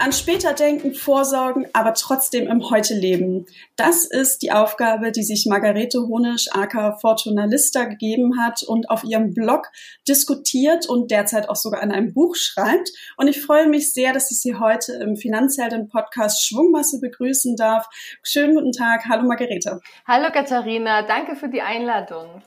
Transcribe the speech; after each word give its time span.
An 0.00 0.12
später 0.12 0.54
denken, 0.54 0.94
vorsorgen, 0.94 1.66
aber 1.74 1.92
trotzdem 1.92 2.48
im 2.48 2.70
Heute 2.70 2.94
leben. 2.94 3.44
Das 3.76 4.06
ist 4.06 4.40
die 4.40 4.50
Aufgabe, 4.50 5.12
die 5.12 5.22
sich 5.22 5.44
Margarete 5.44 6.00
Honisch, 6.08 6.48
aka 6.52 6.96
Fortunalista, 6.96 7.84
gegeben 7.84 8.40
hat 8.40 8.62
und 8.62 8.88
auf 8.88 9.04
ihrem 9.04 9.34
Blog 9.34 9.68
diskutiert 10.08 10.88
und 10.88 11.10
derzeit 11.10 11.50
auch 11.50 11.56
sogar 11.56 11.82
an 11.82 11.92
einem 11.92 12.14
Buch 12.14 12.34
schreibt. 12.34 12.88
Und 13.18 13.28
ich 13.28 13.42
freue 13.42 13.68
mich 13.68 13.92
sehr, 13.92 14.14
dass 14.14 14.30
ich 14.30 14.40
Sie 14.40 14.54
heute 14.54 14.94
im 14.94 15.16
Finanzhelden-Podcast 15.16 16.46
Schwungmasse 16.46 16.98
begrüßen 16.98 17.56
darf. 17.56 17.86
Schönen 18.22 18.54
guten 18.54 18.72
Tag. 18.72 19.04
Hallo 19.06 19.24
Margarete. 19.24 19.82
Hallo 20.08 20.32
Katharina. 20.32 21.02
Danke 21.02 21.36
für 21.36 21.50
die 21.50 21.60
Einladung. 21.60 22.42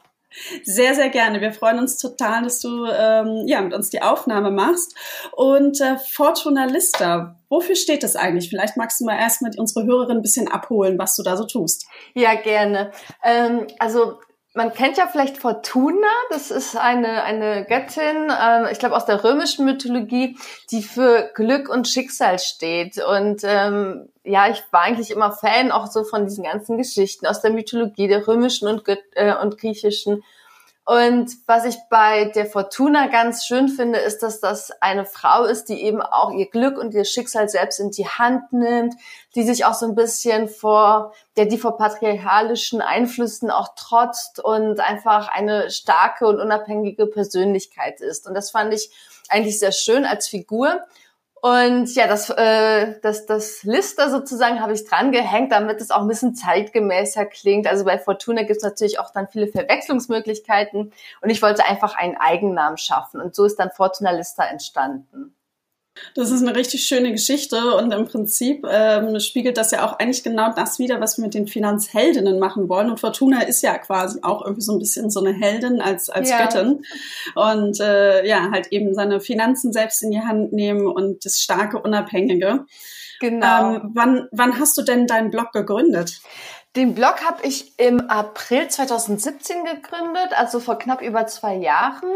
Sehr, 0.64 0.96
sehr 0.96 1.10
gerne. 1.10 1.42
Wir 1.42 1.54
freuen 1.54 1.80
uns 1.80 1.98
total, 1.98 2.44
dass 2.44 2.60
du 2.60 2.86
ähm, 2.86 3.44
ja, 3.48 3.62
mit 3.62 3.74
uns 3.74 3.90
die 3.90 4.02
Aufnahme 4.02 4.52
machst. 4.52 4.96
Und 5.32 5.80
äh, 5.82 5.98
Fortuna 5.98 6.66
Lista, 6.66 7.40
wofür 7.50 7.76
steht 7.76 8.04
das 8.04 8.16
eigentlich? 8.16 8.50
Vielleicht 8.50 8.78
magst 8.78 9.00
du 9.00 9.06
mal 9.06 9.18
erst 9.18 9.42
mit 9.42 9.58
unsere 9.58 9.86
Hörerin 9.86 10.18
ein 10.18 10.22
bisschen 10.22 10.48
abholen, 10.48 10.98
was 10.98 11.16
du 11.16 11.24
da 11.24 11.38
so 11.38 11.46
tust. 11.46 11.88
Ja, 12.14 12.36
gerne. 12.36 12.92
Ähm, 13.24 13.68
also 13.80 14.20
man 14.54 14.72
kennt 14.74 14.98
ja 14.98 15.08
vielleicht 15.08 15.38
Fortuna, 15.38 16.08
das 16.30 16.52
ist 16.52 16.78
eine, 16.78 17.24
eine 17.24 17.66
Göttin, 17.66 18.30
äh, 18.30 18.72
ich 18.72 18.78
glaube 18.78 18.96
aus 18.96 19.06
der 19.06 19.24
römischen 19.24 19.66
Mythologie, 19.66 20.38
die 20.70 20.84
für 20.84 21.32
Glück 21.34 21.70
und 21.70 21.88
Schicksal 21.88 22.38
steht. 22.38 23.04
Und 23.04 23.42
ähm, 23.44 24.10
ja, 24.24 24.48
ich 24.50 24.64
war 24.72 24.82
eigentlich 24.82 25.10
immer 25.10 25.32
Fan 25.32 25.72
auch 25.72 25.88
so 25.88 26.04
von 26.04 26.26
diesen 26.26 26.44
ganzen 26.44 26.78
Geschichten 26.78 27.26
aus 27.26 27.42
der 27.42 27.52
Mythologie, 27.52 28.08
der 28.08 28.28
römischen 28.28 28.68
und, 28.68 28.84
äh, 29.16 29.34
und 29.36 29.58
griechischen. 29.58 30.24
Und 30.86 31.32
was 31.48 31.64
ich 31.64 31.78
bei 31.90 32.26
der 32.26 32.46
Fortuna 32.46 33.08
ganz 33.08 33.46
schön 33.46 33.70
finde, 33.70 34.00
ist, 34.00 34.22
dass 34.22 34.42
das 34.42 34.72
eine 34.82 35.06
Frau 35.06 35.46
ist, 35.46 35.70
die 35.70 35.82
eben 35.82 36.02
auch 36.02 36.32
ihr 36.32 36.50
Glück 36.50 36.78
und 36.78 36.94
ihr 36.94 37.06
Schicksal 37.06 37.48
selbst 37.48 37.80
in 37.80 37.92
die 37.92 38.08
Hand 38.08 38.52
nimmt, 38.52 38.94
die 39.34 39.44
sich 39.44 39.64
auch 39.64 39.76
so 39.76 39.86
ein 39.86 39.96
bisschen 39.96 40.50
vor, 40.50 41.14
der 41.38 41.46
die 41.46 41.58
vor 41.58 41.78
patriarchalischen 41.78 42.82
Einflüssen 42.82 43.50
auch 43.50 43.76
trotzt 43.76 44.44
und 44.44 44.82
einfach 44.82 45.30
eine 45.30 45.72
starke 45.72 46.28
und 46.28 46.42
unabhängige 46.42 47.08
Persönlichkeit 47.08 48.02
ist. 48.02 48.28
Und 48.28 48.34
das 48.34 48.52
fand 48.52 48.74
ich 48.74 48.92
eigentlich 49.30 49.60
sehr 49.60 49.72
schön 49.72 50.04
als 50.04 50.28
Figur. 50.28 50.82
Und 51.44 51.94
ja, 51.96 52.08
das, 52.08 52.30
äh, 52.30 53.02
das, 53.02 53.26
das 53.26 53.64
Lister 53.64 54.10
sozusagen 54.10 54.62
habe 54.62 54.72
ich 54.72 54.86
dran 54.86 55.12
gehängt, 55.12 55.52
damit 55.52 55.82
es 55.82 55.92
auch 55.92 56.00
ein 56.00 56.08
bisschen 56.08 56.36
zeitgemäßer 56.36 57.26
klingt. 57.26 57.68
Also 57.68 57.84
bei 57.84 58.00
Fortuna 58.00 58.44
gibt 58.44 58.56
es 58.56 58.64
natürlich 58.64 58.98
auch 58.98 59.12
dann 59.12 59.28
viele 59.28 59.48
Verwechslungsmöglichkeiten. 59.48 60.94
Und 61.22 61.30
ich 61.30 61.42
wollte 61.42 61.66
einfach 61.66 61.98
einen 61.98 62.16
Eigennamen 62.16 62.78
schaffen. 62.78 63.20
Und 63.20 63.36
so 63.36 63.44
ist 63.44 63.58
dann 63.58 63.72
Fortuna 63.72 64.12
Lista 64.12 64.46
entstanden. 64.46 65.36
Das 66.16 66.32
ist 66.32 66.42
eine 66.42 66.56
richtig 66.56 66.86
schöne 66.86 67.12
Geschichte 67.12 67.76
und 67.76 67.92
im 67.92 68.06
Prinzip 68.06 68.66
ähm, 68.70 69.20
spiegelt 69.20 69.58
das 69.58 69.72
ja 69.72 69.86
auch 69.86 70.00
eigentlich 70.00 70.24
genau 70.24 70.52
das 70.54 70.80
wieder, 70.80 71.00
was 71.00 71.18
wir 71.18 71.24
mit 71.24 71.34
den 71.34 71.48
Finanzheldinnen 71.48 72.40
machen 72.40 72.68
wollen. 72.68 72.90
Und 72.90 73.00
Fortuna 73.00 73.42
ist 73.44 73.62
ja 73.62 73.78
quasi 73.78 74.20
auch 74.24 74.44
irgendwie 74.44 74.62
so 74.62 74.74
ein 74.74 74.80
bisschen 74.80 75.12
so 75.12 75.24
eine 75.24 75.34
Heldin 75.34 75.82
als, 75.82 76.10
als 76.10 76.30
ja. 76.30 76.44
Göttin 76.44 76.84
und 77.36 77.80
äh, 77.80 78.26
ja, 78.28 78.50
halt 78.52 78.68
eben 78.72 78.94
seine 78.96 79.22
Finanzen 79.22 79.72
selbst 79.72 80.02
in 80.02 80.12
die 80.12 80.22
Hand 80.22 80.52
nehmen 80.52 80.88
und 80.88 81.26
das 81.26 81.40
starke 81.40 81.80
Unabhängige. 81.80 82.66
Genau. 83.20 83.76
Ähm, 83.76 83.92
wann, 83.94 84.28
wann 84.32 84.60
hast 84.60 84.78
du 84.78 84.82
denn 84.82 85.08
deinen 85.08 85.30
Blog 85.30 85.52
gegründet? 85.52 86.22
Den 86.76 86.96
Blog 86.96 87.24
habe 87.24 87.46
ich 87.46 87.78
im 87.78 88.10
April 88.10 88.68
2017 88.68 89.64
gegründet, 89.64 90.30
also 90.36 90.60
vor 90.60 90.80
knapp 90.80 91.04
über 91.04 91.28
zwei 91.28 91.56
Jahren. 91.56 92.10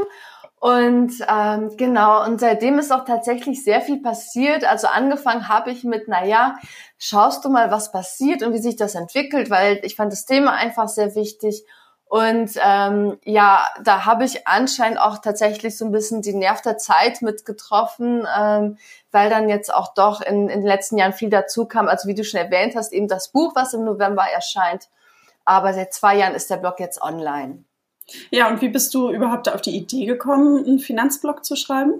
Und 0.59 1.13
ähm, 1.27 1.77
genau, 1.77 2.25
und 2.25 2.39
seitdem 2.39 2.79
ist 2.79 2.91
auch 2.91 3.05
tatsächlich 3.05 3.63
sehr 3.63 3.79
viel 3.81 4.01
passiert. 4.01 4.65
Also 4.65 4.87
angefangen 4.87 5.47
habe 5.49 5.71
ich 5.71 5.83
mit, 5.83 6.07
na 6.07 6.25
ja, 6.25 6.57
schaust 6.97 7.45
du 7.45 7.49
mal, 7.49 7.69
was 7.69 7.91
passiert 7.91 8.41
und 8.41 8.53
wie 8.53 8.57
sich 8.57 8.75
das 8.75 8.95
entwickelt, 8.95 9.51
weil 9.51 9.79
ich 9.83 9.95
fand 9.95 10.11
das 10.11 10.25
Thema 10.25 10.53
einfach 10.53 10.87
sehr 10.87 11.13
wichtig. 11.13 11.63
Und 12.09 12.51
ähm, 12.63 13.19
ja, 13.23 13.67
da 13.83 14.05
habe 14.05 14.23
ich 14.23 14.47
anscheinend 14.47 14.99
auch 14.99 15.19
tatsächlich 15.19 15.77
so 15.77 15.85
ein 15.85 15.91
bisschen 15.91 16.21
die 16.21 16.33
Nerv 16.33 16.61
der 16.61 16.77
Zeit 16.77 17.21
mit 17.21 17.45
getroffen, 17.45 18.25
ähm, 18.35 18.77
weil 19.11 19.29
dann 19.29 19.49
jetzt 19.49 19.71
auch 19.71 19.93
doch 19.93 20.21
in, 20.21 20.49
in 20.49 20.61
den 20.61 20.67
letzten 20.67 20.97
Jahren 20.97 21.13
viel 21.13 21.29
dazu 21.29 21.65
kam. 21.65 21.87
Also 21.87 22.07
wie 22.07 22.15
du 22.15 22.23
schon 22.23 22.39
erwähnt 22.39 22.75
hast, 22.75 22.93
eben 22.93 23.07
das 23.07 23.27
Buch, 23.27 23.53
was 23.55 23.73
im 23.73 23.83
November 23.83 24.23
erscheint. 24.23 24.87
Aber 25.45 25.73
seit 25.73 25.93
zwei 25.93 26.15
Jahren 26.15 26.33
ist 26.33 26.49
der 26.49 26.57
Blog 26.57 26.79
jetzt 26.79 27.01
online. 27.01 27.65
Ja, 28.29 28.47
und 28.47 28.61
wie 28.61 28.69
bist 28.69 28.93
du 28.93 29.09
überhaupt 29.09 29.49
auf 29.49 29.61
die 29.61 29.75
Idee 29.75 30.05
gekommen, 30.05 30.65
einen 30.65 30.79
Finanzblog 30.79 31.43
zu 31.43 31.55
schreiben? 31.55 31.93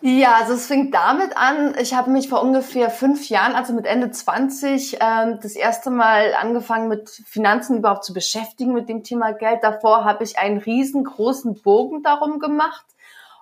Ja, 0.00 0.36
also 0.36 0.52
es 0.52 0.68
fing 0.68 0.92
damit 0.92 1.36
an, 1.36 1.74
ich 1.76 1.92
habe 1.92 2.10
mich 2.10 2.28
vor 2.28 2.40
ungefähr 2.40 2.88
fünf 2.88 3.28
Jahren, 3.28 3.56
also 3.56 3.72
mit 3.72 3.84
Ende 3.84 4.12
20, 4.12 4.98
ähm, 5.00 5.40
das 5.42 5.56
erste 5.56 5.90
Mal 5.90 6.34
angefangen 6.34 6.88
mit 6.88 7.10
Finanzen 7.26 7.78
überhaupt 7.78 8.04
zu 8.04 8.14
beschäftigen 8.14 8.74
mit 8.74 8.88
dem 8.88 9.02
Thema 9.02 9.32
Geld. 9.32 9.64
Davor 9.64 10.04
habe 10.04 10.22
ich 10.22 10.38
einen 10.38 10.58
riesengroßen 10.58 11.62
Bogen 11.62 12.04
darum 12.04 12.38
gemacht 12.38 12.86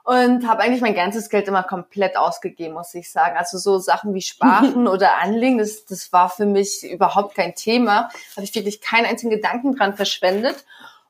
und 0.04 0.48
habe 0.48 0.62
eigentlich 0.62 0.81
mein 0.81 0.94
ganzes 0.94 1.28
Geld 1.28 1.47
immer 1.47 1.62
komplett 1.62 2.16
ausgegeben, 2.16 2.72
muss 2.72 2.94
ich 2.94 3.12
sagen. 3.12 3.37
Also 3.37 3.58
so 3.58 3.78
Sachen 3.78 4.14
wie 4.14 4.22
Sparen 4.22 4.88
oder 4.88 5.19
Anlegen, 5.19 5.58
das, 5.58 5.84
das 5.84 6.10
war 6.10 6.31
für 6.31 6.47
mich 6.47 6.88
überhaupt 6.91 7.34
kein 7.34 7.54
Thema. 7.54 8.08
Habe 8.34 8.44
ich 8.44 8.54
wirklich 8.54 8.81
keinen 8.81 9.04
einzigen 9.04 9.31
Gedanken 9.31 9.76
dran 9.76 9.94
verschwendet. 9.94 10.64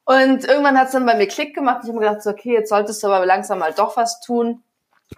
Und 0.07 0.45
irgendwann 0.45 0.79
hat 0.79 0.87
es 0.87 0.93
dann 0.93 1.05
bei 1.05 1.17
mir 1.17 1.27
Klick 1.27 1.55
gemacht. 1.55 1.81
Ich 1.83 1.89
habe 1.89 1.99
mir 1.99 2.07
gedacht, 2.07 2.23
so, 2.23 2.31
okay, 2.31 2.53
jetzt 2.53 2.69
solltest 2.69 3.03
du 3.03 3.09
aber 3.09 3.27
langsam 3.27 3.59
mal 3.59 3.73
doch 3.73 3.97
was 3.97 4.21
tun. 4.21 4.63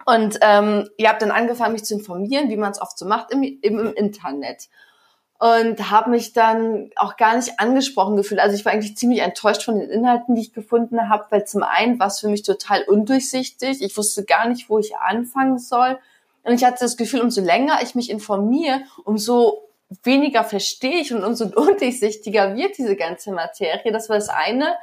Und 0.06 0.38
ähm, 0.41 0.88
ihr 0.97 1.10
habt 1.10 1.21
dann 1.21 1.31
angefangen, 1.31 1.75
mich 1.75 1.84
zu 1.84 1.94
informieren, 1.94 2.49
wie 2.49 2.56
man 2.56 2.72
es 2.72 2.81
oft 2.81 2.98
so 2.98 3.06
macht 3.06 3.31
im, 3.31 3.43
im, 3.43 3.78
im 3.78 3.93
Internet. 3.93 4.69
Und 5.38 5.91
habe 5.91 6.10
mich 6.10 6.32
dann 6.32 6.91
auch 6.97 7.16
gar 7.16 7.37
nicht 7.37 7.60
angesprochen 7.60 8.16
gefühlt. 8.16 8.41
Also 8.41 8.56
ich 8.56 8.65
war 8.65 8.72
eigentlich 8.72 8.97
ziemlich 8.97 9.21
enttäuscht 9.21 9.62
von 9.62 9.78
den 9.78 9.91
Inhalten, 9.91 10.34
die 10.34 10.41
ich 10.41 10.53
gefunden 10.54 11.09
habe, 11.10 11.27
weil 11.31 11.44
zum 11.44 11.62
einen 11.62 12.00
war 12.00 12.09
es 12.09 12.21
für 12.21 12.28
mich 12.28 12.43
total 12.43 12.82
undurchsichtig. 12.84 13.82
Ich 13.82 13.97
wusste 13.97 14.25
gar 14.25 14.48
nicht, 14.48 14.71
wo 14.71 14.78
ich 14.78 14.97
anfangen 14.97 15.59
soll. 15.59 15.98
Und 16.44 16.54
ich 16.54 16.65
hatte 16.65 16.78
das 16.81 16.97
Gefühl, 16.97 17.21
umso 17.21 17.43
länger 17.43 17.81
ich 17.82 17.94
mich 17.94 18.09
informiere, 18.09 18.81
umso 19.04 19.67
weniger 20.03 20.44
verstehe 20.44 21.00
ich 21.00 21.12
und 21.12 21.25
umso 21.25 21.44
undurchsichtiger 21.56 22.54
wird 22.56 22.78
diese 22.78 22.97
ganze 22.97 23.32
Materie. 23.32 23.93
Das 23.93 24.09
war 24.09 24.16
das 24.16 24.28
eine. 24.28 24.76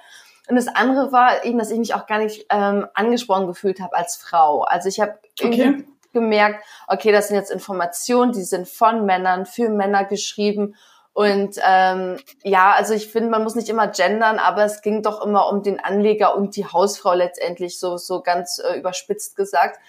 Und 0.47 0.55
das 0.55 0.67
andere 0.67 1.11
war 1.11 1.43
eben, 1.43 1.57
dass 1.57 1.71
ich 1.71 1.79
mich 1.79 1.95
auch 1.95 2.05
gar 2.05 2.19
nicht 2.19 2.45
ähm, 2.49 2.87
angesprochen 2.93 3.47
gefühlt 3.47 3.79
habe 3.79 3.95
als 3.95 4.15
Frau. 4.15 4.61
Also 4.61 4.89
ich 4.89 4.99
habe 4.99 5.17
okay. 5.41 5.83
gemerkt, 6.13 6.63
okay, 6.87 7.11
das 7.11 7.29
sind 7.29 7.37
jetzt 7.37 7.51
Informationen, 7.51 8.31
die 8.31 8.43
sind 8.43 8.67
von 8.67 9.05
Männern, 9.05 9.45
für 9.45 9.69
Männer 9.69 10.05
geschrieben. 10.05 10.75
Und 11.13 11.57
ähm, 11.65 12.17
ja, 12.43 12.73
also 12.73 12.93
ich 12.93 13.07
finde, 13.07 13.29
man 13.29 13.41
muss 13.41 13.55
nicht 13.55 13.69
immer 13.69 13.87
gendern, 13.87 14.37
aber 14.37 14.65
es 14.65 14.81
ging 14.81 15.01
doch 15.01 15.25
immer 15.25 15.49
um 15.49 15.63
den 15.63 15.79
Anleger 15.79 16.35
und 16.35 16.57
die 16.57 16.65
Hausfrau 16.65 17.13
letztendlich, 17.13 17.79
so, 17.79 17.97
so 17.97 18.21
ganz 18.21 18.59
äh, 18.59 18.77
überspitzt 18.77 19.35
gesagt. 19.35 19.79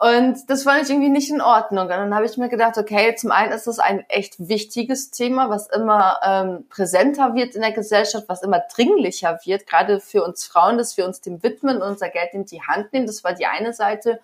Und 0.00 0.48
das 0.48 0.62
fand 0.62 0.84
ich 0.84 0.90
irgendwie 0.90 1.08
nicht 1.08 1.28
in 1.28 1.40
Ordnung. 1.40 1.84
Und 1.84 1.90
dann 1.90 2.14
habe 2.14 2.24
ich 2.24 2.36
mir 2.36 2.48
gedacht, 2.48 2.78
okay, 2.78 3.16
zum 3.16 3.32
einen 3.32 3.52
ist 3.52 3.66
das 3.66 3.80
ein 3.80 4.04
echt 4.08 4.48
wichtiges 4.48 5.10
Thema, 5.10 5.50
was 5.50 5.66
immer 5.66 6.20
ähm, 6.24 6.66
präsenter 6.68 7.34
wird 7.34 7.56
in 7.56 7.62
der 7.62 7.72
Gesellschaft, 7.72 8.28
was 8.28 8.44
immer 8.44 8.60
dringlicher 8.72 9.40
wird, 9.44 9.66
gerade 9.66 9.98
für 9.98 10.22
uns 10.22 10.46
Frauen, 10.46 10.78
dass 10.78 10.96
wir 10.96 11.04
uns 11.04 11.20
dem 11.20 11.42
widmen 11.42 11.82
und 11.82 11.88
unser 11.88 12.10
Geld 12.10 12.32
in 12.32 12.44
die 12.44 12.62
Hand 12.62 12.92
nehmen. 12.92 13.06
Das 13.06 13.24
war 13.24 13.32
die 13.32 13.46
eine 13.46 13.72
Seite. 13.72 14.20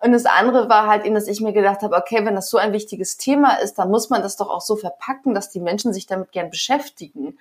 Und 0.00 0.10
das 0.10 0.26
andere 0.26 0.68
war 0.68 0.88
halt 0.88 1.04
eben, 1.04 1.14
dass 1.14 1.28
ich 1.28 1.40
mir 1.40 1.52
gedacht 1.52 1.82
habe, 1.82 1.94
okay, 1.94 2.24
wenn 2.24 2.34
das 2.34 2.50
so 2.50 2.58
ein 2.58 2.72
wichtiges 2.72 3.16
Thema 3.16 3.54
ist, 3.60 3.74
dann 3.74 3.90
muss 3.90 4.10
man 4.10 4.22
das 4.22 4.36
doch 4.36 4.50
auch 4.50 4.60
so 4.60 4.74
verpacken, 4.74 5.34
dass 5.34 5.50
die 5.50 5.60
Menschen 5.60 5.92
sich 5.92 6.06
damit 6.06 6.32
gern 6.32 6.50
beschäftigen. 6.50 7.38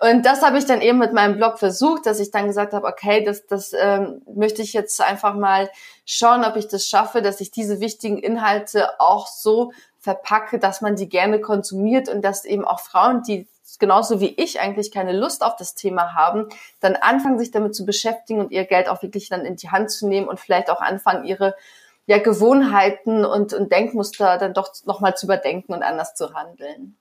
Und 0.00 0.26
das 0.26 0.42
habe 0.42 0.58
ich 0.58 0.66
dann 0.66 0.80
eben 0.80 0.98
mit 0.98 1.12
meinem 1.12 1.36
Blog 1.36 1.58
versucht, 1.58 2.06
dass 2.06 2.18
ich 2.18 2.30
dann 2.30 2.46
gesagt 2.46 2.72
habe, 2.72 2.86
okay, 2.86 3.24
das, 3.24 3.46
das 3.46 3.72
ähm, 3.78 4.22
möchte 4.34 4.60
ich 4.60 4.72
jetzt 4.72 5.00
einfach 5.00 5.34
mal 5.34 5.70
schauen, 6.04 6.44
ob 6.44 6.56
ich 6.56 6.66
das 6.66 6.86
schaffe, 6.86 7.22
dass 7.22 7.40
ich 7.40 7.52
diese 7.52 7.80
wichtigen 7.80 8.18
Inhalte 8.18 9.00
auch 9.00 9.28
so 9.28 9.72
verpacke, 10.00 10.58
dass 10.58 10.80
man 10.80 10.96
die 10.96 11.08
gerne 11.08 11.40
konsumiert 11.40 12.08
und 12.08 12.22
dass 12.22 12.44
eben 12.44 12.64
auch 12.64 12.80
Frauen, 12.80 13.22
die 13.22 13.46
genauso 13.78 14.20
wie 14.20 14.34
ich 14.36 14.60
eigentlich 14.60 14.92
keine 14.92 15.12
Lust 15.12 15.42
auf 15.42 15.56
das 15.56 15.74
Thema 15.74 16.14
haben, 16.14 16.48
dann 16.80 16.96
anfangen, 16.96 17.38
sich 17.38 17.50
damit 17.50 17.74
zu 17.74 17.84
beschäftigen 17.84 18.40
und 18.40 18.52
ihr 18.52 18.64
Geld 18.66 18.88
auch 18.88 19.02
wirklich 19.02 19.28
dann 19.28 19.44
in 19.44 19.56
die 19.56 19.70
Hand 19.70 19.90
zu 19.90 20.06
nehmen 20.06 20.28
und 20.28 20.38
vielleicht 20.38 20.70
auch 20.70 20.80
anfangen, 20.80 21.24
ihre 21.24 21.54
ja, 22.06 22.18
Gewohnheiten 22.18 23.24
und, 23.24 23.54
und 23.54 23.72
Denkmuster 23.72 24.38
dann 24.38 24.54
doch 24.54 24.72
nochmal 24.84 25.16
zu 25.16 25.26
überdenken 25.26 25.72
und 25.72 25.82
anders 25.82 26.14
zu 26.14 26.34
handeln. 26.34 26.96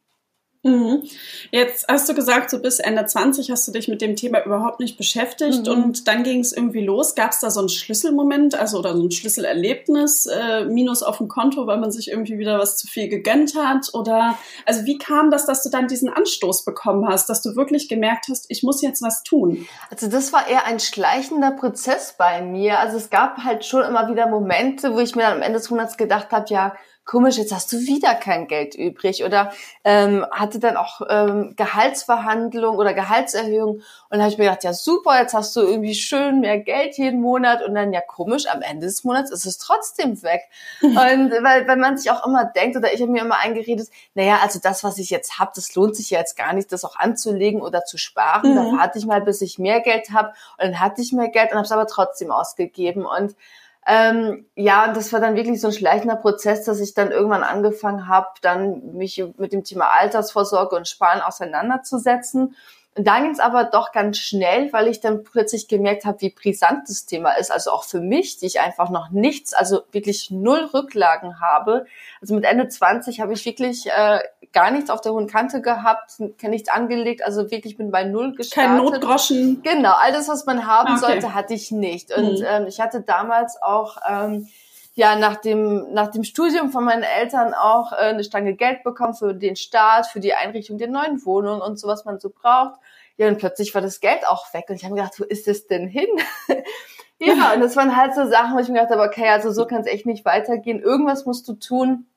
Mhm. 0.63 1.03
Jetzt 1.51 1.87
hast 1.89 2.07
du 2.07 2.13
gesagt, 2.13 2.49
so 2.49 2.59
bis 2.59 2.79
Ende 2.79 3.05
20 3.05 3.51
hast 3.51 3.67
du 3.67 3.73
dich 3.73 3.89
mit 3.89 4.01
dem 4.01 4.15
Thema 4.15 4.45
überhaupt 4.45 4.79
nicht 4.79 4.97
beschäftigt 4.97 5.67
mhm. 5.67 5.71
und 5.71 6.07
dann 6.07 6.23
ging 6.23 6.39
es 6.39 6.53
irgendwie 6.53 6.85
los. 6.85 7.15
Gab 7.15 7.31
es 7.31 7.41
da 7.41 7.51
so 7.51 7.59
einen 7.59 7.67
Schlüsselmoment, 7.67 8.55
also 8.55 8.79
oder 8.79 8.95
so 8.95 9.03
ein 9.03 9.11
Schlüsselerlebnis, 9.11 10.25
äh, 10.25 10.63
Minus 10.63 11.03
auf 11.03 11.17
dem 11.17 11.27
Konto, 11.27 11.67
weil 11.67 11.79
man 11.79 11.91
sich 11.91 12.09
irgendwie 12.09 12.37
wieder 12.37 12.59
was 12.59 12.77
zu 12.77 12.87
viel 12.87 13.09
gegönnt 13.09 13.55
hat? 13.55 13.93
Oder 13.93 14.37
also 14.65 14.85
wie 14.85 14.97
kam 14.97 15.31
das, 15.31 15.45
dass 15.45 15.63
du 15.63 15.69
dann 15.69 15.89
diesen 15.89 16.07
Anstoß 16.07 16.63
bekommen 16.63 17.09
hast, 17.09 17.29
dass 17.29 17.41
du 17.41 17.57
wirklich 17.57 17.89
gemerkt 17.89 18.27
hast, 18.29 18.45
ich 18.47 18.63
muss 18.63 18.81
jetzt 18.81 19.01
was 19.01 19.23
tun? 19.23 19.67
Also 19.91 20.07
das 20.07 20.31
war 20.31 20.47
eher 20.47 20.65
ein 20.65 20.79
schleichender 20.79 21.51
Prozess 21.51 22.15
bei 22.17 22.41
mir. 22.41 22.79
Also 22.79 22.95
es 22.95 23.09
gab 23.09 23.39
halt 23.43 23.65
schon 23.65 23.83
immer 23.83 24.09
wieder 24.09 24.27
Momente, 24.27 24.93
wo 24.93 24.99
ich 24.99 25.13
mir 25.15 25.23
dann 25.23 25.33
am 25.33 25.41
Ende 25.41 25.59
des 25.59 25.69
Monats 25.69 25.97
gedacht 25.97 26.31
habe, 26.31 26.45
ja, 26.47 26.73
komisch, 27.05 27.37
jetzt 27.37 27.53
hast 27.53 27.71
du 27.73 27.79
wieder 27.79 28.15
kein 28.15 28.47
Geld 28.47 28.75
übrig 28.75 29.23
oder 29.23 29.51
ähm, 29.83 30.25
hatte 30.31 30.59
dann 30.59 30.77
auch 30.77 31.01
ähm, 31.09 31.53
Gehaltsverhandlung 31.55 32.77
oder 32.77 32.93
Gehaltserhöhung 32.93 33.75
und 33.75 33.83
dann 34.09 34.21
habe 34.21 34.31
ich 34.31 34.37
mir 34.37 34.45
gedacht, 34.45 34.63
ja 34.63 34.73
super, 34.73 35.19
jetzt 35.19 35.33
hast 35.33 35.55
du 35.55 35.61
irgendwie 35.61 35.95
schön 35.95 36.39
mehr 36.39 36.59
Geld 36.59 36.97
jeden 36.97 37.21
Monat 37.21 37.61
und 37.63 37.75
dann 37.75 37.91
ja 37.91 38.01
komisch, 38.01 38.45
am 38.47 38.61
Ende 38.61 38.85
des 38.87 39.03
Monats 39.03 39.31
ist 39.31 39.45
es 39.45 39.57
trotzdem 39.57 40.21
weg. 40.23 40.43
und 40.81 40.95
weil, 40.97 41.67
weil 41.67 41.77
man 41.77 41.97
sich 41.97 42.09
auch 42.09 42.25
immer 42.25 42.45
denkt 42.45 42.77
oder 42.77 42.93
ich 42.93 43.01
habe 43.01 43.11
mir 43.11 43.21
immer 43.21 43.39
eingeredet, 43.39 43.89
naja, 44.13 44.39
also 44.41 44.59
das, 44.61 44.83
was 44.83 44.97
ich 44.97 45.09
jetzt 45.09 45.39
habe, 45.39 45.51
das 45.55 45.75
lohnt 45.75 45.95
sich 45.95 46.09
ja 46.09 46.19
jetzt 46.19 46.37
gar 46.37 46.53
nicht, 46.53 46.71
das 46.71 46.85
auch 46.85 46.95
anzulegen 46.95 47.61
oder 47.61 47.83
zu 47.83 47.97
sparen. 47.97 48.51
Mhm. 48.51 48.55
Da 48.55 48.77
warte 48.77 48.99
ich 48.99 49.05
mal, 49.05 49.21
bis 49.21 49.41
ich 49.41 49.59
mehr 49.59 49.81
Geld 49.81 50.11
habe 50.11 50.29
und 50.57 50.67
dann 50.67 50.79
hatte 50.79 51.01
ich 51.01 51.11
mehr 51.11 51.29
Geld 51.29 51.51
und 51.51 51.57
habe 51.57 51.65
es 51.65 51.71
aber 51.71 51.87
trotzdem 51.87 52.31
ausgegeben 52.31 53.05
und 53.05 53.35
ähm, 53.85 54.45
ja, 54.55 54.93
das 54.93 55.11
war 55.11 55.19
dann 55.19 55.35
wirklich 55.35 55.59
so 55.59 55.67
ein 55.67 55.73
schleichender 55.73 56.15
Prozess, 56.15 56.63
dass 56.63 56.79
ich 56.79 56.93
dann 56.93 57.11
irgendwann 57.11 57.43
angefangen 57.43 58.07
habe, 58.07 58.27
dann 58.41 58.93
mich 58.93 59.23
mit 59.37 59.53
dem 59.53 59.63
Thema 59.63 59.87
Altersvorsorge 59.97 60.75
und 60.75 60.87
Sparen 60.87 61.21
auseinanderzusetzen 61.21 62.55
und 62.95 63.07
dann 63.07 63.23
ging 63.23 63.31
es 63.31 63.39
aber 63.39 63.63
doch 63.63 63.91
ganz 63.91 64.19
schnell, 64.19 64.71
weil 64.71 64.87
ich 64.87 64.99
dann 64.99 65.23
plötzlich 65.23 65.67
gemerkt 65.67 66.05
habe, 66.05 66.21
wie 66.21 66.29
brisant 66.29 66.87
das 66.87 67.07
Thema 67.07 67.31
ist. 67.31 67.51
Also 67.51 67.71
auch 67.71 67.85
für 67.85 67.99
mich, 67.99 68.37
die 68.37 68.45
ich 68.45 68.59
einfach 68.59 68.91
noch 68.91 69.09
nichts, 69.09 69.53
also 69.53 69.81
wirklich 69.91 70.29
null 70.29 70.69
Rücklagen 70.73 71.41
habe. 71.41 71.87
Also 72.21 72.35
mit 72.35 72.45
Ende 72.45 72.67
20 72.67 73.19
habe 73.19 73.33
ich 73.33 73.45
wirklich 73.45 73.87
äh, 73.87 74.19
gar 74.51 74.69
nichts 74.69 74.91
auf 74.91 75.01
der 75.01 75.13
hohen 75.13 75.25
Kante 75.25 75.61
gehabt, 75.61 76.19
nichts 76.43 76.69
angelegt, 76.69 77.23
also 77.23 77.49
wirklich 77.49 77.77
bin 77.77 77.89
bei 77.89 78.03
null 78.03 78.35
gestartet. 78.35 78.71
Kein 78.71 78.77
Notgroschen. 78.77 79.63
Genau, 79.63 79.93
alles, 79.93 80.27
was 80.27 80.45
man 80.45 80.67
haben 80.67 80.89
ah, 80.89 80.97
okay. 80.97 81.13
sollte, 81.13 81.33
hatte 81.33 81.55
ich 81.55 81.71
nicht. 81.71 82.15
Und 82.15 82.39
mhm. 82.39 82.45
ähm, 82.47 82.67
ich 82.67 82.79
hatte 82.79 83.01
damals 83.01 83.59
auch... 83.61 83.97
Ähm, 84.07 84.47
ja 84.93 85.15
nach 85.15 85.37
dem 85.37 85.91
nach 85.93 86.09
dem 86.09 86.23
Studium 86.23 86.71
von 86.71 86.83
meinen 86.83 87.03
Eltern 87.03 87.53
auch 87.53 87.91
äh, 87.91 87.95
eine 87.95 88.23
Stange 88.23 88.55
Geld 88.55 88.83
bekommen 88.83 89.13
für 89.13 89.33
den 89.33 89.55
Start, 89.55 90.07
für 90.07 90.19
die 90.19 90.33
Einrichtung 90.33 90.77
der 90.77 90.89
neuen 90.89 91.25
Wohnung 91.25 91.61
und 91.61 91.79
so 91.79 91.87
was 91.87 92.05
man 92.05 92.19
so 92.19 92.29
braucht. 92.29 92.79
Ja, 93.17 93.27
und 93.27 93.37
plötzlich 93.37 93.73
war 93.75 93.81
das 93.81 93.99
Geld 93.99 94.27
auch 94.27 94.51
weg. 94.53 94.65
Und 94.69 94.75
ich 94.75 94.85
habe 94.85 94.95
gedacht, 94.95 95.19
wo 95.19 95.23
ist 95.23 95.47
es 95.47 95.67
denn 95.67 95.87
hin? 95.87 96.07
ja, 97.19 97.53
und 97.53 97.61
das 97.61 97.75
waren 97.75 97.95
halt 97.95 98.15
so 98.15 98.25
Sachen, 98.25 98.55
wo 98.55 98.59
ich 98.59 98.69
mir 98.69 98.81
gedacht 98.81 98.91
habe, 98.91 99.03
okay, 99.03 99.29
also 99.29 99.51
so 99.51 99.65
kann 99.65 99.81
es 99.81 99.87
echt 99.87 100.05
nicht 100.05 100.25
weitergehen. 100.25 100.81
Irgendwas 100.81 101.25
musst 101.25 101.47
du 101.47 101.53
tun. 101.53 102.07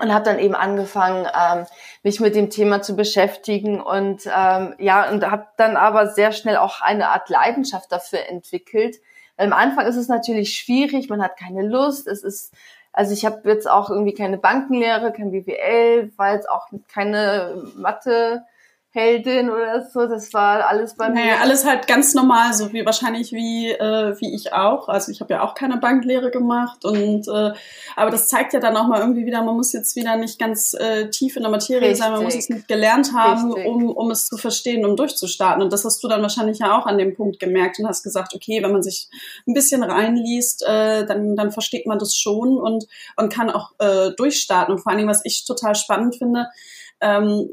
Und 0.00 0.14
habe 0.14 0.24
dann 0.24 0.38
eben 0.38 0.54
angefangen, 0.54 1.26
ähm, 1.26 1.66
mich 2.04 2.20
mit 2.20 2.36
dem 2.36 2.50
Thema 2.50 2.82
zu 2.82 2.94
beschäftigen 2.94 3.80
und 3.80 4.26
ähm, 4.26 4.76
ja, 4.78 5.10
und 5.10 5.28
habe 5.28 5.48
dann 5.56 5.76
aber 5.76 6.06
sehr 6.06 6.30
schnell 6.30 6.56
auch 6.56 6.80
eine 6.80 7.08
Art 7.08 7.28
Leidenschaft 7.28 7.90
dafür 7.90 8.20
entwickelt. 8.28 8.98
Am 9.38 9.52
Anfang 9.52 9.86
ist 9.86 9.96
es 9.96 10.08
natürlich 10.08 10.54
schwierig, 10.58 11.08
man 11.08 11.22
hat 11.22 11.38
keine 11.38 11.66
Lust, 11.66 12.06
es 12.06 12.22
ist 12.22 12.52
also 12.92 13.12
ich 13.12 13.24
habe 13.24 13.48
jetzt 13.48 13.70
auch 13.70 13.90
irgendwie 13.90 14.14
keine 14.14 14.38
Bankenlehre, 14.38 15.12
kein 15.12 15.30
BWL, 15.30 16.10
war 16.16 16.32
jetzt 16.32 16.50
auch 16.50 16.66
keine 16.92 17.62
Mathe 17.76 18.44
Heldin 18.90 19.50
oder 19.50 19.86
so. 19.92 20.06
Das 20.06 20.32
war 20.32 20.66
alles 20.66 20.96
bei 20.96 21.10
mir. 21.10 21.16
Naja, 21.16 21.34
alles 21.42 21.66
halt 21.66 21.86
ganz 21.86 22.14
normal, 22.14 22.54
so 22.54 22.72
wie 22.72 22.86
wahrscheinlich 22.86 23.32
wie 23.32 23.70
äh, 23.70 24.18
wie 24.18 24.34
ich 24.34 24.54
auch. 24.54 24.88
Also 24.88 25.12
ich 25.12 25.20
habe 25.20 25.34
ja 25.34 25.42
auch 25.42 25.54
keine 25.54 25.76
Banklehre 25.76 26.30
gemacht 26.30 26.86
und 26.86 27.28
äh, 27.28 27.52
aber 27.96 28.10
das 28.10 28.28
zeigt 28.28 28.54
ja 28.54 28.60
dann 28.60 28.76
auch 28.78 28.86
mal 28.86 29.00
irgendwie 29.00 29.26
wieder, 29.26 29.42
man 29.42 29.56
muss 29.56 29.74
jetzt 29.74 29.94
wieder 29.94 30.16
nicht 30.16 30.38
ganz 30.38 30.72
äh, 30.72 31.10
tief 31.10 31.36
in 31.36 31.42
der 31.42 31.50
Materie 31.50 31.82
Richtig. 31.82 31.98
sein, 31.98 32.12
man 32.12 32.24
muss 32.24 32.34
es 32.34 32.48
nicht 32.48 32.66
gelernt 32.66 33.12
haben, 33.14 33.52
um 33.52 33.90
um 33.90 34.10
es 34.10 34.26
zu 34.26 34.38
verstehen, 34.38 34.86
um 34.86 34.96
durchzustarten. 34.96 35.62
Und 35.62 35.72
das 35.72 35.84
hast 35.84 36.02
du 36.02 36.08
dann 36.08 36.22
wahrscheinlich 36.22 36.60
ja 36.60 36.78
auch 36.78 36.86
an 36.86 36.96
dem 36.96 37.14
Punkt 37.14 37.38
gemerkt 37.40 37.78
und 37.78 37.86
hast 37.86 38.02
gesagt, 38.02 38.34
okay, 38.34 38.62
wenn 38.62 38.72
man 38.72 38.82
sich 38.82 39.10
ein 39.46 39.52
bisschen 39.52 39.82
reinliest, 39.82 40.64
äh, 40.66 41.04
dann 41.04 41.36
dann 41.36 41.52
versteht 41.52 41.86
man 41.86 41.98
das 41.98 42.16
schon 42.16 42.56
und 42.56 42.86
und 43.16 43.30
kann 43.30 43.50
auch 43.50 43.72
äh, 43.80 44.12
durchstarten. 44.16 44.74
Und 44.74 44.80
vor 44.80 44.90
allen 44.90 44.98
Dingen, 44.98 45.10
was 45.10 45.24
ich 45.24 45.44
total 45.44 45.74
spannend 45.74 46.16
finde. 46.16 46.46
Ähm, 47.00 47.50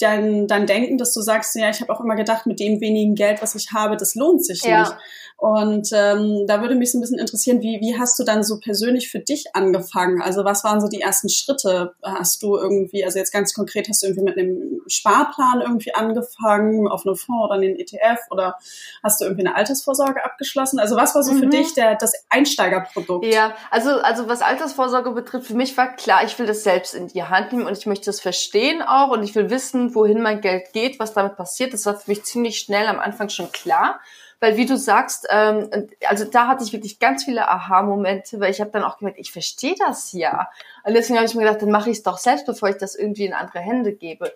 dein, 0.00 0.46
dein 0.46 0.66
Denken, 0.66 0.98
dass 0.98 1.12
du 1.12 1.20
sagst, 1.20 1.54
ja, 1.56 1.70
ich 1.70 1.80
habe 1.80 1.92
auch 1.92 2.00
immer 2.00 2.16
gedacht, 2.16 2.46
mit 2.46 2.60
dem 2.60 2.80
wenigen 2.80 3.14
Geld, 3.14 3.42
was 3.42 3.54
ich 3.54 3.72
habe, 3.72 3.96
das 3.96 4.14
lohnt 4.14 4.44
sich 4.44 4.62
ja. 4.62 4.80
nicht. 4.80 4.96
Und 5.40 5.88
ähm, 5.94 6.44
da 6.46 6.60
würde 6.60 6.74
mich 6.74 6.92
so 6.92 6.98
ein 6.98 7.00
bisschen 7.00 7.18
interessieren, 7.18 7.62
wie, 7.62 7.80
wie 7.80 7.98
hast 7.98 8.18
du 8.18 8.24
dann 8.24 8.44
so 8.44 8.60
persönlich 8.60 9.10
für 9.10 9.20
dich 9.20 9.56
angefangen? 9.56 10.20
Also 10.20 10.44
was 10.44 10.64
waren 10.64 10.82
so 10.82 10.88
die 10.88 11.00
ersten 11.00 11.30
Schritte? 11.30 11.94
Hast 12.02 12.42
du 12.42 12.58
irgendwie, 12.58 13.06
also 13.06 13.18
jetzt 13.18 13.32
ganz 13.32 13.54
konkret, 13.54 13.88
hast 13.88 14.02
du 14.02 14.08
irgendwie 14.08 14.24
mit 14.24 14.36
einem 14.36 14.82
Sparplan 14.86 15.62
irgendwie 15.62 15.94
angefangen, 15.94 16.88
auf 16.88 17.06
einem 17.06 17.16
Fonds 17.16 17.46
oder 17.46 17.54
einen 17.54 17.74
ETF 17.76 18.18
oder 18.30 18.56
hast 19.02 19.22
du 19.22 19.24
irgendwie 19.24 19.46
eine 19.46 19.56
Altersvorsorge 19.56 20.22
abgeschlossen? 20.22 20.78
Also 20.78 20.94
was 20.96 21.14
war 21.14 21.22
so 21.22 21.32
mhm. 21.32 21.38
für 21.38 21.46
dich 21.46 21.72
der, 21.72 21.94
das 21.94 22.12
Einsteigerprodukt? 22.28 23.24
Ja, 23.24 23.54
also, 23.70 23.92
also 23.92 24.28
was 24.28 24.42
Altersvorsorge 24.42 25.12
betrifft, 25.12 25.46
für 25.46 25.54
mich 25.54 25.74
war 25.78 25.96
klar, 25.96 26.22
ich 26.22 26.38
will 26.38 26.44
das 26.44 26.64
selbst 26.64 26.94
in 26.94 27.08
die 27.08 27.22
Hand 27.22 27.52
nehmen 27.52 27.66
und 27.66 27.78
ich 27.78 27.86
möchte 27.86 28.04
das 28.04 28.20
verstehen 28.20 28.82
auch 28.82 29.08
und 29.08 29.22
ich 29.22 29.34
will 29.34 29.48
wissen, 29.48 29.89
wohin 29.94 30.22
mein 30.22 30.40
Geld 30.40 30.72
geht, 30.72 30.98
was 30.98 31.12
damit 31.12 31.36
passiert. 31.36 31.72
Das 31.72 31.86
war 31.86 31.96
für 31.96 32.10
mich 32.10 32.24
ziemlich 32.24 32.58
schnell 32.58 32.86
am 32.86 33.00
Anfang 33.00 33.28
schon 33.28 33.52
klar. 33.52 34.00
Weil 34.40 34.56
wie 34.56 34.64
du 34.64 34.78
sagst, 34.78 35.26
ähm, 35.28 35.68
also 36.08 36.24
da 36.24 36.48
hatte 36.48 36.64
ich 36.64 36.72
wirklich 36.72 36.98
ganz 36.98 37.24
viele 37.24 37.46
Aha-Momente, 37.48 38.40
weil 38.40 38.50
ich 38.50 38.60
habe 38.60 38.70
dann 38.70 38.84
auch 38.84 38.96
gemerkt, 38.96 39.18
ich 39.18 39.32
verstehe 39.32 39.74
das 39.78 40.12
ja. 40.12 40.48
Und 40.84 40.94
deswegen 40.94 41.18
habe 41.18 41.26
ich 41.26 41.34
mir 41.34 41.42
gedacht, 41.42 41.60
dann 41.60 41.70
mache 41.70 41.90
ich 41.90 41.98
es 41.98 42.02
doch 42.02 42.16
selbst, 42.16 42.46
bevor 42.46 42.70
ich 42.70 42.76
das 42.76 42.94
irgendwie 42.94 43.26
in 43.26 43.34
andere 43.34 43.58
Hände 43.58 43.92
gebe. 43.92 44.32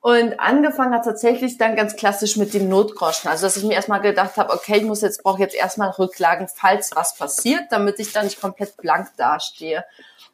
Und 0.00 0.38
angefangen 0.38 0.94
hat 0.94 1.04
tatsächlich 1.04 1.58
dann 1.58 1.76
ganz 1.76 1.96
klassisch 1.96 2.36
mit 2.36 2.52
dem 2.54 2.68
Notgroschen. 2.68 3.30
Also 3.30 3.46
dass 3.46 3.56
ich 3.56 3.64
mir 3.64 3.74
erstmal 3.74 4.02
gedacht 4.02 4.36
habe, 4.36 4.52
okay, 4.52 4.76
ich 4.76 4.84
muss 4.84 5.00
jetzt, 5.00 5.22
brauche 5.22 5.40
jetzt 5.40 5.54
erstmal 5.54 5.90
Rücklagen, 5.90 6.46
falls 6.54 6.94
was 6.94 7.16
passiert, 7.16 7.64
damit 7.70 7.98
ich 7.98 8.12
dann 8.12 8.26
nicht 8.26 8.40
komplett 8.40 8.76
blank 8.76 9.08
dastehe. 9.16 9.84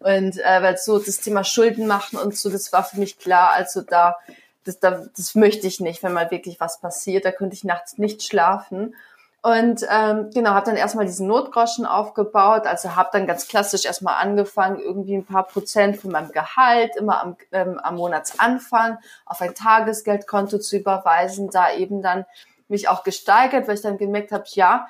Und 0.00 0.38
äh, 0.38 0.62
weil 0.62 0.76
so 0.76 0.99
das 0.99 1.19
Thema 1.19 1.44
Schulden 1.44 1.87
machen 1.87 2.19
und 2.19 2.37
so, 2.37 2.50
das 2.50 2.72
war 2.72 2.84
für 2.84 2.99
mich 2.99 3.19
klar. 3.19 3.52
Also 3.52 3.81
da 3.81 4.16
das, 4.64 4.81
das, 4.81 5.34
möchte 5.34 5.66
ich 5.66 5.81
nicht, 5.81 6.02
wenn 6.02 6.12
mal 6.12 6.31
wirklich 6.31 6.61
was 6.61 6.81
passiert. 6.81 7.25
Da 7.25 7.32
könnte 7.32 7.55
ich 7.55 7.64
nachts 7.64 7.99
nicht 7.99 8.22
schlafen. 8.22 8.94
Und 9.43 9.84
ähm, 9.90 10.31
genau, 10.32 10.50
habe 10.50 10.64
dann 10.64 10.76
erstmal 10.76 11.05
diesen 11.05 11.26
Notgroschen 11.26 11.84
aufgebaut. 11.84 12.66
Also 12.66 12.96
habe 12.96 13.11
dann 13.12 13.26
ganz 13.26 13.46
klassisch 13.46 13.84
erstmal 13.84 14.14
angefangen, 14.14 14.81
irgendwie 14.81 15.14
ein 15.14 15.26
paar 15.26 15.46
Prozent 15.46 15.99
von 15.99 16.12
meinem 16.12 16.32
Gehalt 16.32 16.96
immer 16.96 17.22
am, 17.22 17.37
ähm, 17.52 17.78
am 17.78 17.96
Monatsanfang 17.96 18.99
auf 19.26 19.43
ein 19.43 19.55
Tagesgeldkonto 19.55 20.58
zu 20.58 20.78
überweisen. 20.78 21.50
Da 21.50 21.75
eben 21.75 22.00
dann 22.00 22.25
mich 22.69 22.88
auch 22.88 23.05
gesteigert, 23.05 23.69
weil 23.69 23.75
ich 23.75 23.82
dann 23.82 23.99
gemerkt 23.99 24.32
habe, 24.32 24.44
ja, 24.46 24.87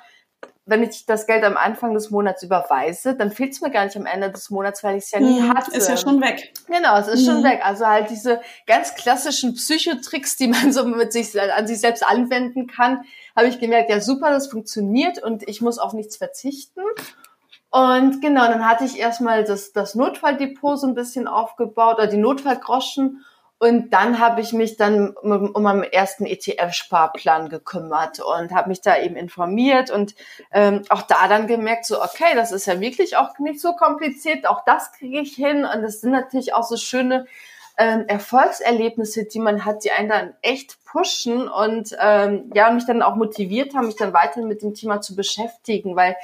wenn 0.67 0.81
ich 0.81 1.05
das 1.05 1.27
Geld 1.27 1.43
am 1.43 1.57
Anfang 1.57 1.93
des 1.93 2.09
Monats 2.09 2.41
überweise, 2.41 3.15
dann 3.15 3.31
fehlt 3.31 3.53
es 3.53 3.61
mir 3.61 3.69
gar 3.69 3.85
nicht 3.85 3.95
am 3.95 4.07
Ende 4.07 4.31
des 4.31 4.49
Monats, 4.49 4.83
weil 4.83 4.97
ich 4.97 5.03
es 5.03 5.11
ja 5.11 5.19
nie 5.19 5.39
hm, 5.39 5.53
hatte. 5.53 5.75
Ist 5.77 5.87
ja 5.87 5.95
schon 5.95 6.19
weg. 6.21 6.53
Genau, 6.67 6.97
es 6.97 7.07
ist 7.07 7.19
hm. 7.19 7.35
schon 7.35 7.43
weg. 7.43 7.61
Also 7.63 7.85
halt 7.85 8.09
diese 8.09 8.41
ganz 8.65 8.95
klassischen 8.95 9.53
Psychotricks, 9.53 10.37
die 10.37 10.47
man 10.49 10.73
so 10.73 10.85
mit 10.85 11.13
sich 11.13 11.39
an 11.39 11.67
sich 11.67 11.79
selbst 11.79 12.03
anwenden 12.03 12.65
kann, 12.65 13.03
habe 13.35 13.47
ich 13.47 13.59
gemerkt, 13.59 13.91
ja 13.91 14.01
super, 14.01 14.31
das 14.31 14.47
funktioniert 14.47 15.21
und 15.21 15.47
ich 15.47 15.61
muss 15.61 15.77
auf 15.77 15.93
nichts 15.93 16.17
verzichten. 16.17 16.81
Und 17.69 18.21
genau, 18.21 18.47
dann 18.47 18.67
hatte 18.67 18.85
ich 18.85 18.97
erstmal 18.97 19.43
das, 19.43 19.71
das 19.71 19.93
Notfalldepot 19.93 20.79
so 20.79 20.87
ein 20.87 20.95
bisschen 20.95 21.27
aufgebaut 21.27 21.97
oder 21.97 22.07
die 22.07 22.17
Notfallgroschen 22.17 23.23
und 23.57 23.91
dann 23.91 24.19
habe 24.19 24.41
ich 24.41 24.51
mich 24.51 24.75
dann 24.75 25.11
um, 25.11 25.53
meinen 25.53 25.83
ersten 25.83 26.25
ETF-Sparplan 26.25 27.47
gekümmert 27.47 28.19
und 28.19 28.51
habe 28.51 28.69
mich 28.69 28.81
da 28.81 28.97
eben 28.97 29.15
informiert 29.15 29.89
und 29.89 30.13
ähm, 30.51 30.83
auch 30.89 31.03
da 31.03 31.27
dann 31.29 31.47
gemerkt, 31.47 31.85
so 31.85 32.01
okay, 32.03 32.35
das 32.35 32.51
ist 32.51 32.65
ja 32.65 32.81
wirklich 32.81 33.15
auch 33.15 33.39
nicht 33.39 33.61
so 33.61 33.73
kompliziert, 33.73 34.45
auch 34.45 34.65
das 34.65 34.91
kriege 34.91 35.21
ich 35.21 35.35
hin. 35.35 35.63
Und 35.63 35.83
das 35.83 36.01
sind 36.01 36.11
natürlich 36.11 36.53
auch 36.53 36.63
so 36.63 36.75
schöne 36.75 37.27
ähm, 37.77 38.05
Erfolgserlebnisse, 38.07 39.23
die 39.25 39.39
man 39.39 39.63
hat, 39.63 39.85
die 39.85 39.91
einen 39.91 40.09
dann 40.09 40.33
echt 40.41 40.83
pushen 40.83 41.47
und 41.47 41.95
ähm, 41.99 42.51
ja 42.53 42.71
mich 42.71 42.85
dann 42.85 43.01
auch 43.01 43.15
motiviert 43.15 43.73
haben, 43.73 43.87
mich 43.87 43.95
dann 43.95 44.13
weiter 44.13 44.41
mit 44.41 44.63
dem 44.63 44.73
Thema 44.73 44.99
zu 44.99 45.15
beschäftigen, 45.15 45.95
weil 45.95 46.17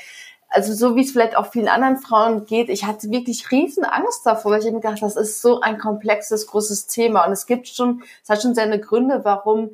also 0.52 0.74
so 0.74 0.96
wie 0.96 1.02
es 1.02 1.12
vielleicht 1.12 1.38
auch 1.38 1.48
vielen 1.48 1.70
anderen 1.70 1.98
Frauen 1.98 2.46
geht, 2.46 2.70
ich 2.70 2.86
hatte 2.86 3.10
wirklich 3.10 3.52
riesen 3.52 3.86
Angst 3.86 4.26
davor, 4.26 4.52
weil 4.52 4.60
ich 4.60 4.66
mir 4.66 4.74
gedacht, 4.82 5.02
das 5.02 5.16
ist 5.16 5.42
so 5.42 5.62
ein 5.62 5.78
komplexes, 5.78 6.46
großes 6.48 6.88
Thema. 6.88 7.26
Und 7.26 7.32
es 7.32 7.46
gibt 7.46 7.68
schon, 7.70 8.04
es 8.22 8.30
hat 8.30 8.42
schon 8.42 8.54
seine 8.54 8.80
Gründe, 8.80 9.22
warum 9.24 9.72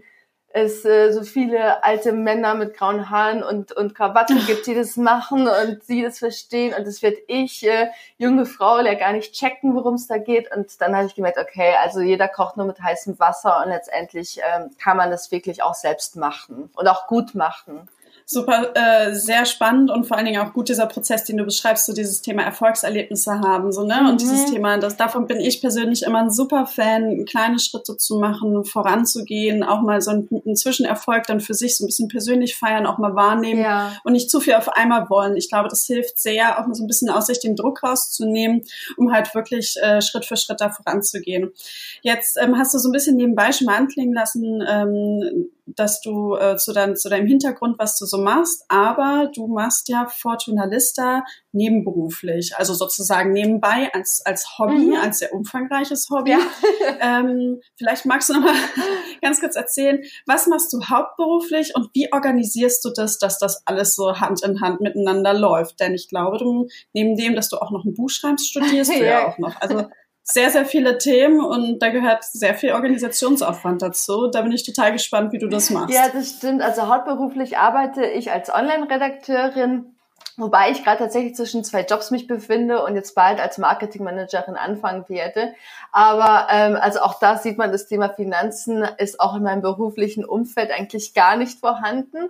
es 0.50 0.86
äh, 0.86 1.12
so 1.12 1.24
viele 1.24 1.84
alte 1.84 2.14
Männer 2.14 2.56
mit 2.56 2.76
grauen 2.76 3.10
Haaren 3.10 3.44
und, 3.44 3.72
und 3.72 3.96
Krawatte 3.96 4.36
gibt, 4.48 4.68
die 4.68 4.76
das 4.76 4.98
machen 4.98 5.48
und 5.48 5.84
sie 5.84 6.04
das 6.04 6.20
verstehen. 6.20 6.74
Und 6.78 6.88
das 6.88 7.02
wird 7.02 7.18
ich, 7.28 7.68
äh, 7.68 7.88
junge 8.18 8.46
Frau, 8.46 8.82
der 8.82 8.96
gar 8.96 9.14
nicht 9.14 9.34
checken, 9.34 9.76
worum 9.76 9.96
es 9.96 10.08
da 10.08 10.18
geht. 10.18 10.56
Und 10.56 10.80
dann 10.80 10.96
habe 10.96 11.08
ich 11.08 11.16
gemerkt, 11.16 11.38
okay, 11.40 11.74
also 11.82 12.02
jeder 12.02 12.28
kocht 12.28 12.56
nur 12.56 12.66
mit 12.66 12.80
heißem 12.80 13.20
Wasser 13.20 13.64
und 13.64 13.70
letztendlich 13.70 14.40
ähm, 14.40 14.70
kann 14.82 14.98
man 14.98 15.12
das 15.12 15.32
wirklich 15.32 15.64
auch 15.64 15.76
selbst 15.76 16.16
machen 16.16 16.70
und 16.76 16.88
auch 16.88 17.08
gut 17.08 17.36
machen. 17.36 17.90
Super, 18.30 18.74
äh, 18.76 19.16
sehr 19.16 19.46
spannend 19.46 19.90
und 19.90 20.06
vor 20.06 20.18
allen 20.18 20.26
Dingen 20.26 20.42
auch 20.42 20.52
gut 20.52 20.68
dieser 20.68 20.86
Prozess, 20.86 21.24
den 21.24 21.38
du 21.38 21.46
beschreibst, 21.46 21.86
so 21.86 21.94
dieses 21.94 22.22
Thema 22.22 22.44
Erfolgserlebnisse 22.44 23.40
haben, 23.40 23.72
so 23.72 23.86
ne? 23.86 24.02
Und 24.02 24.16
mhm. 24.16 24.18
dieses 24.18 24.52
Thema, 24.52 24.78
das 24.80 24.98
davon 24.98 25.28
bin 25.28 25.40
ich 25.40 25.62
persönlich 25.62 26.04
immer 26.04 26.24
ein 26.24 26.30
super 26.30 26.66
Fan, 26.66 27.24
kleine 27.24 27.58
Schritte 27.58 27.96
zu 27.96 28.20
machen, 28.20 28.66
voranzugehen, 28.66 29.64
auch 29.64 29.82
mal 29.82 30.02
so 30.02 30.12
einen, 30.12 30.28
einen 30.46 30.58
Zwischenerfolg 30.58 31.26
dann 31.28 31.40
für 31.40 31.54
sich 31.54 31.78
so 31.78 31.86
ein 31.86 31.88
bisschen 31.88 32.10
persönlich 32.10 32.58
feiern, 32.58 32.86
auch 32.86 32.98
mal 32.98 33.16
wahrnehmen 33.16 33.62
ja. 33.62 33.94
und 34.04 34.12
nicht 34.12 34.30
zu 34.30 34.42
viel 34.42 34.56
auf 34.56 34.68
einmal 34.68 35.10
wollen. 35.10 35.38
Ich 35.38 35.48
glaube, 35.48 35.70
das 35.70 35.86
hilft 35.86 36.20
sehr, 36.20 36.60
auch 36.60 36.68
mal 36.68 36.76
so 36.76 36.84
ein 36.84 36.88
bisschen 36.88 37.10
aus 37.10 37.28
sich 37.28 37.40
den 37.40 37.56
Druck 37.56 37.82
rauszunehmen, 37.82 38.64
um 38.98 39.14
halt 39.14 39.34
wirklich 39.36 39.78
äh, 39.82 40.02
Schritt 40.02 40.26
für 40.26 40.36
Schritt 40.36 40.60
da 40.60 40.70
voranzugehen. 40.70 41.54
Jetzt 42.02 42.38
ähm, 42.42 42.58
hast 42.58 42.74
du 42.74 42.78
so 42.78 42.90
ein 42.90 42.92
bisschen 42.92 43.16
nebenbei 43.16 43.54
schon 43.54 43.68
mal 43.68 43.78
anklingen 43.78 44.14
lassen, 44.14 44.62
ähm, 44.68 45.48
dass 45.66 46.02
du 46.02 46.36
äh, 46.36 46.56
zu, 46.58 46.74
dein, 46.74 46.96
zu 46.96 47.10
deinem 47.10 47.28
Hintergrund, 47.28 47.78
was 47.78 47.98
du 47.98 48.06
so 48.06 48.17
machst, 48.18 48.66
aber 48.68 49.32
du 49.34 49.48
machst 49.48 49.90
ja 49.90 50.08
Fortuna 50.08 50.66
Lista 50.66 51.24
nebenberuflich, 51.52 52.56
also 52.58 52.74
sozusagen 52.74 53.32
nebenbei 53.32 53.90
als, 53.94 54.26
als 54.26 54.58
Hobby, 54.58 54.88
mhm. 54.88 54.96
als 54.96 55.20
sehr 55.20 55.34
umfangreiches 55.34 56.10
Hobby. 56.10 56.32
Ja. 56.32 56.40
ähm, 57.02 57.62
vielleicht 57.78 58.06
magst 58.06 58.30
du 58.30 58.34
noch 58.34 58.42
mal 58.42 58.56
ganz 59.22 59.40
kurz 59.40 59.56
erzählen, 59.56 60.04
was 60.26 60.48
machst 60.48 60.72
du 60.74 60.84
hauptberuflich 60.84 61.76
und 61.76 61.90
wie 61.94 62.12
organisierst 62.12 62.84
du 62.86 62.90
das, 62.96 63.18
dass 63.18 63.40
das 63.40 63.62
alles 63.66 63.96
so 63.96 64.20
Hand 64.20 64.44
in 64.44 64.62
Hand 64.62 64.82
miteinander 64.82 65.34
läuft? 65.34 65.80
Denn 65.80 65.94
ich 65.94 66.10
glaube, 66.10 66.38
du 66.38 66.68
neben 66.94 67.16
dem, 67.18 67.36
dass 67.36 67.50
du 67.50 67.58
auch 67.58 67.72
noch 67.72 67.86
ein 67.86 67.94
Buch 67.94 68.10
schreibst, 68.10 68.50
studierst 68.50 68.92
du 68.92 69.04
ja 69.06 69.28
auch 69.28 69.38
noch. 69.38 69.60
Also 69.62 69.88
sehr, 70.30 70.50
sehr 70.50 70.66
viele 70.66 70.98
Themen 70.98 71.40
und 71.40 71.80
da 71.80 71.90
gehört 71.90 72.26
sehr 72.26 72.54
viel 72.54 72.74
Organisationsaufwand 72.74 73.82
dazu. 73.82 74.28
Da 74.28 74.42
bin 74.42 74.52
ich 74.52 74.66
total 74.66 74.92
gespannt, 74.92 75.32
wie 75.32 75.38
du 75.38 75.48
das 75.48 75.70
machst. 75.70 75.96
Ja, 75.96 76.10
das 76.10 76.32
stimmt. 76.32 76.62
Also 76.62 76.88
hauptberuflich 76.88 77.58
arbeite 77.58 78.06
ich 78.06 78.30
als 78.30 78.54
Online-Redakteurin, 78.54 79.96
wobei 80.36 80.72
ich 80.72 80.84
gerade 80.84 80.98
tatsächlich 80.98 81.36
zwischen 81.36 81.64
zwei 81.64 81.86
Jobs 81.86 82.12
mich 82.12 82.28
befinde 82.28 82.84
und 82.84 82.96
jetzt 82.96 83.16
bald 83.16 83.40
als 83.40 83.58
Marketingmanagerin 83.58 84.58
anfangen 84.58 85.06
werde. 85.08 85.54
Aber 85.94 86.48
ähm, 86.52 86.76
also 86.76 87.00
auch 87.00 87.20
da 87.20 87.38
sieht 87.38 87.58
man, 87.58 87.72
das 87.72 87.88
Thema 87.88 88.10
Finanzen 88.10 88.86
ist 88.98 89.22
auch 89.22 89.38
in 89.38 89.44
meinem 89.44 89.62
beruflichen 89.62 90.26
Umfeld 90.26 90.72
eigentlich 90.72 91.14
gar 91.14 91.38
nicht 91.38 91.62
vorhanden. 91.62 92.30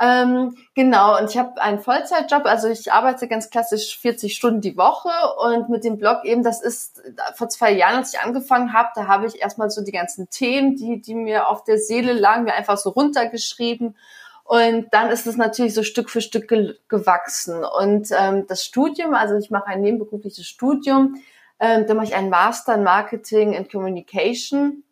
Ähm, 0.00 0.56
genau, 0.74 1.18
und 1.18 1.30
ich 1.30 1.38
habe 1.38 1.60
einen 1.62 1.78
Vollzeitjob, 1.78 2.46
also 2.46 2.68
ich 2.68 2.92
arbeite 2.92 3.28
ganz 3.28 3.48
klassisch 3.48 3.96
40 4.00 4.34
Stunden 4.34 4.60
die 4.60 4.76
Woche 4.76 5.10
und 5.38 5.68
mit 5.68 5.84
dem 5.84 5.98
Blog 5.98 6.24
eben, 6.24 6.42
das 6.42 6.62
ist 6.62 7.00
vor 7.36 7.48
zwei 7.48 7.70
Jahren, 7.70 7.98
als 7.98 8.12
ich 8.12 8.20
angefangen 8.20 8.72
habe, 8.72 8.88
da 8.96 9.06
habe 9.06 9.26
ich 9.26 9.40
erstmal 9.40 9.70
so 9.70 9.84
die 9.84 9.92
ganzen 9.92 10.28
Themen, 10.30 10.74
die, 10.74 11.00
die 11.00 11.14
mir 11.14 11.48
auf 11.48 11.62
der 11.62 11.78
Seele 11.78 12.12
lagen, 12.12 12.44
mir 12.44 12.54
einfach 12.54 12.76
so 12.76 12.90
runtergeschrieben. 12.90 13.96
Und 14.42 14.88
dann 14.92 15.10
ist 15.10 15.26
es 15.26 15.36
natürlich 15.36 15.74
so 15.74 15.82
Stück 15.82 16.10
für 16.10 16.20
Stück 16.20 16.48
ge 16.48 16.74
gewachsen. 16.88 17.64
Und 17.64 18.08
ähm, 18.10 18.46
das 18.48 18.64
Studium, 18.64 19.14
also 19.14 19.36
ich 19.36 19.50
mache 19.50 19.68
ein 19.68 19.80
nebenberufliches 19.80 20.46
Studium, 20.46 21.22
ähm, 21.60 21.86
da 21.86 21.94
mache 21.94 22.06
ich 22.06 22.14
einen 22.14 22.30
Master 22.30 22.74
in 22.74 22.82
Marketing 22.82 23.56
and 23.56 23.70
Communication. 23.70 24.82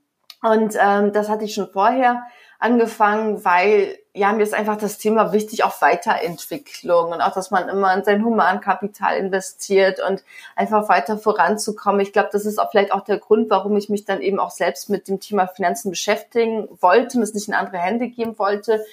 Und 0.43 0.77
ähm, 0.81 1.13
das 1.13 1.29
hatte 1.29 1.45
ich 1.45 1.55
schon 1.55 1.69
vorher 1.71 2.23
angefangen, 2.63 3.45
weil 3.45 3.99
ja, 4.15 4.33
mir 4.33 4.43
ist 4.43 4.55
einfach 4.55 4.77
das 4.77 4.99
Thema 4.99 5.33
wichtig, 5.33 5.65
auch 5.65 5.81
Weiterentwicklung 5.81 7.13
und 7.13 7.21
auch, 7.23 7.33
dass 7.33 7.51
man 7.51 7.69
immer 7.69 7.95
in 7.95 8.05
sein 8.05 8.25
Humankapital 8.25 9.17
investiert 9.17 10.01
und 10.07 10.23
einfach 10.55 10.89
weiter 10.89 11.17
voranzukommen. 11.17 12.01
Ich 12.01 12.13
glaube, 12.13 12.29
das 12.31 12.45
ist 12.45 12.59
auch 12.59 12.71
vielleicht 12.71 12.93
auch 12.93 13.05
der 13.05 13.19
Grund, 13.19 13.49
warum 13.49 13.77
ich 13.77 13.89
mich 13.89 14.05
dann 14.05 14.21
eben 14.21 14.39
auch 14.39 14.51
selbst 14.51 14.91
mit 14.91 15.09
dem 15.09 15.19
Thema 15.19 15.47
Finanzen 15.47 15.91
beschäftigen 15.91 16.69
wollte 16.81 17.17
und 17.17 17.23
es 17.23 17.35
nicht 17.35 17.49
in 17.49 17.55
andere 17.55 17.79
Hände 17.79 18.09
geben 18.09 18.39
wollte, 18.39 18.85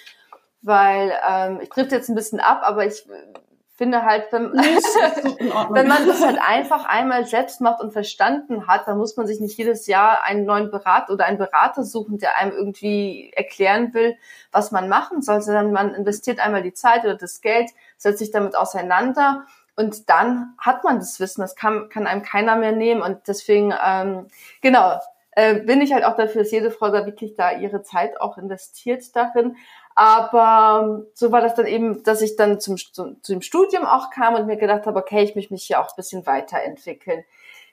weil 0.61 1.11
ähm, 1.29 1.59
ich 1.61 1.69
trifft 1.69 1.91
jetzt 1.91 2.09
ein 2.09 2.15
bisschen 2.15 2.39
ab, 2.39 2.61
aber 2.63 2.85
ich 2.85 3.05
finde 3.79 4.03
halt, 4.03 4.25
wenn, 4.31 4.51
wenn 5.73 5.87
man 5.87 6.05
das 6.05 6.21
halt 6.21 6.37
einfach 6.45 6.83
einmal 6.83 7.25
selbst 7.25 7.61
macht 7.61 7.79
und 7.79 7.93
verstanden 7.93 8.67
hat, 8.67 8.87
dann 8.89 8.97
muss 8.97 9.15
man 9.15 9.25
sich 9.25 9.39
nicht 9.39 9.57
jedes 9.57 9.87
Jahr 9.87 10.21
einen 10.23 10.43
neuen 10.43 10.69
Berater 10.69 11.13
oder 11.13 11.25
einen 11.25 11.37
Berater 11.37 11.85
suchen, 11.85 12.17
der 12.17 12.35
einem 12.35 12.51
irgendwie 12.51 13.31
erklären 13.33 13.93
will, 13.93 14.17
was 14.51 14.71
man 14.71 14.89
machen 14.89 15.21
soll, 15.21 15.41
sondern 15.41 15.71
man 15.71 15.95
investiert 15.95 16.41
einmal 16.41 16.61
die 16.61 16.73
Zeit 16.73 17.05
oder 17.05 17.15
das 17.15 17.39
Geld, 17.39 17.69
setzt 17.95 18.19
sich 18.19 18.31
damit 18.31 18.57
auseinander 18.57 19.45
und 19.77 20.09
dann 20.09 20.55
hat 20.57 20.83
man 20.83 20.99
das 20.99 21.21
Wissen. 21.21 21.39
Das 21.39 21.55
kann, 21.55 21.87
kann 21.87 22.05
einem 22.05 22.21
keiner 22.21 22.57
mehr 22.57 22.73
nehmen 22.73 23.01
und 23.01 23.29
deswegen, 23.29 23.73
ähm, 23.81 24.27
genau, 24.61 24.99
äh, 25.31 25.55
bin 25.55 25.79
ich 25.79 25.93
halt 25.93 26.03
auch 26.03 26.17
dafür, 26.17 26.41
dass 26.43 26.51
jede 26.51 26.69
Frau 26.69 26.89
da 26.89 27.05
wirklich 27.05 27.35
da 27.35 27.53
ihre 27.53 27.81
Zeit 27.81 28.19
auch 28.19 28.37
investiert 28.37 29.15
darin. 29.15 29.55
Aber 29.99 31.03
so 31.13 31.33
war 31.33 31.41
das 31.41 31.55
dann 31.55 31.67
eben, 31.67 32.03
dass 32.03 32.21
ich 32.21 32.37
dann 32.37 32.61
zum, 32.61 32.77
zum, 32.77 33.21
zum 33.21 33.41
Studium 33.41 33.83
auch 33.83 34.11
kam 34.11 34.33
und 34.33 34.47
mir 34.47 34.55
gedacht 34.55 34.85
habe, 34.85 34.97
okay, 34.97 35.23
ich 35.23 35.35
möchte 35.35 35.51
mich 35.51 35.65
hier 35.65 35.81
auch 35.81 35.89
ein 35.89 35.95
bisschen 35.97 36.25
weiterentwickeln. 36.25 37.25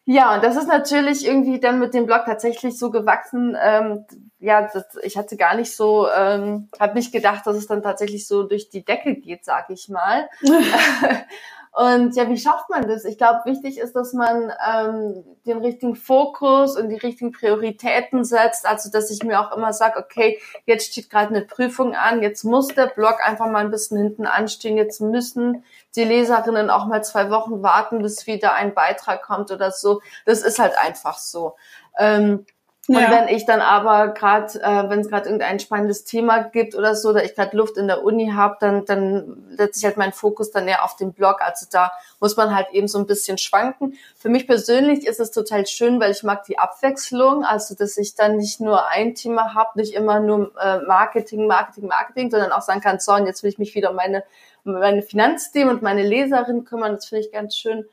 Ja, 0.06 0.34
und 0.34 0.42
das 0.42 0.56
ist 0.56 0.66
natürlich 0.66 1.24
irgendwie 1.24 1.60
dann 1.60 1.78
mit 1.78 1.94
dem 1.94 2.04
Blog 2.04 2.24
tatsächlich 2.24 2.76
so 2.80 2.90
gewachsen. 2.90 3.56
Ähm, 3.62 4.06
ja, 4.40 4.62
das, 4.62 4.86
ich 5.04 5.16
hatte 5.16 5.36
gar 5.36 5.54
nicht 5.54 5.76
so, 5.76 6.08
ähm, 6.10 6.68
habe 6.80 6.94
nicht 6.94 7.12
gedacht, 7.12 7.46
dass 7.46 7.54
es 7.54 7.68
dann 7.68 7.84
tatsächlich 7.84 8.26
so 8.26 8.42
durch 8.42 8.70
die 8.70 8.84
Decke 8.84 9.14
geht, 9.14 9.44
sag 9.44 9.70
ich 9.70 9.88
mal. 9.88 10.28
Und 11.76 12.16
ja, 12.16 12.26
wie 12.30 12.38
schafft 12.38 12.70
man 12.70 12.88
das? 12.88 13.04
Ich 13.04 13.18
glaube, 13.18 13.40
wichtig 13.44 13.76
ist, 13.76 13.94
dass 13.94 14.14
man 14.14 14.50
ähm, 14.66 15.24
den 15.44 15.58
richtigen 15.58 15.94
Fokus 15.94 16.74
und 16.74 16.88
die 16.88 16.96
richtigen 16.96 17.32
Prioritäten 17.32 18.24
setzt. 18.24 18.64
Also, 18.64 18.90
dass 18.90 19.10
ich 19.10 19.22
mir 19.22 19.38
auch 19.38 19.54
immer 19.54 19.74
sage, 19.74 19.98
okay, 19.98 20.40
jetzt 20.64 20.90
steht 20.90 21.10
gerade 21.10 21.34
eine 21.34 21.44
Prüfung 21.44 21.94
an, 21.94 22.22
jetzt 22.22 22.44
muss 22.44 22.68
der 22.68 22.86
Blog 22.86 23.16
einfach 23.22 23.50
mal 23.50 23.58
ein 23.58 23.70
bisschen 23.70 23.98
hinten 23.98 24.24
anstehen, 24.24 24.78
jetzt 24.78 25.02
müssen 25.02 25.64
die 25.96 26.04
Leserinnen 26.04 26.70
auch 26.70 26.86
mal 26.86 27.04
zwei 27.04 27.28
Wochen 27.28 27.62
warten, 27.62 28.00
bis 28.00 28.26
wieder 28.26 28.54
ein 28.54 28.72
Beitrag 28.72 29.22
kommt 29.22 29.50
oder 29.50 29.70
so. 29.70 30.00
Das 30.24 30.40
ist 30.40 30.58
halt 30.58 30.78
einfach 30.78 31.18
so. 31.18 31.56
Ähm, 31.98 32.46
und 32.88 33.00
ja. 33.00 33.10
wenn 33.10 33.28
ich 33.28 33.44
dann 33.46 33.60
aber 33.60 34.08
gerade, 34.08 34.60
äh, 34.62 34.88
wenn 34.88 35.00
es 35.00 35.08
gerade 35.08 35.26
irgendein 35.26 35.58
spannendes 35.58 36.04
Thema 36.04 36.38
gibt 36.38 36.76
oder 36.76 36.94
so, 36.94 37.08
oder 37.08 37.24
ich 37.24 37.34
gerade 37.34 37.56
Luft 37.56 37.76
in 37.78 37.88
der 37.88 38.04
Uni 38.04 38.30
habe, 38.30 38.56
dann, 38.60 38.84
dann 38.84 39.44
setze 39.56 39.80
ich 39.80 39.84
halt 39.84 39.96
meinen 39.96 40.12
Fokus 40.12 40.52
dann 40.52 40.68
eher 40.68 40.84
auf 40.84 40.94
den 40.94 41.12
Blog. 41.12 41.40
Also 41.40 41.66
da 41.70 41.90
muss 42.20 42.36
man 42.36 42.54
halt 42.54 42.68
eben 42.70 42.86
so 42.86 42.98
ein 42.98 43.06
bisschen 43.06 43.38
schwanken. 43.38 43.98
Für 44.16 44.28
mich 44.28 44.46
persönlich 44.46 45.04
ist 45.04 45.18
es 45.18 45.32
total 45.32 45.66
schön, 45.66 45.98
weil 46.00 46.12
ich 46.12 46.22
mag 46.22 46.44
die 46.44 46.60
Abwechslung, 46.60 47.44
also 47.44 47.74
dass 47.74 47.96
ich 47.96 48.14
dann 48.14 48.36
nicht 48.36 48.60
nur 48.60 48.86
ein 48.88 49.16
Thema 49.16 49.54
habe, 49.54 49.80
nicht 49.80 49.94
immer 49.94 50.20
nur 50.20 50.52
äh, 50.60 50.78
Marketing, 50.80 51.48
Marketing, 51.48 51.88
Marketing, 51.88 52.30
sondern 52.30 52.52
auch 52.52 52.62
sagen 52.62 52.80
kann, 52.80 53.00
so, 53.00 53.12
und 53.12 53.26
jetzt 53.26 53.42
will 53.42 53.50
ich 53.50 53.58
mich 53.58 53.74
wieder 53.74 53.90
um 53.90 53.96
meine, 53.96 54.22
um 54.64 54.74
meine 54.74 55.02
Finanzthemen 55.02 55.74
und 55.74 55.82
meine 55.82 56.02
Leserin 56.02 56.64
kümmern. 56.64 56.92
Das 56.92 57.06
finde 57.06 57.24
ich 57.24 57.32
ganz 57.32 57.56
schön. 57.56 57.84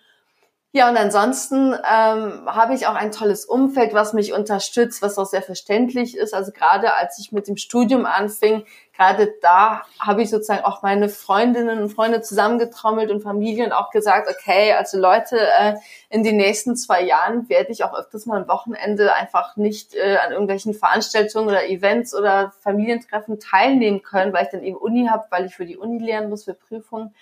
Ja, 0.75 0.89
und 0.89 0.97
ansonsten 0.97 1.73
ähm, 1.73 2.47
habe 2.47 2.73
ich 2.73 2.87
auch 2.87 2.95
ein 2.95 3.11
tolles 3.11 3.45
Umfeld, 3.45 3.93
was 3.93 4.13
mich 4.13 4.33
unterstützt, 4.33 5.03
was 5.03 5.19
auch 5.19 5.27
sehr 5.27 5.43
verständlich 5.43 6.17
ist. 6.17 6.33
Also 6.33 6.51
gerade 6.51 6.95
als 6.95 7.19
ich 7.19 7.31
mit 7.31 7.47
dem 7.47 7.57
Studium 7.57 8.07
anfing, 8.07 8.65
gerade 8.97 9.35
da 9.43 9.83
habe 9.99 10.23
ich 10.23 10.31
sozusagen 10.31 10.65
auch 10.65 10.81
meine 10.81 11.09
Freundinnen 11.09 11.79
und 11.79 11.89
Freunde 11.89 12.21
zusammengetrommelt 12.23 13.11
und 13.11 13.21
Familien 13.21 13.71
auch 13.71 13.91
gesagt, 13.91 14.27
okay, 14.27 14.73
also 14.73 14.97
Leute, 14.97 15.37
äh, 15.59 15.75
in 16.09 16.23
den 16.23 16.37
nächsten 16.37 16.75
zwei 16.75 17.03
Jahren 17.03 17.47
werde 17.49 17.71
ich 17.71 17.83
auch 17.83 17.93
öfters 17.93 18.25
mal 18.25 18.41
am 18.41 18.47
Wochenende 18.47 19.13
einfach 19.13 19.55
nicht 19.57 19.93
äh, 19.93 20.17
an 20.25 20.31
irgendwelchen 20.31 20.73
Veranstaltungen 20.73 21.49
oder 21.49 21.69
Events 21.69 22.15
oder 22.15 22.51
Familientreffen 22.61 23.39
teilnehmen 23.39 24.01
können, 24.01 24.33
weil 24.33 24.45
ich 24.45 24.51
dann 24.51 24.63
eben 24.63 24.77
Uni 24.77 25.05
habe, 25.05 25.25
weil 25.29 25.45
ich 25.45 25.55
für 25.55 25.67
die 25.67 25.77
Uni 25.77 26.03
lernen 26.03 26.31
muss, 26.31 26.45
für 26.45 26.55
Prüfungen. 26.55 27.13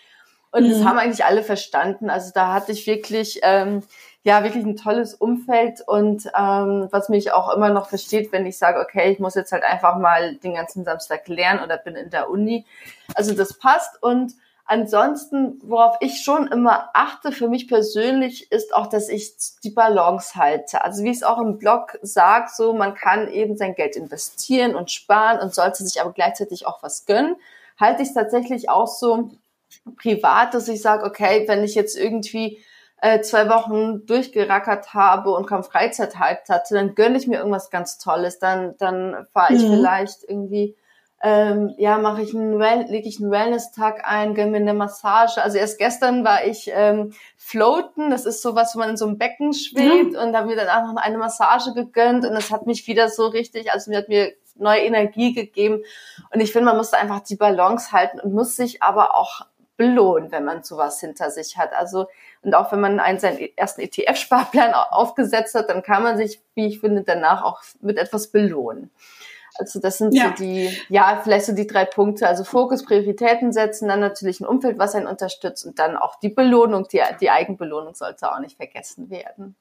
Und 0.51 0.65
mhm. 0.65 0.71
das 0.71 0.85
haben 0.85 0.97
eigentlich 0.97 1.25
alle 1.25 1.43
verstanden. 1.43 2.09
Also 2.09 2.31
da 2.33 2.53
hatte 2.53 2.71
ich 2.71 2.85
wirklich, 2.87 3.39
ähm, 3.43 3.83
ja, 4.23 4.43
wirklich 4.43 4.65
ein 4.65 4.75
tolles 4.75 5.15
Umfeld 5.15 5.81
und 5.87 6.27
ähm, 6.37 6.87
was 6.91 7.09
mich 7.09 7.31
auch 7.31 7.55
immer 7.55 7.69
noch 7.69 7.89
versteht, 7.89 8.31
wenn 8.31 8.45
ich 8.45 8.57
sage, 8.57 8.79
okay, 8.79 9.11
ich 9.11 9.19
muss 9.19 9.33
jetzt 9.35 9.51
halt 9.51 9.63
einfach 9.63 9.97
mal 9.97 10.35
den 10.35 10.53
ganzen 10.53 10.83
Samstag 10.83 11.27
lernen 11.27 11.63
oder 11.63 11.77
bin 11.77 11.95
in 11.95 12.11
der 12.11 12.29
Uni. 12.29 12.65
Also 13.15 13.33
das 13.33 13.53
passt 13.57 14.01
und 14.03 14.33
Ansonsten, 14.71 15.59
worauf 15.63 15.97
ich 15.99 16.23
schon 16.23 16.47
immer 16.47 16.91
achte 16.93 17.33
für 17.33 17.49
mich 17.49 17.67
persönlich, 17.67 18.53
ist 18.53 18.73
auch, 18.73 18.87
dass 18.87 19.09
ich 19.09 19.33
die 19.65 19.69
Balance 19.69 20.35
halte. 20.35 20.81
Also 20.81 21.03
wie 21.03 21.09
ich 21.09 21.17
es 21.17 21.23
auch 21.23 21.39
im 21.39 21.57
Blog 21.57 21.99
sage, 22.01 22.47
so 22.55 22.71
man 22.71 22.93
kann 22.93 23.27
eben 23.27 23.57
sein 23.57 23.75
Geld 23.75 23.97
investieren 23.97 24.73
und 24.73 24.89
sparen 24.89 25.39
und 25.39 25.53
sollte 25.53 25.83
sich 25.83 25.99
aber 25.99 26.13
gleichzeitig 26.13 26.67
auch 26.67 26.81
was 26.83 27.05
gönnen. 27.05 27.35
Halte 27.81 28.01
ich 28.01 28.07
es 28.07 28.13
tatsächlich 28.13 28.69
auch 28.69 28.87
so, 28.87 29.31
privat, 29.97 30.53
dass 30.53 30.67
ich 30.67 30.81
sage, 30.81 31.05
okay, 31.05 31.45
wenn 31.47 31.63
ich 31.63 31.75
jetzt 31.75 31.97
irgendwie 31.97 32.63
äh, 33.01 33.21
zwei 33.21 33.49
Wochen 33.49 34.05
durchgerackert 34.05 34.93
habe 34.93 35.31
und 35.31 35.47
kaum 35.47 35.63
Freizeit 35.63 36.19
halt 36.19 36.47
hatte, 36.49 36.75
dann 36.75 36.95
gönne 36.95 37.17
ich 37.17 37.27
mir 37.27 37.39
irgendwas 37.39 37.69
ganz 37.69 37.97
Tolles. 37.97 38.39
Dann, 38.39 38.75
dann 38.77 39.27
fahre 39.33 39.55
ich 39.55 39.63
mhm. 39.63 39.73
vielleicht 39.73 40.23
irgendwie, 40.27 40.75
ähm, 41.23 41.73
ja, 41.77 41.97
mache 41.97 42.21
ich 42.21 42.35
einen, 42.35 42.59
lege 42.59 43.07
ich 43.07 43.19
einen 43.19 43.31
Wellness-Tag 43.31 44.03
ein, 44.05 44.35
gönne 44.35 44.51
mir 44.51 44.57
eine 44.57 44.75
Massage. 44.75 45.41
Also 45.41 45.57
erst 45.57 45.79
gestern 45.79 46.23
war 46.23 46.45
ich 46.45 46.69
ähm, 46.73 47.13
floaten, 47.37 48.11
das 48.11 48.27
ist 48.27 48.43
sowas, 48.43 48.75
wo 48.75 48.79
man 48.79 48.91
in 48.91 48.97
so 48.97 49.07
einem 49.07 49.17
Becken 49.17 49.53
schwebt 49.53 50.11
mhm. 50.11 50.19
und 50.19 50.35
habe 50.35 50.47
mir 50.47 50.55
dann 50.55 50.69
auch 50.69 50.93
noch 50.93 51.01
eine 51.01 51.17
Massage 51.17 51.73
gegönnt 51.73 52.23
und 52.23 52.33
das 52.33 52.51
hat 52.51 52.67
mich 52.67 52.85
wieder 52.85 53.09
so 53.09 53.25
richtig, 53.27 53.71
also 53.71 53.89
mir 53.89 53.97
hat 53.97 54.09
mir 54.09 54.33
neue 54.55 54.81
Energie 54.81 55.33
gegeben. 55.33 55.83
Und 56.31 56.39
ich 56.39 56.51
finde, 56.51 56.65
man 56.65 56.77
muss 56.77 56.93
einfach 56.93 57.21
die 57.21 57.35
Balance 57.35 57.91
halten 57.91 58.19
und 58.19 58.33
muss 58.33 58.55
sich 58.55 58.83
aber 58.83 59.15
auch 59.15 59.41
belohnen, 59.77 60.31
wenn 60.31 60.45
man 60.45 60.63
sowas 60.63 60.99
hinter 60.99 61.31
sich 61.31 61.57
hat. 61.57 61.73
Also, 61.73 62.07
und 62.41 62.53
auch 62.53 62.71
wenn 62.71 62.81
man 62.81 62.99
einen, 62.99 63.19
seinen 63.19 63.39
ersten 63.55 63.81
ETF-Sparplan 63.81 64.73
aufgesetzt 64.73 65.55
hat, 65.55 65.69
dann 65.69 65.83
kann 65.83 66.03
man 66.03 66.17
sich, 66.17 66.41
wie 66.55 66.67
ich 66.67 66.79
finde, 66.79 67.03
danach 67.03 67.43
auch 67.43 67.61
mit 67.81 67.97
etwas 67.97 68.27
belohnen. 68.27 68.91
Also 69.59 69.79
das 69.79 69.97
sind 69.97 70.13
ja. 70.13 70.29
so 70.29 70.43
die, 70.43 70.75
ja, 70.89 71.19
vielleicht 71.23 71.45
so 71.45 71.53
die 71.53 71.67
drei 71.67 71.85
Punkte. 71.85 72.27
Also 72.27 72.43
Fokus, 72.43 72.83
Prioritäten 72.83 73.51
setzen, 73.51 73.87
dann 73.87 73.99
natürlich 73.99 74.39
ein 74.39 74.45
Umfeld, 74.45 74.79
was 74.79 74.95
einen 74.95 75.07
unterstützt 75.07 75.65
und 75.65 75.77
dann 75.77 75.97
auch 75.97 76.19
die 76.19 76.29
Belohnung, 76.29 76.87
die, 76.87 77.01
die 77.19 77.29
Eigenbelohnung 77.29 77.93
sollte 77.93 78.31
auch 78.31 78.39
nicht 78.39 78.57
vergessen 78.57 79.09
werden. 79.09 79.55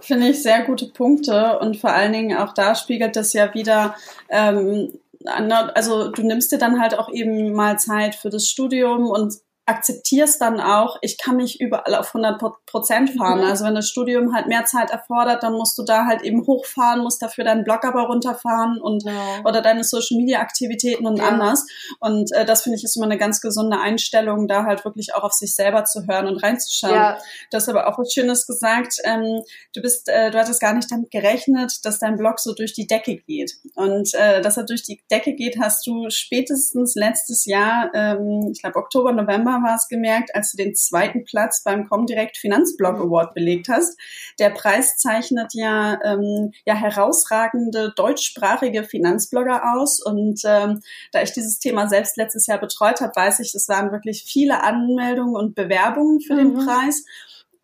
Finde 0.00 0.28
ich 0.28 0.42
sehr 0.42 0.62
gute 0.62 0.86
Punkte 0.86 1.58
und 1.58 1.76
vor 1.76 1.90
allen 1.90 2.12
Dingen 2.12 2.38
auch 2.38 2.54
da 2.54 2.74
spiegelt 2.74 3.16
das 3.16 3.32
ja 3.32 3.52
wieder, 3.52 3.94
ähm, 4.30 4.98
also 5.24 6.10
du 6.10 6.22
nimmst 6.22 6.52
dir 6.52 6.58
dann 6.58 6.80
halt 6.80 6.98
auch 6.98 7.08
eben 7.10 7.52
mal 7.52 7.78
Zeit 7.78 8.14
für 8.14 8.30
das 8.30 8.46
Studium 8.46 9.06
und 9.06 9.34
akzeptierst 9.66 10.40
dann 10.42 10.60
auch, 10.60 10.98
ich 11.00 11.16
kann 11.16 11.36
nicht 11.36 11.58
überall 11.58 11.94
auf 11.94 12.14
100 12.14 12.38
Prozent 12.66 13.10
fahren. 13.16 13.40
Mhm. 13.40 13.46
Also 13.46 13.64
wenn 13.64 13.74
das 13.74 13.88
Studium 13.88 14.34
halt 14.34 14.46
mehr 14.46 14.66
Zeit 14.66 14.90
erfordert, 14.90 15.42
dann 15.42 15.54
musst 15.54 15.78
du 15.78 15.84
da 15.84 16.04
halt 16.04 16.22
eben 16.22 16.46
hochfahren, 16.46 17.02
musst 17.02 17.22
dafür 17.22 17.44
deinen 17.44 17.64
Blog 17.64 17.84
aber 17.84 18.02
runterfahren 18.02 18.78
und 18.80 19.04
ja. 19.04 19.40
oder 19.44 19.62
deine 19.62 19.82
Social 19.82 20.18
Media 20.18 20.40
Aktivitäten 20.40 21.06
und 21.06 21.16
ja. 21.16 21.28
anders. 21.28 21.66
Und 22.00 22.30
äh, 22.32 22.44
das 22.44 22.62
finde 22.62 22.76
ich 22.76 22.84
ist 22.84 22.96
immer 22.96 23.06
eine 23.06 23.16
ganz 23.16 23.40
gesunde 23.40 23.80
Einstellung, 23.80 24.48
da 24.48 24.64
halt 24.64 24.84
wirklich 24.84 25.14
auch 25.14 25.22
auf 25.22 25.32
sich 25.32 25.54
selber 25.54 25.84
zu 25.84 26.06
hören 26.06 26.26
und 26.26 26.42
reinzuschauen. 26.42 26.94
Ja. 26.94 27.18
Du 27.50 27.56
hast 27.56 27.68
aber 27.68 27.88
auch 27.88 27.98
was 27.98 28.12
Schönes 28.12 28.46
gesagt. 28.46 28.96
Ähm, 29.04 29.42
du 29.74 29.80
bist, 29.80 30.10
äh, 30.10 30.30
du 30.30 30.38
hattest 30.38 30.60
gar 30.60 30.74
nicht 30.74 30.90
damit 30.90 31.10
gerechnet, 31.10 31.84
dass 31.86 31.98
dein 31.98 32.16
Blog 32.16 32.38
so 32.38 32.52
durch 32.52 32.74
die 32.74 32.86
Decke 32.86 33.16
geht. 33.16 33.54
Und 33.76 34.12
äh, 34.12 34.42
dass 34.42 34.58
er 34.58 34.64
durch 34.64 34.82
die 34.82 35.02
Decke 35.10 35.34
geht, 35.34 35.58
hast 35.58 35.86
du 35.86 36.10
spätestens 36.10 36.94
letztes 36.94 37.46
Jahr, 37.46 37.90
ähm, 37.94 38.50
ich 38.52 38.60
glaube 38.60 38.78
Oktober, 38.78 39.12
November 39.12 39.53
War 39.62 39.76
es 39.76 39.88
gemerkt, 39.88 40.34
als 40.34 40.52
du 40.52 40.56
den 40.56 40.74
zweiten 40.74 41.24
Platz 41.24 41.62
beim 41.62 41.88
Comdirect 41.88 42.36
Finanzblog 42.36 42.96
Award 42.96 43.34
belegt 43.34 43.68
hast. 43.68 43.98
Der 44.38 44.50
Preis 44.50 44.96
zeichnet 44.96 45.52
ja, 45.54 45.98
ähm, 46.04 46.52
ja 46.66 46.74
herausragende 46.74 47.92
deutschsprachige 47.96 48.84
Finanzblogger 48.84 49.74
aus. 49.74 50.00
Und 50.00 50.40
ähm, 50.44 50.82
da 51.12 51.22
ich 51.22 51.32
dieses 51.32 51.58
Thema 51.58 51.88
selbst 51.88 52.16
letztes 52.16 52.46
Jahr 52.46 52.58
betreut 52.58 53.00
habe, 53.00 53.12
weiß 53.14 53.40
ich, 53.40 53.54
es 53.54 53.68
waren 53.68 53.92
wirklich 53.92 54.24
viele 54.24 54.62
Anmeldungen 54.62 55.36
und 55.36 55.54
Bewerbungen 55.54 56.20
für 56.20 56.34
mhm. 56.34 56.38
den 56.38 56.66
Preis. 56.66 57.04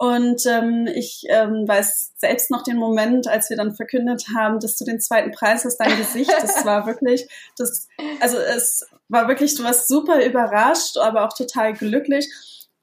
Und 0.00 0.46
ähm, 0.46 0.86
ich 0.86 1.26
ähm, 1.28 1.68
weiß 1.68 2.14
selbst 2.16 2.50
noch 2.50 2.62
den 2.62 2.78
Moment, 2.78 3.28
als 3.28 3.50
wir 3.50 3.58
dann 3.58 3.74
verkündet 3.74 4.28
haben, 4.34 4.58
dass 4.58 4.76
du 4.76 4.86
den 4.86 4.98
zweiten 4.98 5.30
Preis 5.30 5.66
hast, 5.66 5.76
dein 5.76 5.94
Gesicht, 5.98 6.32
das 6.40 6.64
war 6.64 6.86
wirklich, 6.86 7.28
das, 7.58 7.86
also 8.18 8.38
es 8.38 8.88
war 9.10 9.28
wirklich, 9.28 9.56
du 9.56 9.62
warst 9.62 9.88
super 9.88 10.24
überrascht, 10.24 10.96
aber 10.96 11.26
auch 11.26 11.34
total 11.34 11.74
glücklich. 11.74 12.26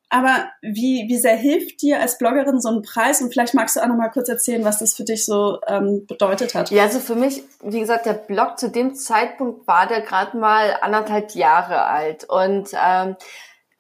Aber 0.09 0.47
wie, 0.61 1.05
wie 1.07 1.17
sehr 1.17 1.35
hilft 1.35 1.81
dir 1.81 2.01
als 2.01 2.19
Bloggerin 2.19 2.61
so 2.61 2.69
ein 2.69 2.83
Preis? 2.83 3.19
Und 3.19 3.33
vielleicht 3.33 3.55
magst 3.55 3.75
du 3.75 3.81
auch 3.81 3.87
noch 3.87 3.97
mal 3.97 4.09
kurz 4.09 4.29
erzählen, 4.29 4.63
was 4.63 4.77
das 4.77 4.93
für 4.93 5.03
dich 5.03 5.25
so 5.25 5.59
ähm, 5.65 6.05
bedeutet 6.05 6.53
hat. 6.53 6.69
Ja, 6.69 6.83
also 6.83 6.99
für 6.99 7.15
mich, 7.15 7.41
wie 7.63 7.79
gesagt, 7.79 8.05
der 8.05 8.13
Blog 8.13 8.59
zu 8.59 8.69
dem 8.69 8.93
Zeitpunkt 8.93 9.67
war 9.67 9.87
der 9.87 10.01
gerade 10.01 10.37
mal 10.37 10.77
anderthalb 10.81 11.31
Jahre 11.31 11.81
alt. 11.81 12.25
Und 12.29 12.69
ähm, 12.79 13.15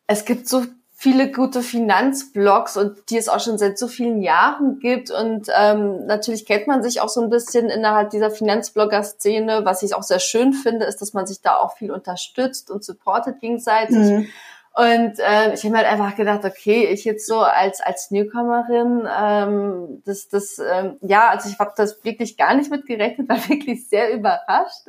es 0.07 0.25
gibt 0.25 0.49
so 0.49 0.65
viele 0.99 1.31
gute 1.31 1.61
Finanzblogs 1.61 2.75
und 2.75 3.11
die 3.11 3.17
es 3.17 3.29
auch 3.29 3.39
schon 3.39 3.59
seit 3.59 3.77
so 3.77 3.87
vielen 3.87 4.23
Jahren 4.23 4.79
gibt. 4.79 5.11
Und 5.11 5.47
ähm, 5.55 6.07
natürlich 6.07 6.47
kennt 6.47 6.65
man 6.65 6.81
sich 6.81 7.01
auch 7.01 7.07
so 7.07 7.21
ein 7.21 7.29
bisschen 7.29 7.69
innerhalb 7.69 8.09
dieser 8.09 8.31
Finanzblogger-Szene. 8.31 9.61
Was 9.63 9.83
ich 9.83 9.93
auch 9.93 10.01
sehr 10.01 10.17
schön 10.17 10.53
finde, 10.53 10.87
ist, 10.87 10.99
dass 10.99 11.13
man 11.13 11.27
sich 11.27 11.41
da 11.41 11.57
auch 11.57 11.77
viel 11.77 11.91
unterstützt 11.91 12.71
und 12.71 12.83
supportet 12.83 13.39
gegenseitig. 13.39 13.95
Mhm. 13.95 14.27
Und 14.73 15.19
äh, 15.19 15.53
ich 15.53 15.63
habe 15.65 15.77
halt 15.77 15.85
einfach 15.85 16.15
gedacht, 16.15 16.43
okay, 16.43 16.87
ich 16.87 17.05
jetzt 17.05 17.27
so 17.27 17.41
als 17.41 17.79
als 17.79 18.09
Newcomerin, 18.09 19.07
ähm, 19.07 20.01
das 20.03 20.29
das 20.29 20.57
ähm, 20.57 20.97
ja, 21.01 21.29
also 21.29 21.47
ich 21.47 21.59
habe 21.59 21.73
das 21.77 22.03
wirklich 22.03 22.37
gar 22.37 22.55
nicht 22.55 22.71
mitgerechnet, 22.71 23.29
war 23.29 23.47
wirklich 23.49 23.87
sehr 23.87 24.11
überrascht. 24.11 24.87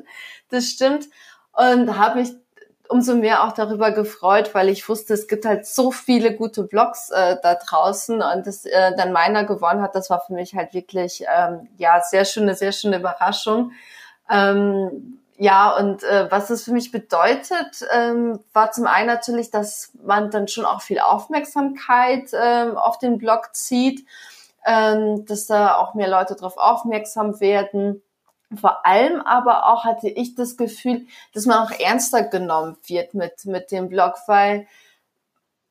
Das 0.48 0.64
stimmt 0.68 1.06
und 1.52 1.98
habe 1.98 2.20
mich 2.20 2.30
umso 2.88 3.14
mehr 3.14 3.44
auch 3.44 3.52
darüber 3.52 3.90
gefreut, 3.90 4.54
weil 4.54 4.68
ich 4.68 4.88
wusste, 4.88 5.14
es 5.14 5.28
gibt 5.28 5.44
halt 5.44 5.66
so 5.66 5.90
viele 5.90 6.34
gute 6.34 6.62
Blogs 6.64 7.10
äh, 7.10 7.36
da 7.42 7.54
draußen 7.54 8.22
und 8.22 8.46
dass 8.46 8.64
äh, 8.64 8.96
dann 8.96 9.12
meiner 9.12 9.44
gewonnen 9.44 9.82
hat, 9.82 9.94
das 9.94 10.10
war 10.10 10.20
für 10.20 10.32
mich 10.32 10.54
halt 10.54 10.74
wirklich 10.74 11.24
ähm, 11.32 11.68
ja 11.76 12.00
sehr 12.00 12.24
schöne, 12.24 12.54
sehr 12.54 12.72
schöne 12.72 12.98
Überraschung. 12.98 13.72
Ähm, 14.30 15.18
ja, 15.36 15.76
und 15.76 16.02
äh, 16.02 16.30
was 16.30 16.48
das 16.48 16.64
für 16.64 16.72
mich 16.72 16.90
bedeutet, 16.90 17.86
ähm, 17.92 18.40
war 18.52 18.72
zum 18.72 18.86
einen 18.86 19.06
natürlich, 19.06 19.50
dass 19.50 19.92
man 20.02 20.30
dann 20.30 20.48
schon 20.48 20.64
auch 20.64 20.80
viel 20.80 20.98
Aufmerksamkeit 20.98 22.30
ähm, 22.32 22.76
auf 22.76 22.98
den 22.98 23.18
Blog 23.18 23.50
zieht, 23.52 24.04
ähm, 24.66 25.24
dass 25.26 25.46
da 25.46 25.76
auch 25.76 25.94
mehr 25.94 26.08
Leute 26.08 26.34
darauf 26.34 26.56
aufmerksam 26.56 27.38
werden 27.40 28.02
vor 28.54 28.86
allem 28.86 29.20
aber 29.20 29.66
auch 29.66 29.84
hatte 29.84 30.08
ich 30.08 30.34
das 30.34 30.56
Gefühl, 30.56 31.06
dass 31.34 31.46
man 31.46 31.58
auch 31.58 31.70
ernster 31.70 32.22
genommen 32.22 32.76
wird 32.86 33.14
mit, 33.14 33.44
mit 33.44 33.70
dem 33.70 33.88
Blog, 33.88 34.14
weil 34.26 34.66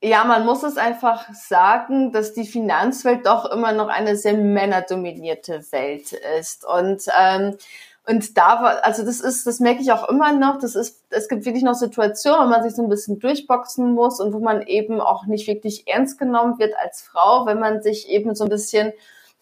ja, 0.03 0.23
man 0.25 0.45
muss 0.45 0.61
es 0.61 0.77
einfach 0.77 1.33
sagen, 1.33 2.11
dass 2.11 2.33
die 2.33 2.45
Finanzwelt 2.45 3.25
doch 3.25 3.45
immer 3.51 3.71
noch 3.71 3.87
eine 3.87 4.15
sehr 4.15 4.35
männerdominierte 4.35 5.65
Welt 5.71 6.13
ist. 6.39 6.65
Und, 6.65 7.03
ähm, 7.19 7.57
und 8.05 8.37
da 8.37 8.61
war, 8.61 8.85
also 8.85 9.03
das 9.03 9.21
ist, 9.21 9.47
das 9.47 9.59
merke 9.59 9.81
ich 9.81 9.91
auch 9.91 10.07
immer 10.07 10.33
noch, 10.33 10.59
das 10.59 10.75
ist, 10.75 11.03
es 11.09 11.27
gibt 11.27 11.45
wirklich 11.45 11.63
noch 11.63 11.73
Situationen, 11.73 12.45
wo 12.45 12.49
man 12.49 12.63
sich 12.63 12.75
so 12.75 12.83
ein 12.83 12.89
bisschen 12.89 13.19
durchboxen 13.19 13.93
muss 13.93 14.19
und 14.19 14.33
wo 14.33 14.39
man 14.39 14.61
eben 14.67 15.01
auch 15.01 15.25
nicht 15.25 15.47
wirklich 15.47 15.87
ernst 15.87 16.19
genommen 16.19 16.59
wird 16.59 16.75
als 16.77 17.01
Frau, 17.01 17.47
wenn 17.47 17.59
man 17.59 17.81
sich 17.81 18.07
eben 18.07 18.35
so 18.35 18.43
ein 18.43 18.51
bisschen 18.51 18.93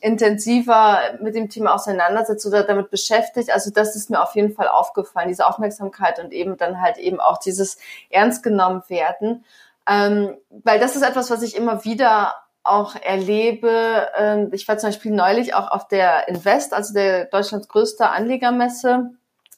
intensiver 0.06 1.00
mit 1.20 1.34
dem 1.34 1.50
Thema 1.50 1.74
auseinandersetzt 1.74 2.46
oder 2.46 2.62
damit 2.62 2.92
beschäftigt. 2.92 3.52
Also 3.52 3.72
das 3.72 3.96
ist 3.96 4.12
mir 4.12 4.22
auf 4.22 4.36
jeden 4.36 4.54
Fall 4.54 4.68
aufgefallen, 4.68 5.30
diese 5.30 5.48
Aufmerksamkeit 5.48 6.20
und 6.20 6.32
eben 6.32 6.58
dann 6.58 6.80
halt 6.80 7.00
eben 7.00 7.20
auch 7.20 7.40
dieses 7.40 7.80
ernst 8.12 8.44
genommen 8.44 8.84
werden. 8.88 9.44
Ähm, 9.90 10.38
weil 10.64 10.80
das 10.80 10.96
ist 10.96 11.02
etwas, 11.02 11.32
was 11.32 11.42
ich 11.42 11.56
immer 11.56 11.86
wieder 11.86 12.36
auch 12.64 12.96
erlebe. 12.96 14.08
Ähm, 14.16 14.50
ich 14.52 14.68
war 14.68 14.78
zum 14.78 14.90
Beispiel 14.90 15.12
neulich 15.12 15.56
auch 15.56 15.72
auf 15.72 15.88
der 15.88 16.28
Invest, 16.28 16.76
also 16.76 16.94
der 16.94 17.26
Deutschlands 17.26 17.68
größte 17.68 18.08
Anlegermesse 18.08 19.10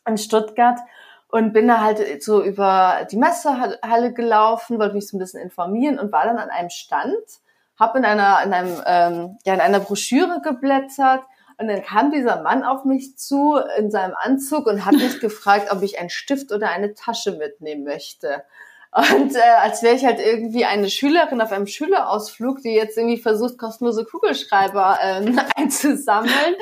in 0.08 0.18
Stuttgart 0.18 0.80
und 1.28 1.52
bin 1.52 1.68
da 1.68 1.82
halt 1.82 2.24
so 2.24 2.42
über 2.42 3.06
die 3.12 3.18
Messehalle 3.18 4.14
gelaufen, 4.14 4.80
wollte 4.80 4.96
mich 4.96 5.10
so 5.10 5.18
ein 5.18 5.20
bisschen 5.20 5.42
informieren 5.42 6.00
und 6.00 6.14
war 6.14 6.24
dann 6.24 6.38
an 6.38 6.50
einem 6.50 6.70
Stand 6.70 7.18
habe 7.80 8.00
in 8.00 8.06
einer 8.06 8.44
in 8.44 8.54
einem 8.54 8.82
ähm, 8.86 9.38
ja 9.46 9.54
in 9.54 9.62
einer 9.62 9.80
Broschüre 9.80 10.42
geblättert 10.42 11.24
und 11.60 11.68
dann 11.68 11.84
kam 11.84 12.12
dieser 12.12 12.42
Mann 12.44 12.64
auf 12.64 12.86
mich 12.86 13.18
zu 13.18 13.58
in 13.78 13.90
seinem 13.90 14.14
Anzug 14.22 14.68
und 14.68 14.86
hat 14.86 14.94
mich 14.94 15.20
gefragt, 15.20 15.72
ob 15.72 15.82
ich 15.82 16.00
einen 16.00 16.10
Stift 16.10 16.52
oder 16.52 16.70
eine 16.70 16.94
Tasche 16.94 17.32
mitnehmen 17.32 17.84
möchte. 17.84 18.44
Und 18.98 19.36
äh, 19.36 19.40
als 19.62 19.84
wäre 19.84 19.96
ich 19.96 20.04
halt 20.04 20.20
irgendwie 20.20 20.66
eine 20.66 20.90
Schülerin 20.90 21.40
auf 21.40 21.52
einem 21.52 21.68
Schülerausflug, 21.68 22.64
die 22.64 22.72
jetzt 22.72 22.98
irgendwie 22.98 23.20
versucht, 23.20 23.60
kostenlose 23.60 24.06
Kugelschreiber 24.06 24.98
ähm, 25.04 25.40
einzusammeln. 25.56 26.56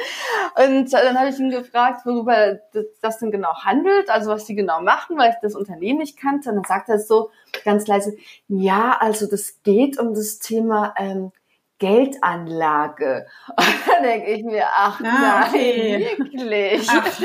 Und 0.57 0.93
äh, 0.93 1.03
dann 1.03 1.17
habe 1.17 1.29
ich 1.29 1.39
ihn 1.39 1.49
gefragt, 1.49 2.05
worüber 2.05 2.59
das 3.01 3.19
denn 3.19 3.31
genau 3.31 3.55
handelt, 3.63 4.09
also 4.09 4.31
was 4.31 4.43
die 4.43 4.55
genau 4.55 4.81
machen, 4.81 5.17
weil 5.17 5.29
ich 5.29 5.37
das 5.41 5.55
Unternehmen 5.55 5.99
nicht 5.99 6.19
kannte. 6.19 6.49
Und 6.49 6.57
dann 6.57 6.65
sagt 6.65 6.89
er 6.89 6.99
so 6.99 7.29
ganz 7.63 7.87
leise, 7.87 8.17
ja, 8.49 8.97
also 8.99 9.27
das 9.27 9.61
geht 9.63 9.97
um 9.97 10.13
das 10.13 10.39
Thema 10.39 10.93
ähm, 10.97 11.31
Geldanlage. 11.79 13.27
Und 13.55 13.87
dann 13.87 14.03
denke 14.03 14.31
ich 14.31 14.43
mir, 14.43 14.65
ach 14.75 14.99
ah, 14.99 15.47
nein, 15.53 16.01
wirklich. 16.17 16.85
Ach. 16.89 17.21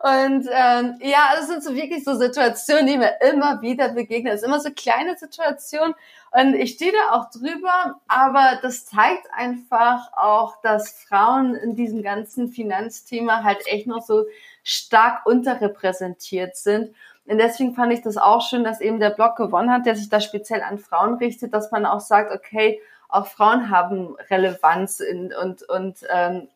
Und 0.00 0.48
ähm, 0.52 0.98
ja, 1.00 1.30
das 1.36 1.48
sind 1.48 1.62
so 1.62 1.74
wirklich 1.74 2.04
so 2.04 2.14
Situationen, 2.14 2.86
die 2.86 2.98
mir 2.98 3.20
immer 3.20 3.60
wieder 3.62 3.88
begegnen. 3.88 4.32
Es 4.32 4.40
sind 4.40 4.50
immer 4.50 4.60
so 4.60 4.70
kleine 4.70 5.16
Situationen 5.16 5.94
und 6.30 6.54
ich 6.54 6.74
stehe 6.74 6.92
da 6.92 7.16
auch 7.16 7.30
drüber, 7.30 8.00
aber 8.06 8.58
das 8.62 8.86
zeigt 8.86 9.28
einfach 9.32 10.12
auch, 10.16 10.60
dass 10.62 10.92
Frauen 10.92 11.54
in 11.54 11.74
diesem 11.74 12.02
ganzen 12.02 12.48
Finanzthema 12.48 13.42
halt 13.42 13.66
echt 13.66 13.86
noch 13.86 14.02
so 14.02 14.24
stark 14.62 15.26
unterrepräsentiert 15.26 16.56
sind. 16.56 16.94
Und 17.26 17.38
deswegen 17.38 17.74
fand 17.74 17.92
ich 17.92 18.02
das 18.02 18.16
auch 18.16 18.42
schön, 18.42 18.64
dass 18.64 18.80
eben 18.80 19.00
der 19.00 19.10
Blog 19.10 19.36
gewonnen 19.36 19.70
hat, 19.70 19.84
der 19.84 19.96
sich 19.96 20.08
da 20.08 20.20
speziell 20.20 20.62
an 20.62 20.78
Frauen 20.78 21.14
richtet, 21.14 21.52
dass 21.52 21.70
man 21.70 21.86
auch 21.86 22.00
sagt, 22.00 22.32
okay, 22.32 22.80
auch 23.08 23.26
Frauen 23.26 23.70
haben 23.70 24.16
Relevanz 24.30 25.00
in, 25.00 25.32
und, 25.34 25.62
und 25.68 26.06
ähm, 26.10 26.48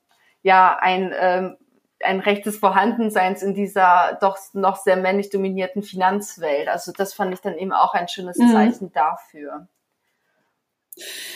ja, 0.42 0.76
ein 0.80 1.12
ähm, 1.18 1.56
ein 2.04 2.20
Recht 2.20 2.46
des 2.46 2.58
Vorhandenseins 2.58 3.42
in 3.42 3.54
dieser 3.54 4.18
doch 4.20 4.38
noch 4.52 4.76
sehr 4.76 4.96
männlich 4.96 5.30
dominierten 5.30 5.82
Finanzwelt. 5.82 6.68
Also 6.68 6.92
das 6.92 7.14
fand 7.14 7.32
ich 7.34 7.40
dann 7.40 7.56
eben 7.56 7.72
auch 7.72 7.94
ein 7.94 8.08
schönes 8.08 8.38
mhm. 8.38 8.52
Zeichen 8.52 8.84
mhm. 8.86 8.92
dafür. 8.92 9.68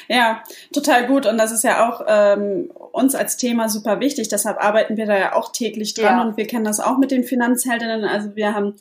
Ja, 0.09 0.43
total 0.73 1.07
gut. 1.07 1.27
Und 1.27 1.39
das 1.39 1.51
ist 1.51 1.65
ja 1.65 1.89
auch 1.89 2.05
ähm, 2.07 2.71
uns 2.93 3.15
als 3.15 3.37
Thema 3.37 3.69
super 3.69 4.01
wichtig. 4.01 4.29
Deshalb 4.29 4.63
arbeiten 4.63 4.97
wir 4.97 5.07
da 5.07 5.17
ja 5.17 5.35
auch 5.35 5.51
täglich 5.51 5.95
dran. 5.95 6.19
Ja. 6.19 6.23
Und 6.23 6.37
wir 6.37 6.47
kennen 6.47 6.65
das 6.65 6.81
auch 6.81 6.99
mit 6.99 7.11
den 7.11 7.25
Finanzheldinnen. 7.25 8.05
Also 8.05 8.37
wir 8.37 8.55
haben 8.55 8.77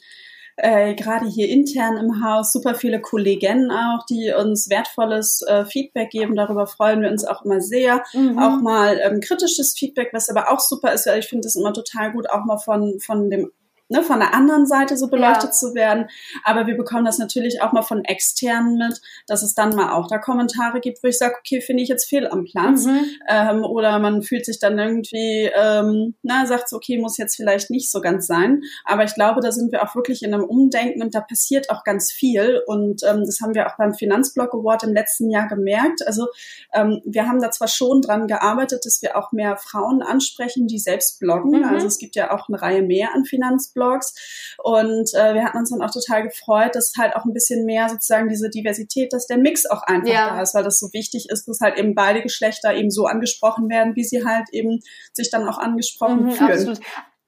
äh, 0.58 0.96
gerade 0.96 1.26
hier 1.26 1.50
intern 1.50 1.98
im 1.98 2.24
Haus 2.24 2.54
super 2.54 2.76
viele 2.76 3.02
Kolleginnen 3.02 3.72
auch, 3.72 4.06
die 4.06 4.32
uns 4.32 4.70
wertvolles 4.70 5.42
äh, 5.42 5.66
Feedback 5.66 6.12
geben. 6.12 6.36
Darüber 6.36 6.66
freuen 6.66 7.02
wir 7.02 7.10
uns 7.10 7.26
auch 7.26 7.44
immer 7.44 7.62
sehr. 7.62 8.04
Mhm. 8.14 8.40
Auch 8.40 8.62
mal 8.62 9.00
ähm, 9.04 9.20
kritisches 9.20 9.74
Feedback, 9.78 10.10
was 10.14 10.30
aber 10.30 10.52
auch 10.52 10.60
super 10.60 10.94
ist, 10.94 11.08
weil 11.08 11.20
ich 11.20 11.28
finde 11.28 11.46
das 11.46 11.56
immer 11.56 11.74
total 11.74 12.14
gut, 12.14 12.30
auch 12.30 12.46
mal 12.46 12.58
von, 12.58 13.00
von 13.00 13.30
dem 13.30 13.52
ne, 13.90 14.04
von 14.04 14.20
der 14.20 14.34
anderen 14.34 14.66
Seite 14.66 14.98
so 14.98 15.08
beleuchtet 15.08 15.50
ja. 15.50 15.52
zu 15.52 15.76
werden. 15.76 16.08
Aber 16.44 16.68
wir 16.68 16.76
bekommen 16.76 17.06
das 17.06 17.20
natürlich 17.20 17.62
auch 17.62 17.72
mal 17.72 17.84
von 17.84 18.04
externen 18.04 18.78
mit, 18.78 19.00
dass 19.28 19.44
es 19.44 19.54
dann 19.54 19.76
mal 19.76 19.94
auch 19.94 20.08
da 20.08 20.18
Kommentare 20.18 20.80
gibt, 20.80 21.04
wo 21.04 21.08
ich 21.08 21.18
sage, 21.18 21.36
okay, 21.40 21.62
finde 21.62 21.84
ich 21.84 21.90
jetzt 21.90 22.10
fehl 22.10 22.28
am 22.28 22.46
Platz. 22.46 22.86
Mhm. 22.86 23.06
Ähm, 23.30 23.64
oder 23.64 24.00
man 24.00 24.24
fühlt 24.24 24.46
sich 24.46 24.60
dann 24.60 24.78
irgendwie, 24.80 25.52
ähm, 25.56 26.16
na, 26.24 26.46
sagt 26.46 26.70
so, 26.70 26.78
okay, 26.78 26.98
muss 26.98 27.18
jetzt 27.18 27.36
vielleicht 27.36 27.70
nicht 27.70 27.92
so 27.92 28.02
ganz 28.02 28.28
sein. 28.28 28.62
Aber 28.84 29.04
ich 29.04 29.14
glaube, 29.14 29.42
da 29.42 29.52
sind 29.52 29.72
wir 29.72 29.84
auch 29.84 29.96
wirklich 29.96 30.24
in 30.24 30.34
einem 30.34 30.44
Umdenken 30.44 31.02
und 31.02 31.14
da 31.14 31.22
passiert 31.22 31.70
auch 31.70 31.84
ganz 31.84 32.12
viel. 32.12 32.62
Und 32.66 33.04
ähm, 33.04 33.24
das 33.26 33.40
haben 33.42 33.54
wir 33.54 33.68
auch 33.68 33.78
beim 33.78 33.94
Finanzblock 33.94 34.54
Award 34.54 34.84
im 34.84 34.94
letzten 34.94 35.30
Jahr 35.30 35.48
gemerkt. 35.48 36.06
Also 36.08 36.28
ähm, 36.74 37.02
wir 37.06 37.28
haben 37.28 37.42
da 37.42 37.52
zwar 37.52 37.68
schon 37.68 38.02
dran 38.02 38.28
gearbeitet, 38.28 38.86
dass 38.86 39.02
wir 39.02 39.18
auch 39.18 39.32
mehr 39.32 39.58
Frauen 39.58 40.02
ansprechen, 40.02 40.68
die 40.68 40.80
selbst 40.80 41.20
bloggen. 41.20 41.60
Mhm. 41.60 41.66
Also 41.66 41.88
es 41.88 42.00
gibt 42.00 42.16
ja 42.16 42.32
auch 42.32 42.50
eine 42.50 42.62
Reihe 42.62 42.82
mehr 42.82 43.10
an 43.14 43.26
Finanzblogs. 43.26 43.75
Blogs. 43.76 44.16
Und 44.58 45.14
äh, 45.14 45.36
wir 45.36 45.44
hatten 45.44 45.60
uns 45.60 45.70
dann 45.70 45.84
auch 45.84 45.92
total 45.92 46.24
gefreut, 46.24 46.74
dass 46.74 46.94
halt 46.98 47.16
auch 47.16 47.26
ein 47.26 47.34
bisschen 47.34 47.66
mehr 47.66 47.88
sozusagen 47.90 48.28
diese 48.28 48.50
Diversität, 48.50 49.14
dass 49.14 49.28
der 49.28 49.38
Mix 49.38 49.68
auch 49.68 49.84
einfach 49.84 50.12
ja. 50.12 50.30
da 50.32 50.42
ist, 50.42 50.56
weil 50.56 50.64
das 50.64 50.80
so 50.80 50.92
wichtig 50.94 51.30
ist, 51.30 51.48
dass 51.48 51.60
halt 51.62 51.78
eben 51.78 51.94
beide 51.94 52.24
Geschlechter 52.24 52.74
eben 52.74 52.90
so 52.90 53.06
angesprochen 53.06 53.70
werden, 53.70 53.96
wie 53.96 54.04
sie 54.04 54.26
halt 54.26 54.50
eben 54.52 54.80
sich 55.14 55.30
dann 55.30 55.48
auch 55.48 55.60
angesprochen 55.60 56.26
mhm, 56.26 56.32
fühlen. 56.32 56.52
Absolut. 56.52 56.80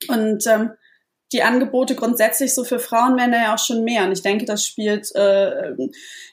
Und 0.07 0.47
ähm, 0.47 0.71
die 1.33 1.43
Angebote 1.43 1.95
grundsätzlich 1.95 2.53
so 2.55 2.63
für 2.63 2.79
Frauen 2.79 3.17
werden 3.17 3.33
da 3.33 3.41
ja 3.41 3.53
auch 3.53 3.59
schon 3.59 3.83
mehr. 3.83 4.03
Und 4.03 4.13
ich 4.13 4.21
denke, 4.21 4.45
das 4.45 4.65
spielt, 4.65 5.13
äh, 5.13 5.73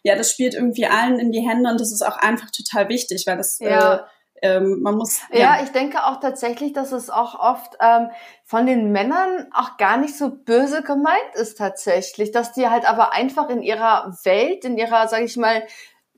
ja, 0.05 0.15
das 0.17 0.31
spielt 0.31 0.55
irgendwie 0.55 0.87
allen 0.87 1.19
in 1.19 1.33
die 1.33 1.41
Hände 1.41 1.69
und 1.69 1.81
das 1.81 1.93
ist 1.93 2.03
auch 2.03 2.17
einfach 2.17 2.51
total 2.51 2.89
wichtig, 2.89 3.25
weil 3.27 3.37
das 3.37 3.59
ja. 3.59 3.95
äh, 3.95 3.99
ähm, 4.45 4.83
man 4.83 4.97
muss. 4.97 5.23
Ja. 5.33 5.39
ja. 5.39 5.63
ich 5.63 5.71
denke 5.71 6.05
auch 6.05 6.21
tatsächlich, 6.21 6.75
dass 6.75 6.93
es 6.93 7.09
auch 7.09 7.41
oft 7.41 7.79
ähm, 7.81 8.11
von 8.45 8.67
den 8.67 8.93
Männern 8.93 9.49
auch 9.55 9.79
gar 9.79 9.97
nicht 9.97 10.19
so 10.19 10.29
böse 10.29 10.83
gemeint 10.83 11.35
ist 11.35 11.57
tatsächlich, 11.57 12.31
dass 12.31 12.53
die 12.53 12.69
halt 12.69 12.87
aber 12.87 13.15
einfach 13.15 13.49
in 13.49 13.63
ihrer 13.63 14.15
Welt, 14.25 14.67
in 14.67 14.77
ihrer, 14.77 15.09
sage 15.09 15.25
ich 15.25 15.39
mal, 15.39 15.63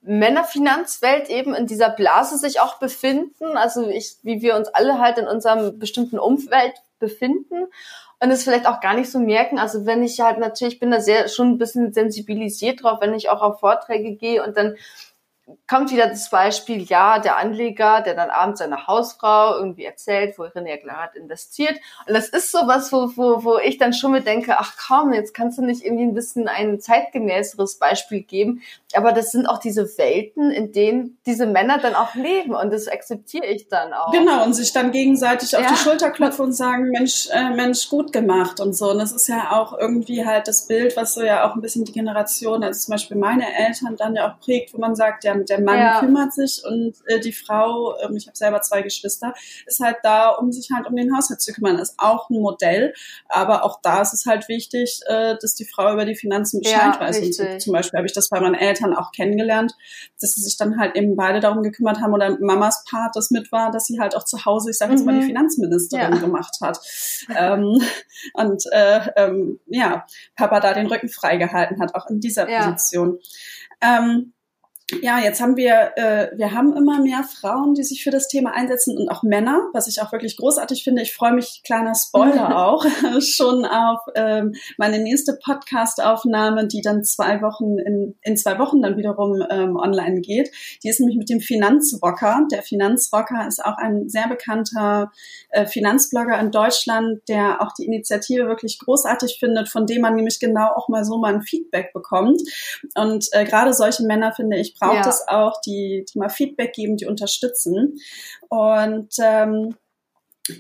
Männerfinanzwelt 0.03 1.29
eben 1.31 1.55
in 1.55 1.67
dieser 1.67 1.91
Blase 1.91 2.37
sich 2.37 2.61
auch 2.61 2.79
befinden, 2.79 3.57
also 3.57 3.89
ich, 3.89 4.17
wie 4.23 4.41
wir 4.41 4.57
uns 4.57 4.69
alle 4.69 5.01
halt 5.01 5.19
in 5.19 5.27
unserem 5.27 5.79
bestimmten 5.79 6.19
Umfeld 6.19 6.75
befinden 6.99 7.67
und 8.21 8.31
es 8.31 8.45
vielleicht 8.45 8.67
auch 8.67 8.81
gar 8.81 8.95
nicht 8.95 9.11
so 9.11 9.19
merken. 9.19 9.59
Also 9.59 9.85
wenn 9.85 10.03
ich 10.03 10.21
halt 10.21 10.39
natürlich 10.39 10.79
bin 10.79 10.91
da 10.91 11.01
sehr 11.01 11.29
schon 11.29 11.51
ein 11.51 11.59
bisschen 11.59 11.93
sensibilisiert 11.93 12.83
drauf, 12.83 13.01
wenn 13.01 13.15
ich 13.15 13.29
auch 13.29 13.43
auf 13.43 13.61
Vorträge 13.61 14.15
gehe 14.15 14.45
und 14.45 14.57
dann 14.57 14.77
kommt 15.69 15.93
wieder 15.93 16.09
das 16.09 16.29
Beispiel, 16.31 16.83
ja, 16.83 17.21
der 17.21 17.37
Anleger, 17.37 18.01
der 18.01 18.15
dann 18.15 18.31
abends 18.31 18.59
seiner 18.59 18.87
Hausfrau 18.87 19.57
irgendwie 19.57 19.85
erzählt, 19.85 20.39
worin 20.39 20.67
er 20.67 20.79
gerade 20.79 21.17
investiert. 21.19 21.77
Und 22.07 22.15
das 22.15 22.29
ist 22.29 22.51
sowas, 22.51 22.93
wo, 22.93 23.13
wo, 23.17 23.45
wo 23.45 23.59
ich 23.59 23.79
dann 23.79 23.93
schon 23.93 24.13
mit 24.13 24.27
denke, 24.27 24.59
ach 24.59 24.75
komm, 24.77 25.13
jetzt 25.13 25.35
kannst 25.35 25.59
du 25.59 25.63
nicht 25.63 25.85
irgendwie 25.85 26.05
ein 26.05 26.15
bisschen 26.15 26.49
ein 26.49 26.81
zeitgemäßeres 26.81 27.79
Beispiel 27.79 28.23
geben. 28.23 28.63
Aber 28.95 29.13
das 29.13 29.31
sind 29.31 29.47
auch 29.47 29.59
diese 29.59 29.87
Welten, 29.99 30.51
in 30.51 30.73
denen 30.73 31.19
diese 31.27 31.47
Männer 31.47 31.79
dann 31.79 31.95
auch 31.95 32.15
leben. 32.17 32.55
Und 32.55 32.73
das 32.73 32.89
akzeptiere 32.89 33.47
ich 33.47 33.69
dann 33.69 33.93
auch. 33.93 34.11
Genau, 34.11 34.45
und 34.45 34.55
sich 34.55 34.73
dann 34.73 34.91
gegenseitig 34.91 35.53
ja. 35.53 35.61
auf 35.61 35.67
die 35.67 35.77
Schulter 35.77 36.11
klopfen 36.11 36.47
und 36.47 36.53
sagen, 36.55 36.91
Mensch, 36.91 37.29
äh, 37.31 37.51
Mensch, 37.51 37.89
gut 37.89 38.13
gemacht 38.13 38.59
und 38.59 38.75
so. 38.75 38.91
Und 38.91 38.99
das 38.99 39.13
ist 39.13 39.29
ja 39.29 39.53
auch 39.53 39.79
irgendwie 39.79 40.27
halt 40.27 40.49
das 40.49 40.67
Bild, 40.67 40.97
was 40.97 41.15
so 41.15 41.23
ja 41.23 41.49
auch 41.49 41.55
ein 41.55 41.61
bisschen 41.61 41.85
die 41.85 41.93
Generation, 41.93 42.65
also 42.65 42.81
zum 42.81 42.93
Beispiel 42.93 43.17
meine 43.17 43.47
Eltern 43.55 43.97
dann 43.97 44.17
ja 44.17 44.29
auch 44.29 44.41
prägt, 44.41 44.75
wo 44.75 44.79
man 44.79 44.97
sagt, 44.97 45.23
ja, 45.23 45.36
der 45.45 45.61
Mann 45.61 45.79
ja. 45.79 46.01
kümmert 46.01 46.33
sich 46.33 46.63
und 46.65 46.95
äh, 47.07 47.21
die 47.21 47.33
Frau, 47.33 47.97
ähm, 48.01 48.17
ich 48.17 48.27
habe 48.27 48.37
selber 48.37 48.61
zwei 48.63 48.83
Geschwister, 48.83 49.35
ist 49.67 49.81
halt 49.81 49.97
da, 50.03 50.31
um 50.31 50.53
sich 50.53 50.71
halt 50.75 50.87
um 50.87 50.97
den 50.97 51.15
Haushalt 51.15 51.41
zu 51.41 51.53
kümmern. 51.53 51.79
Ist 51.79 51.95
auch 51.99 52.31
ein 52.31 52.41
Modell, 52.41 52.95
aber 53.29 53.65
auch 53.65 53.81
da 53.83 54.03
ist 54.03 54.13
es 54.13 54.27
halt 54.27 54.49
wichtig, 54.49 55.01
äh, 55.07 55.37
dass 55.41 55.55
die 55.55 55.65
Frau 55.65 55.93
über 55.93 56.05
die 56.05 56.15
Finanzen 56.15 56.61
Bescheid 56.61 56.95
ja, 56.95 57.01
weiß. 57.01 57.21
Und 57.21 57.35
so, 57.35 57.59
zum 57.59 57.73
Beispiel 57.73 57.99
habe 57.99 58.07
ich 58.07 58.13
das 58.13 58.29
bei 58.29 58.41
meinen 58.41 58.55
Eltern 58.55 58.95
auch 58.95 59.13
kennengelernt, 59.13 59.75
dass 60.21 60.35
sie 60.35 60.43
sich 60.43 60.57
dann 60.57 60.79
halt 60.79 60.97
eben 60.97 61.17
beide 61.17 61.41
darum 61.41 61.63
gekümmert 61.63 62.01
haben 62.01 62.15
oder 62.15 62.37
Mamas 62.41 62.85
Part 62.89 63.17
das 63.17 63.31
mit 63.31 63.53
war, 63.53 63.71
dass 63.71 63.87
sie 63.87 63.99
halt 64.01 64.17
auch 64.17 64.25
zu 64.25 64.45
Hause, 64.45 64.71
ich 64.71 64.79
sage 64.79 64.93
jetzt 64.93 65.01
mhm. 65.01 65.07
mal, 65.07 65.15
die 65.15 65.23
mhm. 65.23 65.29
Finanzministerin 65.29 66.15
ja. 66.15 66.19
gemacht 66.21 66.57
hat. 66.61 66.79
ähm, 67.37 67.81
und 68.35 68.65
äh, 68.73 69.01
ähm, 69.17 69.61
ja, 69.67 70.07
Papa 70.37 70.61
da 70.61 70.75
den 70.75 70.87
Rücken 70.87 71.09
freigehalten 71.09 71.81
hat, 71.81 71.95
auch 71.95 72.09
in 72.09 72.21
dieser 72.21 72.47
Position. 72.47 73.19
Ähm, 73.81 74.33
ja, 75.03 75.19
jetzt 75.19 75.41
haben 75.41 75.57
wir, 75.57 75.93
äh, 75.97 76.31
wir 76.37 76.53
haben 76.53 76.77
immer 76.77 77.01
mehr 77.01 77.25
Frauen, 77.25 77.75
die 77.75 77.83
sich 77.83 78.05
für 78.05 78.13
das 78.13 78.29
Thema 78.29 78.53
einsetzen 78.53 78.97
und 78.97 79.09
auch 79.09 79.25
Männer, 79.25 79.69
was 79.73 79.89
ich 79.89 80.01
auch 80.01 80.13
wirklich 80.13 80.37
großartig 80.37 80.85
finde. 80.85 81.03
Ich 81.03 81.13
freue 81.13 81.33
mich, 81.33 81.63
kleiner 81.65 81.95
Spoiler 81.97 82.57
auch, 82.65 82.87
schon 83.21 83.65
auf 83.65 83.99
ähm, 84.15 84.55
meine 84.79 85.01
nächste 85.01 85.37
Podcast-Aufnahme, 85.45 86.69
die 86.69 86.83
dann 86.83 87.03
zwei 87.03 87.43
Wochen 87.43 87.79
in, 87.81 88.15
in 88.23 88.37
zwei 88.37 88.61
Wochen 88.61 88.81
dann 88.81 88.97
wiederum 88.97 89.43
ähm, 89.51 89.75
online 89.75 90.21
geht. 90.21 90.53
Die 90.85 90.89
ist 90.89 91.01
nämlich 91.01 91.19
mit 91.19 91.31
dem 91.31 91.41
Finanzrocker. 91.41 92.47
Der 92.53 92.63
Finanzrocker 92.63 93.45
ist 93.49 93.65
auch 93.65 93.79
ein 93.79 94.09
sehr 94.09 94.29
bekannter 94.29 95.11
äh, 95.51 95.67
Finanzblogger 95.67 96.39
in 96.39 96.53
Deutschland, 96.53 97.29
der 97.29 97.61
auch 97.61 97.73
die 97.73 97.87
Initiative 97.87 98.47
wirklich 98.47 98.79
großartig 98.79 99.39
findet, 99.41 99.69
von 99.69 99.85
dem 99.87 100.03
man 100.03 100.15
nämlich 100.15 100.39
genau 100.39 100.69
auch 100.77 100.89
mal 100.89 101.05
so 101.05 101.19
mal 101.19 101.35
ein 101.35 101.43
Feedback 101.43 101.93
bekommt. 101.93 102.41
Und 102.95 103.27
äh, 103.33 103.45
gerade 103.45 103.73
solche 103.73 104.05
Männer 104.05 104.33
finde 104.33 104.57
ich 104.59 104.76
braucht 104.79 105.05
ja. 105.05 105.09
es 105.09 105.27
auch, 105.29 105.61
die, 105.61 106.05
die 106.13 106.19
mal 106.19 106.29
Feedback 106.29 106.73
geben, 106.73 106.97
die 106.97 107.07
unterstützen. 107.07 107.97
Und 108.49 109.15
ähm, 109.21 109.75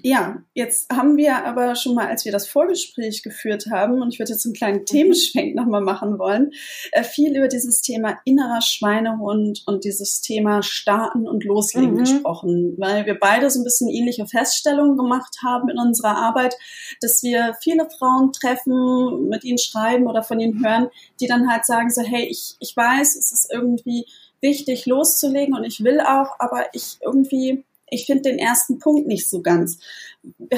ja, 0.03 0.42
jetzt 0.55 0.90
haben 0.92 1.16
wir 1.16 1.44
aber 1.44 1.77
schon 1.77 1.94
mal, 1.94 2.09
als 2.09 2.25
wir 2.25 2.33
das 2.33 2.49
Vorgespräch 2.49 3.22
geführt 3.22 3.66
haben, 3.70 4.03
und 4.03 4.12
ich 4.12 4.18
würde 4.18 4.33
jetzt 4.33 4.44
einen 4.44 4.55
kleinen 4.55 4.81
mhm. 4.81 4.87
Themenschwenk 4.87 5.55
nochmal 5.55 5.81
machen 5.81 6.18
wollen, 6.18 6.53
äh, 6.92 7.03
viel 7.05 7.37
über 7.37 7.49
dieses 7.49 7.83
Thema 7.83 8.18
innerer 8.25 8.62
Schweinehund 8.62 9.62
und 9.66 9.85
dieses 9.85 10.20
Thema 10.20 10.62
Starten 10.62 11.29
und 11.29 11.44
Loslegen 11.44 11.94
mhm. 11.94 11.99
gesprochen, 11.99 12.75
weil 12.79 13.07
wir 13.07 13.18
beide 13.18 13.51
so 13.51 13.61
ein 13.61 13.64
bisschen 13.64 13.88
ähnliche 13.88 14.27
Feststellungen 14.27 14.96
gemacht 14.96 15.37
haben 15.44 15.68
in 15.68 15.79
unserer 15.79 16.16
Arbeit, 16.16 16.57
dass 17.01 17.22
wir 17.22 17.55
viele 17.62 17.88
Frauen 17.99 18.33
treffen, 18.33 19.29
mit 19.29 19.44
ihnen 19.44 19.59
schreiben 19.59 20.07
oder 20.07 20.22
von 20.22 20.40
ihnen 20.40 20.64
hören, 20.64 20.88
die 21.20 21.27
dann 21.27 21.51
halt 21.51 21.64
sagen 21.64 21.90
so, 21.90 22.03
hey, 22.03 22.27
ich, 22.29 22.57
ich 22.61 22.77
weiß, 22.77 23.16
es 23.16 23.33
ist 23.33 23.53
irgendwie 23.53 24.07
wichtig 24.40 24.87
loszulegen 24.87 25.55
und 25.55 25.64
ich 25.64 25.83
will 25.83 26.01
auch, 26.01 26.37
aber 26.38 26.66
ich 26.72 26.99
irgendwie 27.01 27.64
ich 27.88 28.07
finde 28.07 28.22
den 28.22 28.38
ersten 28.38 28.79
Punkt 28.79 29.07
nicht 29.07 29.29
so 29.29 29.42
ganz. 29.42 29.79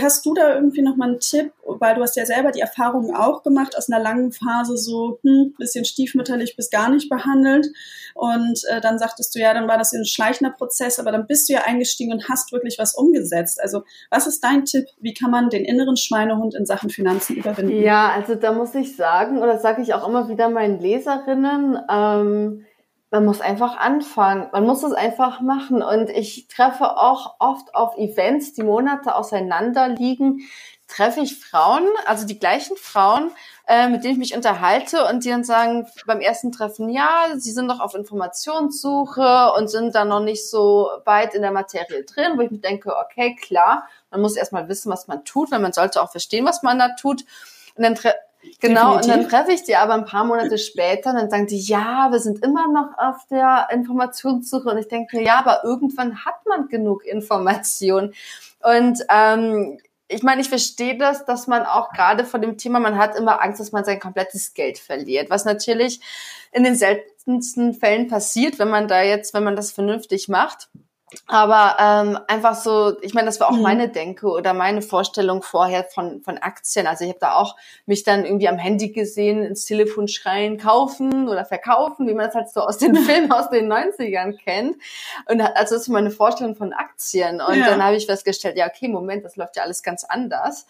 Hast 0.01 0.25
du 0.25 0.33
da 0.33 0.55
irgendwie 0.55 0.81
noch 0.81 0.97
mal 0.97 1.11
einen 1.11 1.21
Tipp, 1.21 1.53
weil 1.67 1.95
du 1.95 2.01
hast 2.01 2.17
ja 2.17 2.25
selber 2.25 2.53
die 2.53 2.61
Erfahrung 2.61 3.15
auch 3.15 3.43
gemacht 3.43 3.77
aus 3.77 3.91
einer 3.91 4.03
langen 4.03 4.33
Phase 4.33 4.79
so 4.79 5.19
hm, 5.23 5.55
bisschen 5.59 5.85
stiefmütterlich 5.85 6.57
bis 6.57 6.71
gar 6.71 6.89
nicht 6.89 7.11
behandelt 7.11 7.69
und 8.15 8.63
äh, 8.71 8.81
dann 8.81 8.99
sagtest 8.99 9.35
du 9.35 9.41
ja, 9.41 9.53
dann 9.53 9.69
war 9.69 9.77
das 9.77 9.93
ein 9.93 10.07
schleichender 10.07 10.55
Prozess, 10.55 10.99
aber 10.99 11.13
dann 11.13 11.27
bist 11.27 11.49
du 11.49 11.53
ja 11.53 11.65
eingestiegen 11.65 12.13
und 12.13 12.29
hast 12.31 12.51
wirklich 12.53 12.79
was 12.79 12.95
umgesetzt. 12.95 13.61
Also 13.61 13.83
was 14.11 14.27
ist 14.27 14.43
dein 14.43 14.65
Tipp? 14.65 14.87
Wie 14.99 15.13
kann 15.13 15.31
man 15.31 15.51
den 15.51 15.65
inneren 15.65 15.99
Schweinehund 15.99 16.55
in 16.55 16.65
Sachen 16.65 16.89
Finanzen 16.89 17.37
überwinden? 17.37 17.83
Ja, 17.83 18.11
also 18.11 18.37
da 18.37 18.53
muss 18.53 18.75
ich 18.75 18.97
sagen 18.97 19.39
oder 19.39 19.59
sage 19.59 19.83
ich 19.83 19.93
auch 19.93 20.09
immer 20.09 20.31
wieder 20.31 20.49
meinen 20.49 20.81
Leserinnen. 20.81 21.79
Ähm, 21.91 22.65
man 23.11 23.25
muss 23.25 23.41
einfach 23.41 23.79
anfangen. 23.79 24.49
Man 24.53 24.65
muss 24.65 24.83
es 24.83 24.93
einfach 24.93 25.41
machen. 25.41 25.83
Und 25.83 26.11
ich 26.11 26.49
treffe 26.49 26.97
auch 26.97 27.37
oft 27.39 27.75
auf 27.75 27.97
Events, 27.97 28.53
die 28.53 28.63
Monate 28.63 29.15
auseinander 29.15 29.89
liegen, 29.89 30.41
treffe 30.89 31.21
ich 31.21 31.39
Frauen, 31.39 31.87
also 32.07 32.27
die 32.27 32.39
gleichen 32.39 32.77
Frauen, 32.77 33.31
äh, 33.67 33.89
mit 33.89 34.03
denen 34.03 34.15
ich 34.15 34.19
mich 34.19 34.35
unterhalte 34.35 35.05
und 35.07 35.23
die 35.23 35.29
dann 35.29 35.45
sagen 35.45 35.87
beim 36.07 36.21
ersten 36.21 36.51
Treffen, 36.51 36.89
ja, 36.89 37.27
sie 37.37 37.53
sind 37.53 37.67
noch 37.67 37.81
auf 37.81 37.95
Informationssuche 37.95 39.53
und 39.57 39.69
sind 39.69 39.95
da 39.95 40.07
noch 40.07 40.21
nicht 40.21 40.49
so 40.49 40.89
weit 41.05 41.35
in 41.35 41.43
der 41.43 41.53
Materie 41.53 42.05
drin, 42.05 42.33
wo 42.37 42.41
ich 42.41 42.51
mir 42.51 42.59
denke, 42.59 42.95
okay, 42.97 43.37
klar, 43.37 43.87
man 44.11 44.23
muss 44.23 44.37
erstmal 44.37 44.69
wissen, 44.69 44.91
was 44.91 45.09
man 45.09 45.25
tut, 45.27 45.51
weil 45.51 45.61
man 45.61 45.75
sollte 45.75 46.03
auch 46.03 46.11
verstehen, 46.11 46.47
was 46.47 46.63
man 46.63 46.79
da 46.79 46.95
tut. 46.99 47.25
Und 47.77 47.85
dann 47.85 47.95
Genau, 48.61 48.97
Definitiv. 48.97 48.97
und 48.97 49.09
dann 49.09 49.29
treffe 49.29 49.53
ich 49.53 49.65
die 49.65 49.77
aber 49.77 49.95
ein 49.95 50.05
paar 50.05 50.25
Monate 50.25 50.59
später 50.59 51.11
und 51.11 51.17
dann 51.17 51.31
sagen 51.31 51.47
die, 51.47 51.61
ja, 51.61 52.09
wir 52.11 52.21
sind 52.21 52.45
immer 52.45 52.69
noch 52.69 52.97
auf 52.97 53.27
der 53.31 53.69
Informationssuche. 53.73 54.69
Und 54.69 54.79
ich 54.79 54.89
denke, 54.89 55.23
ja, 55.23 55.39
aber 55.39 55.65
irgendwann 55.65 56.25
hat 56.25 56.47
man 56.47 56.69
genug 56.69 57.05
Information. 57.05 58.15
Und 58.63 59.05
ähm, 59.11 59.79
ich 60.09 60.23
meine, 60.23 60.41
ich 60.41 60.49
verstehe 60.49 60.97
das, 60.97 61.25
dass 61.25 61.47
man 61.47 61.67
auch 61.67 61.91
gerade 61.93 62.25
vor 62.25 62.41
dem 62.41 62.57
Thema, 62.57 62.81
man 62.81 62.97
hat 62.97 63.17
immer 63.17 63.43
Angst, 63.43 63.61
dass 63.61 63.73
man 63.73 63.85
sein 63.85 64.01
komplettes 64.01 64.55
Geld 64.55 64.79
verliert, 64.79 65.31
was 65.31 65.45
natürlich 65.45 66.01
in 66.53 66.65
den 66.65 66.77
seltensten 66.77 67.19
seltensten 67.29 67.75
Fällen 67.75 68.09
passiert, 68.09 68.59
wenn 68.59 68.71
man 68.71 68.89
da 68.89 69.03
jetzt, 69.03 69.35
wenn 69.35 69.45
man 69.45 69.57
das 69.57 69.71
vernünftig 69.71 70.29
macht. 70.29 70.71
Aber 71.27 71.77
ähm, 71.81 72.19
einfach 72.27 72.55
so, 72.55 72.97
ich 73.01 73.15
meine, 73.15 73.27
das 73.27 73.41
war 73.41 73.49
auch 73.49 73.57
mhm. 73.57 73.63
meine 73.63 73.89
Denke 73.89 74.29
oder 74.29 74.55
meine 74.55 74.83
Vorstellung 74.83 75.43
vorher 75.43 75.85
von, 75.85 76.21
von 76.23 76.39
Aktien. 76.39 76.87
Also 76.87 77.05
ich 77.05 77.11
habe 77.11 77.21
da 77.21 77.35
auch 77.35 77.57
mich 77.87 78.05
dann 78.05 78.25
irgendwie 78.25 78.49
am 78.49 78.59
Handy 78.59 78.91
gesehen, 78.91 79.43
ins 79.43 79.65
Telefon 79.65 80.09
schreien, 80.09 80.59
kaufen 80.59 81.29
oder 81.29 81.45
verkaufen, 81.45 82.07
wie 82.07 82.15
man 82.15 82.27
das 82.27 82.35
halt 82.35 82.51
so 82.51 82.61
aus 82.61 82.79
den 82.79 82.95
Filmen 83.05 83.33
aus 83.33 83.51
den 83.51 83.73
90ern 83.73 84.37
kennt. 84.37 84.77
Und 85.27 85.41
also 85.41 85.75
das 85.75 85.83
ist 85.83 85.89
meine 85.89 86.11
Vorstellung 86.11 86.57
von 86.57 86.73
Aktien. 86.73 87.41
Und 87.41 87.59
ja. 87.59 87.67
dann 87.71 87.83
habe 87.83 87.97
ich 87.97 88.07
festgestellt, 88.07 88.57
ja, 88.57 88.67
okay, 88.67 88.89
Moment, 88.89 89.25
das 89.25 89.37
läuft 89.37 89.57
ja 89.57 89.63
alles 89.63 89.83
ganz 89.83 90.05
anders. 90.05 90.67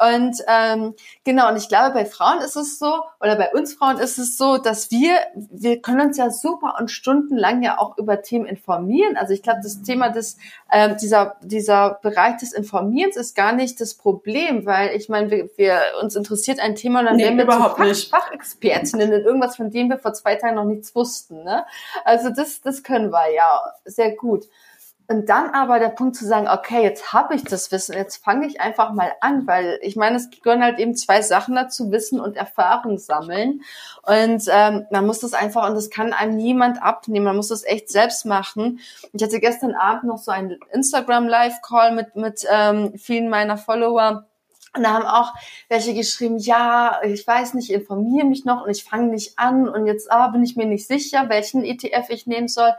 Und 0.00 0.36
ähm, 0.48 0.94
genau, 1.22 1.48
und 1.50 1.56
ich 1.56 1.68
glaube, 1.68 1.94
bei 1.94 2.04
Frauen 2.04 2.40
ist 2.40 2.56
es 2.56 2.80
so, 2.80 3.02
oder 3.20 3.36
bei 3.36 3.52
uns 3.52 3.74
Frauen 3.74 3.98
ist 3.98 4.18
es 4.18 4.36
so, 4.36 4.58
dass 4.58 4.90
wir, 4.90 5.12
wir 5.34 5.80
können 5.80 6.00
uns 6.00 6.16
ja 6.16 6.30
super 6.30 6.74
und 6.80 6.90
stundenlang 6.90 7.62
ja 7.62 7.78
auch 7.78 7.96
über 7.96 8.20
Themen 8.22 8.44
informieren. 8.46 9.16
Also 9.16 9.32
ich 9.32 9.42
glaube, 9.42 9.60
das 9.62 9.82
Thema 9.82 10.08
des, 10.08 10.36
ähm, 10.72 10.96
dieser, 11.00 11.36
dieser 11.42 12.00
Bereich 12.02 12.38
des 12.38 12.52
Informierens 12.52 13.16
ist 13.16 13.36
gar 13.36 13.52
nicht 13.52 13.80
das 13.80 13.94
Problem, 13.94 14.66
weil 14.66 14.96
ich 14.96 15.08
meine, 15.08 15.30
wir, 15.30 15.48
wir 15.56 15.80
uns 16.02 16.16
interessiert 16.16 16.58
ein 16.58 16.74
Thema 16.74 17.00
und 17.00 17.06
dann 17.06 17.16
nee, 17.16 17.24
werden 17.24 17.36
wir 17.36 17.44
überhaupt 17.44 17.78
Fach, 17.78 17.84
nicht. 17.84 18.10
Fachexpertinnen 18.10 19.12
in 19.12 19.24
irgendwas, 19.24 19.56
von 19.56 19.70
dem 19.70 19.90
wir 19.90 19.98
vor 19.98 20.12
zwei 20.12 20.34
Tagen 20.34 20.56
noch 20.56 20.64
nichts 20.64 20.94
wussten. 20.96 21.44
Ne? 21.44 21.64
Also 22.04 22.30
das, 22.30 22.60
das 22.62 22.82
können 22.82 23.10
wir 23.10 23.32
ja 23.32 23.60
sehr 23.84 24.16
gut. 24.16 24.46
Und 25.06 25.28
dann 25.28 25.50
aber 25.50 25.78
der 25.78 25.90
Punkt 25.90 26.16
zu 26.16 26.26
sagen, 26.26 26.48
okay, 26.48 26.82
jetzt 26.82 27.12
habe 27.12 27.34
ich 27.34 27.44
das 27.44 27.70
Wissen, 27.70 27.94
jetzt 27.94 28.24
fange 28.24 28.46
ich 28.46 28.60
einfach 28.60 28.92
mal 28.92 29.12
an, 29.20 29.46
weil 29.46 29.78
ich 29.82 29.96
meine, 29.96 30.16
es 30.16 30.30
gehören 30.30 30.62
halt 30.62 30.78
eben 30.78 30.96
zwei 30.96 31.20
Sachen 31.20 31.54
dazu, 31.54 31.90
Wissen 31.90 32.20
und 32.20 32.36
Erfahrung 32.36 32.96
sammeln. 32.96 33.60
Und 34.02 34.44
ähm, 34.50 34.86
man 34.90 35.06
muss 35.06 35.20
das 35.20 35.34
einfach, 35.34 35.68
und 35.68 35.74
das 35.74 35.90
kann 35.90 36.14
einem 36.14 36.36
niemand 36.36 36.82
abnehmen, 36.82 37.26
man 37.26 37.36
muss 37.36 37.48
das 37.48 37.64
echt 37.64 37.90
selbst 37.90 38.24
machen. 38.24 38.80
Ich 39.12 39.22
hatte 39.22 39.40
gestern 39.40 39.74
Abend 39.74 40.04
noch 40.04 40.18
so 40.18 40.30
einen 40.30 40.58
Instagram-Live-Call 40.72 41.94
mit, 41.94 42.16
mit 42.16 42.46
ähm, 42.50 42.94
vielen 42.96 43.28
meiner 43.28 43.58
Follower. 43.58 44.26
Und 44.76 44.82
da 44.82 44.94
haben 44.94 45.06
auch 45.06 45.32
welche 45.68 45.94
geschrieben, 45.94 46.38
ja, 46.38 47.00
ich 47.04 47.26
weiß 47.26 47.54
nicht, 47.54 47.70
informiere 47.70 48.26
mich 48.26 48.44
noch 48.44 48.64
und 48.64 48.70
ich 48.70 48.84
fange 48.84 49.08
nicht 49.08 49.38
an 49.38 49.68
und 49.68 49.86
jetzt 49.86 50.10
ah, 50.10 50.28
bin 50.28 50.42
ich 50.42 50.56
mir 50.56 50.66
nicht 50.66 50.86
sicher, 50.86 51.28
welchen 51.28 51.64
ETF 51.64 52.10
ich 52.10 52.26
nehmen 52.26 52.48
soll 52.48 52.72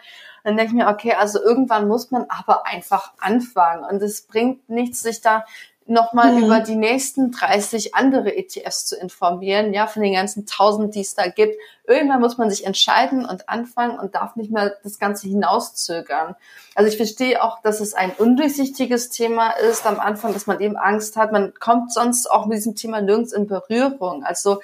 dann 0.46 0.58
denke 0.58 0.74
ich 0.74 0.78
mir, 0.78 0.88
okay, 0.88 1.14
also 1.14 1.42
irgendwann 1.42 1.88
muss 1.88 2.12
man 2.12 2.28
aber 2.30 2.68
einfach 2.68 3.14
anfangen. 3.20 3.84
Und 3.84 4.00
es 4.04 4.22
bringt 4.28 4.70
nichts, 4.70 5.02
sich 5.02 5.20
da 5.20 5.44
nochmal 5.88 6.34
mhm. 6.34 6.46
über 6.46 6.60
die 6.62 6.76
nächsten 6.76 7.32
30 7.32 7.94
andere 7.94 8.36
ETFs 8.36 8.86
zu 8.86 8.96
informieren, 8.96 9.74
ja, 9.74 9.86
von 9.86 10.02
den 10.02 10.14
ganzen 10.14 10.46
tausend, 10.46 10.96
die 10.96 11.02
es 11.02 11.14
da 11.14 11.28
gibt. 11.28 11.56
Irgendwann 11.88 12.22
muss 12.22 12.38
man 12.38 12.50
sich 12.50 12.66
entscheiden 12.66 13.26
und 13.26 13.48
anfangen 13.48 14.00
und 14.00 14.16
darf 14.16 14.36
nicht 14.36 14.52
mehr 14.52 14.76
das 14.84 14.98
Ganze 14.98 15.28
hinauszögern. 15.28 16.36
Also 16.74 16.90
ich 16.90 16.98
verstehe 16.98 17.44
auch, 17.44 17.62
dass 17.62 17.80
es 17.80 17.94
ein 17.94 18.12
undurchsichtiges 18.12 19.10
Thema 19.10 19.52
ist 19.52 19.86
am 19.86 20.00
Anfang, 20.00 20.34
dass 20.34 20.48
man 20.48 20.60
eben 20.60 20.76
Angst 20.76 21.18
hat. 21.18 21.32
Man 21.32 21.54
kommt 21.60 21.94
sonst 21.94 22.30
auch 22.30 22.48
mit 22.48 22.58
diesem 22.58 22.76
Thema 22.76 23.02
nirgends 23.02 23.32
in 23.32 23.46
Berührung. 23.46 24.24
Also 24.24 24.62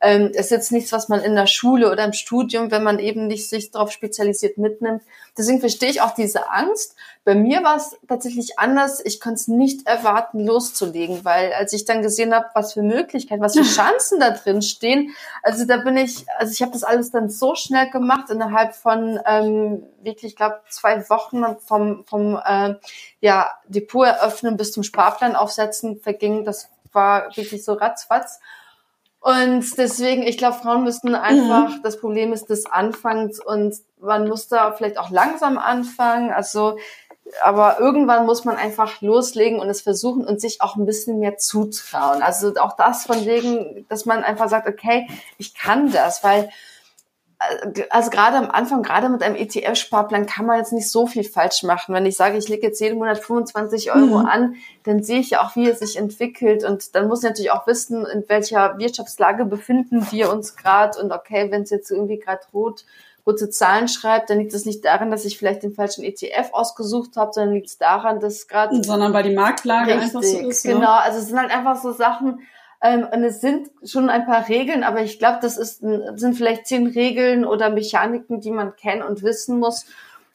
ähm, 0.00 0.30
ist 0.32 0.50
jetzt 0.50 0.72
nichts, 0.72 0.92
was 0.92 1.08
man 1.08 1.20
in 1.20 1.34
der 1.34 1.46
Schule 1.46 1.90
oder 1.90 2.04
im 2.04 2.12
Studium, 2.12 2.70
wenn 2.70 2.82
man 2.82 2.98
eben 2.98 3.26
nicht 3.26 3.48
sich 3.48 3.70
darauf 3.70 3.90
spezialisiert 3.90 4.58
mitnimmt. 4.58 5.02
Deswegen 5.36 5.60
verstehe 5.60 5.90
ich 5.90 6.00
auch 6.00 6.14
diese 6.14 6.50
Angst. 6.50 6.94
Bei 7.24 7.34
mir 7.34 7.64
war 7.64 7.76
es 7.76 7.96
tatsächlich 8.06 8.58
anders. 8.58 9.00
Ich 9.04 9.18
konnte 9.18 9.40
es 9.40 9.48
nicht 9.48 9.86
erwarten, 9.86 10.44
loszulegen, 10.44 11.24
weil 11.24 11.52
als 11.54 11.72
ich 11.72 11.86
dann 11.86 12.02
gesehen 12.02 12.34
habe, 12.34 12.46
was 12.54 12.74
für 12.74 12.82
Möglichkeiten, 12.82 13.42
was 13.42 13.54
für 13.54 13.62
Chancen 13.64 14.20
da 14.20 14.30
drin 14.30 14.62
stehen, 14.62 15.14
also 15.42 15.64
da 15.64 15.78
bin 15.78 15.96
ich, 15.96 16.26
also 16.38 16.52
ich 16.52 16.62
habe 16.62 16.72
das 16.72 16.84
alles 16.84 17.10
dann 17.10 17.30
so 17.30 17.54
schnell 17.54 17.90
gemacht 17.90 18.30
innerhalb 18.30 18.74
von 18.74 19.18
ähm, 19.26 19.84
wirklich, 20.02 20.32
ich 20.32 20.36
glaube, 20.36 20.60
zwei 20.68 21.08
Wochen 21.08 21.42
vom 21.60 22.04
vom 22.04 22.38
äh, 22.44 22.74
ja 23.20 23.50
Depot 23.68 24.06
eröffnen 24.06 24.56
bis 24.56 24.72
zum 24.72 24.82
Sparplan 24.82 25.34
aufsetzen 25.34 26.00
verging. 26.00 26.44
Das 26.44 26.68
war 26.92 27.34
wirklich 27.36 27.64
so 27.64 27.72
ratzfatz. 27.72 28.40
Und 29.24 29.78
deswegen, 29.78 30.22
ich 30.22 30.36
glaube, 30.36 30.58
Frauen 30.58 30.84
müssten 30.84 31.14
einfach, 31.14 31.70
mhm. 31.70 31.82
das 31.82 31.98
Problem 31.98 32.34
ist 32.34 32.50
des 32.50 32.66
Anfangs 32.66 33.42
und 33.42 33.74
man 33.98 34.28
muss 34.28 34.48
da 34.48 34.72
vielleicht 34.72 34.98
auch 34.98 35.08
langsam 35.08 35.56
anfangen. 35.56 36.30
Also, 36.30 36.76
aber 37.42 37.80
irgendwann 37.80 38.26
muss 38.26 38.44
man 38.44 38.56
einfach 38.56 39.00
loslegen 39.00 39.60
und 39.60 39.70
es 39.70 39.80
versuchen 39.80 40.26
und 40.26 40.42
sich 40.42 40.60
auch 40.60 40.76
ein 40.76 40.84
bisschen 40.84 41.20
mehr 41.20 41.38
zutrauen. 41.38 42.20
Also 42.20 42.52
auch 42.56 42.76
das 42.76 43.06
von 43.06 43.24
wegen, 43.24 43.86
dass 43.88 44.04
man 44.04 44.22
einfach 44.22 44.50
sagt, 44.50 44.68
okay, 44.68 45.08
ich 45.38 45.54
kann 45.54 45.90
das, 45.90 46.22
weil 46.22 46.50
also 47.90 48.10
gerade 48.10 48.36
am 48.36 48.50
Anfang, 48.50 48.82
gerade 48.82 49.08
mit 49.08 49.22
einem 49.22 49.36
ETF-Sparplan 49.36 50.26
kann 50.26 50.46
man 50.46 50.58
jetzt 50.58 50.72
nicht 50.72 50.90
so 50.90 51.06
viel 51.06 51.24
falsch 51.24 51.62
machen. 51.62 51.94
Wenn 51.94 52.06
ich 52.06 52.16
sage, 52.16 52.36
ich 52.36 52.48
lege 52.48 52.66
jetzt 52.66 52.80
jeden 52.80 52.98
Monat 52.98 53.18
25 53.18 53.92
Euro 53.92 54.20
mhm. 54.20 54.26
an, 54.26 54.54
dann 54.84 55.02
sehe 55.02 55.20
ich 55.20 55.30
ja 55.30 55.42
auch, 55.42 55.56
wie 55.56 55.68
es 55.68 55.80
sich 55.80 55.96
entwickelt. 55.96 56.64
Und 56.64 56.94
dann 56.94 57.08
muss 57.08 57.22
ich 57.22 57.28
natürlich 57.28 57.50
auch 57.50 57.66
wissen, 57.66 58.06
in 58.06 58.24
welcher 58.28 58.78
Wirtschaftslage 58.78 59.44
befinden 59.44 60.06
wir 60.10 60.32
uns 60.32 60.56
gerade. 60.56 61.00
Und 61.00 61.12
okay, 61.12 61.50
wenn 61.50 61.62
es 61.62 61.70
jetzt 61.70 61.90
irgendwie 61.90 62.18
gerade 62.18 62.42
rot, 62.52 62.84
rote 63.26 63.48
Zahlen 63.48 63.88
schreibt, 63.88 64.30
dann 64.30 64.38
liegt 64.38 64.52
es 64.52 64.66
nicht 64.66 64.84
daran, 64.84 65.10
dass 65.10 65.24
ich 65.24 65.38
vielleicht 65.38 65.62
den 65.62 65.72
falschen 65.72 66.04
ETF 66.04 66.50
ausgesucht 66.52 67.16
habe, 67.16 67.32
sondern 67.32 67.54
liegt 67.54 67.68
es 67.68 67.78
daran, 67.78 68.20
dass 68.20 68.48
gerade... 68.48 68.82
Sondern 68.82 69.12
weil 69.12 69.22
die 69.22 69.34
Marktlage 69.34 69.94
richtig, 69.94 70.02
einfach 70.02 70.22
so 70.22 70.48
ist. 70.48 70.64
Ne? 70.66 70.74
Genau, 70.74 70.92
also 70.92 71.18
es 71.18 71.28
sind 71.28 71.38
halt 71.38 71.50
einfach 71.50 71.80
so 71.80 71.92
Sachen, 71.92 72.40
ähm, 72.84 73.08
und 73.10 73.24
es 73.24 73.40
sind 73.40 73.70
schon 73.82 74.10
ein 74.10 74.26
paar 74.26 74.46
Regeln, 74.46 74.84
aber 74.84 75.00
ich 75.00 75.18
glaube, 75.18 75.38
das 75.40 75.56
ist, 75.56 75.78
sind 75.78 76.34
vielleicht 76.36 76.66
zehn 76.66 76.86
Regeln 76.86 77.46
oder 77.46 77.70
Mechaniken, 77.70 78.40
die 78.40 78.50
man 78.50 78.76
kennen 78.76 79.02
und 79.02 79.22
wissen 79.22 79.58
muss. 79.58 79.86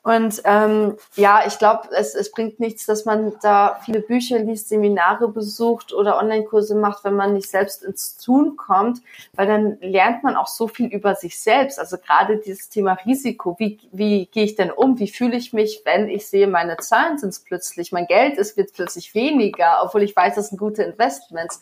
Und 0.01 0.41
ähm, 0.45 0.95
ja, 1.15 1.43
ich 1.45 1.59
glaube, 1.59 1.89
es, 1.91 2.15
es 2.15 2.31
bringt 2.31 2.61
nichts, 2.61 2.85
dass 2.85 3.03
man 3.03 3.33
da 3.41 3.79
viele 3.83 3.99
Bücher 3.99 4.39
liest, 4.39 4.69
Seminare 4.69 5.27
besucht 5.27 5.93
oder 5.93 6.17
Online-Kurse 6.17 6.73
macht, 6.75 7.03
wenn 7.03 7.15
man 7.15 7.33
nicht 7.33 7.49
selbst 7.49 7.83
ins 7.83 8.17
Tun 8.17 8.55
kommt, 8.55 9.01
weil 9.33 9.47
dann 9.47 9.77
lernt 9.81 10.23
man 10.23 10.37
auch 10.37 10.47
so 10.47 10.69
viel 10.69 10.87
über 10.87 11.15
sich 11.15 11.37
selbst. 11.37 11.79
Also 11.79 11.97
gerade 11.97 12.37
dieses 12.37 12.69
Thema 12.69 12.93
Risiko, 13.05 13.57
wie, 13.59 13.77
wie 13.91 14.27
gehe 14.27 14.45
ich 14.45 14.55
denn 14.55 14.71
um, 14.71 14.97
wie 14.99 15.09
fühle 15.09 15.35
ich 15.35 15.51
mich, 15.51 15.81
wenn 15.83 16.07
ich 16.07 16.27
sehe, 16.27 16.47
meine 16.47 16.77
Zahlen 16.77 17.17
sind 17.17 17.37
plötzlich, 17.45 17.91
mein 17.91 18.07
Geld 18.07 18.37
ist 18.37 18.55
wird 18.55 18.71
plötzlich 18.73 19.13
weniger, 19.13 19.81
obwohl 19.83 20.03
ich 20.03 20.15
weiß, 20.15 20.35
das 20.35 20.49
sind 20.49 20.57
gute 20.57 20.83
Investments. 20.83 21.59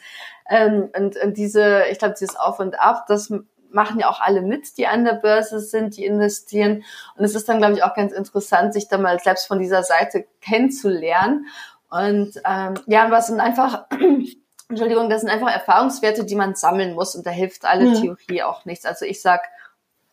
Ähm, 0.47 0.89
und, 0.95 1.17
und 1.17 1.37
diese, 1.37 1.85
ich 1.91 1.97
glaube, 1.97 2.15
dieses 2.19 2.35
Auf 2.35 2.59
und 2.59 2.79
Ab, 2.79 3.05
das 3.07 3.33
machen 3.71 3.99
ja 3.99 4.09
auch 4.09 4.19
alle 4.19 4.41
mit, 4.41 4.77
die 4.77 4.87
an 4.87 5.05
der 5.05 5.13
Börse 5.13 5.59
sind, 5.59 5.97
die 5.97 6.05
investieren. 6.05 6.83
Und 7.15 7.25
es 7.25 7.35
ist 7.35 7.47
dann, 7.49 7.57
glaube 7.57 7.73
ich, 7.73 7.83
auch 7.83 7.95
ganz 7.95 8.13
interessant, 8.13 8.73
sich 8.73 8.87
da 8.87 8.97
mal 8.97 9.19
selbst 9.19 9.47
von 9.47 9.59
dieser 9.59 9.83
Seite 9.83 10.25
kennenzulernen. 10.41 11.47
Und 11.89 12.41
ähm, 12.45 12.75
ja, 12.85 13.09
was 13.11 13.27
sind 13.27 13.39
einfach, 13.39 13.85
Entschuldigung, 14.69 15.09
das 15.09 15.21
sind 15.21 15.29
einfach 15.29 15.51
Erfahrungswerte, 15.51 16.25
die 16.25 16.35
man 16.35 16.55
sammeln 16.55 16.93
muss. 16.93 17.15
Und 17.15 17.25
da 17.25 17.31
hilft 17.31 17.65
alle 17.65 17.85
mhm. 17.85 17.93
Theorie 18.01 18.43
auch 18.43 18.65
nichts. 18.65 18.85
Also 18.85 19.05
ich 19.05 19.21
sag 19.21 19.41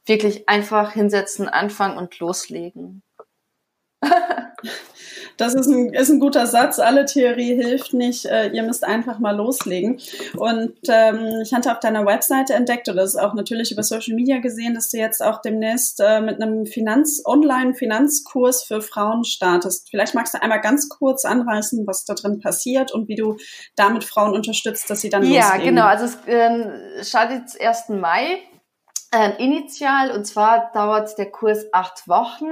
wirklich 0.06 0.48
einfach 0.48 0.92
hinsetzen, 0.92 1.48
anfangen 1.48 1.96
und 1.96 2.18
loslegen. 2.18 3.02
Das 5.36 5.54
ist 5.54 5.66
ein, 5.66 5.92
ist 5.92 6.10
ein 6.10 6.20
guter 6.20 6.46
Satz. 6.46 6.78
Alle 6.78 7.06
Theorie 7.06 7.54
hilft 7.54 7.92
nicht. 7.92 8.24
Äh, 8.26 8.50
ihr 8.50 8.62
müsst 8.62 8.84
einfach 8.84 9.18
mal 9.18 9.34
loslegen. 9.34 10.00
Und 10.36 10.76
ähm, 10.88 11.40
ich 11.42 11.52
hatte 11.52 11.72
auf 11.72 11.80
deiner 11.80 12.06
Webseite 12.06 12.54
entdeckt, 12.54 12.88
oder 12.88 13.02
das 13.02 13.14
ist 13.14 13.20
auch 13.20 13.34
natürlich 13.34 13.72
über 13.72 13.82
Social 13.82 14.14
Media 14.14 14.38
gesehen, 14.38 14.74
dass 14.74 14.90
du 14.90 14.98
jetzt 14.98 15.22
auch 15.22 15.40
demnächst 15.40 16.00
äh, 16.00 16.20
mit 16.20 16.40
einem 16.40 16.66
Finanz 16.66 17.22
Online-Finanzkurs 17.24 18.64
für 18.64 18.80
Frauen 18.80 19.24
startest. 19.24 19.88
Vielleicht 19.90 20.14
magst 20.14 20.34
du 20.34 20.42
einmal 20.42 20.60
ganz 20.60 20.88
kurz 20.88 21.24
anreißen, 21.24 21.86
was 21.86 22.04
da 22.04 22.14
drin 22.14 22.40
passiert 22.40 22.92
und 22.92 23.08
wie 23.08 23.16
du 23.16 23.36
damit 23.74 24.04
Frauen 24.04 24.34
unterstützt, 24.34 24.88
dass 24.88 25.00
sie 25.00 25.10
dann 25.10 25.24
ja, 25.24 25.40
loslegen. 25.40 25.60
Ja, 25.60 25.70
genau. 25.70 25.86
Also 25.86 26.04
es 26.04 26.28
äh, 26.28 27.04
startet 27.04 27.60
1. 27.60 27.88
Mai 27.88 28.38
äh, 29.12 29.42
initial 29.42 30.10
und 30.10 30.26
zwar 30.26 30.70
dauert 30.72 31.16
der 31.18 31.30
Kurs 31.30 31.66
acht 31.72 32.06
Wochen. 32.08 32.46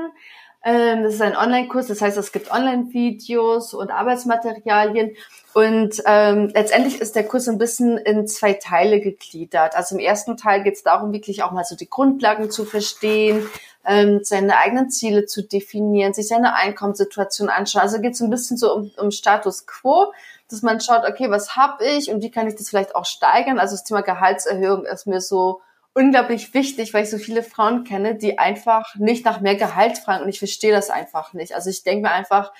Ähm, 0.64 1.02
das 1.02 1.14
ist 1.14 1.22
ein 1.22 1.36
Online-Kurs, 1.36 1.88
das 1.88 2.00
heißt, 2.00 2.16
es 2.16 2.30
gibt 2.30 2.52
Online-Videos 2.52 3.74
und 3.74 3.90
Arbeitsmaterialien. 3.90 5.16
Und 5.54 6.02
ähm, 6.06 6.50
letztendlich 6.54 7.00
ist 7.00 7.16
der 7.16 7.26
Kurs 7.26 7.48
ein 7.48 7.58
bisschen 7.58 7.98
in 7.98 8.26
zwei 8.26 8.54
Teile 8.54 9.00
gegliedert. 9.00 9.74
Also 9.76 9.96
im 9.96 10.00
ersten 10.00 10.36
Teil 10.36 10.62
geht 10.62 10.74
es 10.74 10.82
darum, 10.82 11.12
wirklich 11.12 11.42
auch 11.42 11.50
mal 11.50 11.64
so 11.64 11.76
die 11.76 11.90
Grundlagen 11.90 12.50
zu 12.50 12.64
verstehen, 12.64 13.46
ähm, 13.84 14.20
seine 14.22 14.56
eigenen 14.56 14.88
Ziele 14.88 15.26
zu 15.26 15.42
definieren, 15.42 16.14
sich 16.14 16.28
seine 16.28 16.54
Einkommenssituation 16.54 17.48
anschauen. 17.48 17.82
Also 17.82 18.00
geht 18.00 18.14
es 18.14 18.22
ein 18.22 18.30
bisschen 18.30 18.56
so 18.56 18.72
um, 18.72 18.90
um 18.96 19.10
Status 19.10 19.66
quo, 19.66 20.12
dass 20.48 20.62
man 20.62 20.80
schaut, 20.80 21.02
okay, 21.06 21.28
was 21.28 21.56
habe 21.56 21.84
ich 21.84 22.10
und 22.10 22.22
wie 22.22 22.30
kann 22.30 22.46
ich 22.46 22.54
das 22.54 22.70
vielleicht 22.70 22.94
auch 22.94 23.04
steigern. 23.04 23.58
Also 23.58 23.74
das 23.74 23.84
Thema 23.84 24.02
Gehaltserhöhung 24.02 24.84
ist 24.84 25.06
mir 25.06 25.20
so 25.20 25.60
unglaublich 25.94 26.54
wichtig, 26.54 26.94
weil 26.94 27.04
ich 27.04 27.10
so 27.10 27.18
viele 27.18 27.42
Frauen 27.42 27.84
kenne, 27.84 28.14
die 28.14 28.38
einfach 28.38 28.94
nicht 28.96 29.24
nach 29.24 29.40
mehr 29.40 29.56
Gehalt 29.56 29.98
fragen 29.98 30.24
und 30.24 30.28
ich 30.28 30.38
verstehe 30.38 30.72
das 30.72 30.90
einfach 30.90 31.32
nicht. 31.32 31.54
Also 31.54 31.70
ich 31.70 31.82
denke 31.82 32.08
mir 32.08 32.12
einfach, 32.12 32.52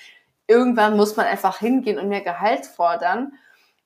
irgendwann 0.47 0.97
muss 0.97 1.15
man 1.15 1.25
einfach 1.25 1.59
hingehen 1.59 1.97
und 1.97 2.09
mehr 2.09 2.21
Gehalt 2.21 2.65
fordern. 2.65 3.33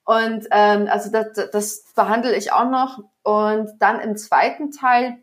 Und 0.04 0.48
ähm, 0.50 0.88
also 0.90 1.10
das, 1.10 1.50
das 1.50 1.84
behandle 1.94 2.34
ich 2.34 2.52
auch 2.52 2.68
noch. 2.68 2.98
Und 3.22 3.70
dann 3.78 4.00
im 4.00 4.16
zweiten 4.16 4.70
Teil 4.70 5.18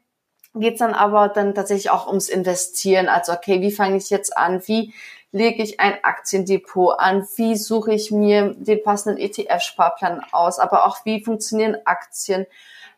geht's 0.54 0.80
dann 0.80 0.94
aber 0.94 1.28
dann 1.28 1.54
tatsächlich 1.54 1.90
auch 1.90 2.08
ums 2.08 2.30
Investieren. 2.30 3.10
Also 3.10 3.34
okay, 3.34 3.62
wie 3.62 3.72
fange 3.72 3.98
ich 3.98 4.10
jetzt 4.10 4.38
an? 4.38 4.62
Wie 4.68 4.94
lege 5.32 5.62
ich 5.62 5.80
ein 5.80 5.96
Aktiendepot 6.04 7.00
an? 7.00 7.28
Wie 7.36 7.56
suche 7.58 7.94
ich 7.94 8.12
mir 8.12 8.56
den 8.58 8.82
passenden 8.84 9.18
ETF-Sparplan 9.20 10.24
aus? 10.32 10.60
Aber 10.60 10.86
auch 10.86 11.04
wie 11.04 11.24
funktionieren 11.24 11.78
Aktien? 11.86 12.46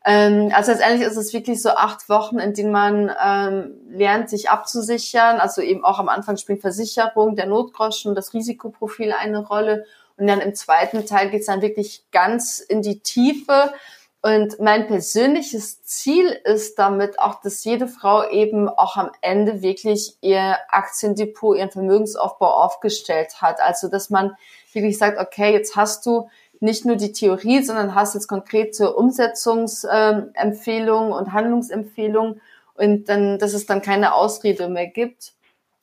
Ähm, 0.09 0.53
also 0.53 0.71
letztendlich 0.71 1.05
ist 1.05 1.17
es 1.17 1.33
wirklich 1.33 1.61
so 1.61 1.71
acht 1.71 2.07
Wochen, 2.07 2.39
in 2.39 2.53
denen 2.53 2.71
man 2.71 3.11
ähm, 3.21 3.73
lernt, 3.89 4.29
sich 4.29 4.49
abzusichern. 4.49 5.41
Also 5.41 5.61
eben 5.61 5.83
auch 5.83 5.99
am 5.99 6.07
Anfang 6.07 6.37
spielt 6.37 6.61
Versicherung, 6.61 7.35
der 7.35 7.45
Notgroschen, 7.45 8.15
das 8.15 8.33
Risikoprofil 8.33 9.11
eine 9.11 9.45
Rolle. 9.45 9.85
Und 10.15 10.27
dann 10.27 10.39
im 10.39 10.55
zweiten 10.55 11.05
Teil 11.05 11.29
geht's 11.29 11.47
dann 11.47 11.61
wirklich 11.61 12.05
ganz 12.11 12.59
in 12.59 12.81
die 12.81 13.01
Tiefe. 13.01 13.73
Und 14.21 14.61
mein 14.61 14.87
persönliches 14.87 15.83
Ziel 15.83 16.39
ist 16.45 16.79
damit 16.79 17.19
auch, 17.19 17.41
dass 17.41 17.65
jede 17.65 17.89
Frau 17.89 18.29
eben 18.29 18.69
auch 18.69 18.95
am 18.95 19.11
Ende 19.19 19.61
wirklich 19.61 20.15
ihr 20.21 20.55
Aktiendepot, 20.69 21.57
ihren 21.57 21.69
Vermögensaufbau 21.69 22.49
aufgestellt 22.49 23.41
hat. 23.41 23.59
Also, 23.59 23.89
dass 23.89 24.09
man 24.09 24.37
wirklich 24.71 24.97
sagt, 24.97 25.19
okay, 25.19 25.51
jetzt 25.51 25.75
hast 25.75 26.05
du 26.05 26.29
nicht 26.59 26.85
nur 26.85 26.95
die 26.95 27.11
Theorie, 27.11 27.63
sondern 27.63 27.95
hast 27.95 28.13
jetzt 28.13 28.27
konkrete 28.27 28.93
Umsetzungsempfehlungen 28.93 31.11
und 31.11 31.33
Handlungsempfehlungen 31.33 32.39
und 32.75 33.09
dann, 33.09 33.39
dass 33.39 33.53
es 33.53 33.65
dann 33.65 33.81
keine 33.81 34.13
Ausrede 34.13 34.69
mehr 34.69 34.87
gibt. 34.87 35.33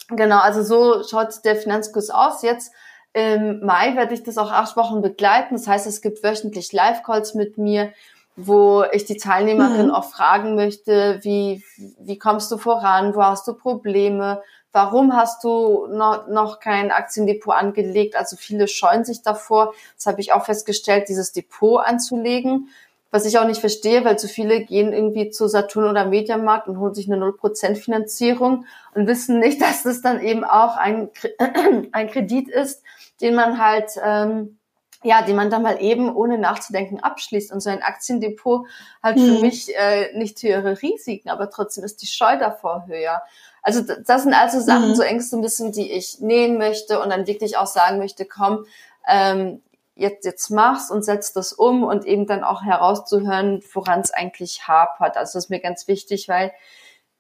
Genau, 0.09 0.39
also 0.39 0.63
so 0.63 1.03
schaut 1.03 1.45
der 1.45 1.57
Finanzkurs 1.57 2.11
aus. 2.11 2.43
Jetzt 2.43 2.73
im 3.13 3.65
Mai 3.65 3.97
werde 3.97 4.15
ich 4.15 4.23
das 4.23 4.39
auch 4.39 4.51
acht 4.51 4.77
Wochen 4.77 5.01
begleiten. 5.01 5.55
Das 5.55 5.69
heißt, 5.69 5.87
es 5.87 6.03
gibt 6.03 6.23
wöchentlich 6.23 6.73
Live-Calls 6.73 7.35
mit 7.35 7.59
mir, 7.59 7.93
wo 8.37 8.85
ich 8.93 9.05
die 9.05 9.17
Teilnehmerin 9.17 9.87
mhm. 9.87 9.95
auch 9.95 10.05
fragen 10.05 10.57
möchte, 10.57 11.21
wie, 11.23 11.65
wie 12.01 12.19
kommst 12.19 12.51
du 12.51 12.59
voran, 12.59 13.15
wo 13.15 13.23
hast 13.23 13.47
du 13.47 13.55
Probleme, 13.55 14.43
Warum 14.75 15.15
hast 15.15 15.45
du 15.45 15.87
noch, 15.87 16.27
noch 16.27 16.59
kein 16.59 16.91
Aktiendepot 16.91 17.55
angelegt? 17.55 18.17
Also 18.17 18.35
viele 18.35 18.67
scheuen 18.67 19.05
sich 19.05 19.23
davor. 19.23 19.73
Das 19.95 20.07
habe 20.07 20.21
ich 20.21 20.33
auch 20.33 20.47
festgestellt, 20.47 21.09
dieses 21.09 21.31
Depot 21.31 21.81
anzulegen. 21.81 22.71
Was 23.13 23.25
ich 23.25 23.39
auch 23.39 23.47
nicht 23.47 23.61
verstehe, 23.61 24.05
weil 24.05 24.19
zu 24.19 24.27
viele 24.27 24.65
gehen 24.65 24.93
irgendwie 24.93 25.31
zu 25.31 25.47
Saturn 25.47 25.89
oder 25.89 26.07
Mediamarkt 26.07 26.67
und 26.67 26.81
holen 26.81 26.93
sich 26.93 27.07
eine 27.07 27.25
0% 27.25 27.77
Finanzierung 27.77 28.67
und 28.97 29.07
wissen 29.07 29.39
nicht, 29.39 29.63
dass 29.63 29.85
das 29.85 30.03
dann 30.03 30.21
eben 30.21 30.43
auch 30.43 30.77
ein, 30.77 31.09
ein 31.93 32.11
Kredit 32.11 32.49
ist, 32.49 32.83
den 33.21 33.37
man 33.37 33.65
halt, 33.65 33.93
ähm, 34.05 34.59
ja, 35.05 35.23
den 35.23 35.37
man 35.37 35.51
dann 35.51 35.63
mal 35.63 35.81
eben 35.81 36.13
ohne 36.13 36.37
nachzudenken 36.37 36.99
abschließt. 36.99 37.53
Und 37.53 37.61
so 37.61 37.71
ein 37.71 37.83
Aktiendepot 37.83 38.67
hat 39.05 39.21
für 39.21 39.35
mhm. 39.35 39.41
mich 39.41 39.73
äh, 39.77 40.19
nicht 40.19 40.43
höhere 40.43 40.83
Risiken, 40.83 41.31
aber 41.31 41.49
trotzdem 41.49 41.85
ist 41.85 42.03
die 42.03 42.09
Scheu 42.09 42.37
davor 42.41 42.89
höher. 42.89 43.23
Also 43.65 43.81
das 43.81 44.23
sind 44.23 44.35
also 44.35 44.61
Sachen, 44.61 44.91
mhm. 44.91 44.95
so 44.95 45.03
Ängste 45.03 45.37
ein 45.37 45.43
bisschen, 45.43 45.73
die 45.73 45.91
ich 45.91 46.21
nehmen 46.21 46.59
möchte 46.59 47.01
und 47.01 47.09
dann 47.09 47.27
wirklich 47.27 47.57
auch 47.57 47.67
sagen 47.67 47.99
möchte, 47.99 48.27
komm, 48.27 48.67
ähm, 49.09 49.63
jetzt, 49.95 50.27
jetzt 50.27 50.51
mach's 50.51 50.91
und 50.91 51.03
setz 51.03 51.33
das 51.33 51.53
um 51.55 51.83
und 51.83 52.05
eben 52.05 52.27
dann 52.27 52.45
auch 52.45 52.63
herauszuhören, 52.63 53.63
woran 53.73 54.01
es 54.01 54.13
eigentlich 54.13 54.69
hapert. 54.69 55.17
Also 55.17 55.39
das 55.39 55.47
ist 55.47 55.51
mir 55.51 55.61
ganz 55.61 55.89
wichtig, 55.89 56.29
weil 56.29 56.53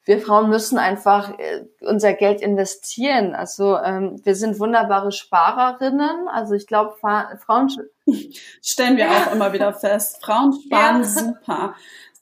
wir 0.04 0.20
Frauen 0.20 0.50
müssen 0.50 0.76
einfach 0.76 1.38
äh, 1.38 1.64
unser 1.80 2.12
Geld 2.12 2.42
investieren. 2.42 3.34
Also 3.34 3.78
ähm, 3.78 4.20
wir 4.22 4.34
sind 4.34 4.60
wunderbare 4.60 5.12
Sparerinnen. 5.12 6.28
Also 6.28 6.52
ich 6.52 6.66
glaube, 6.66 6.94
Frauen 6.98 7.70
stellen 8.62 8.98
wir 8.98 9.10
auch 9.10 9.32
immer 9.32 9.52
wieder 9.54 9.72
fest. 9.72 10.22
Frauen 10.22 10.52
sparen 10.52 11.02
ja. 11.02 11.04
super. 11.04 11.74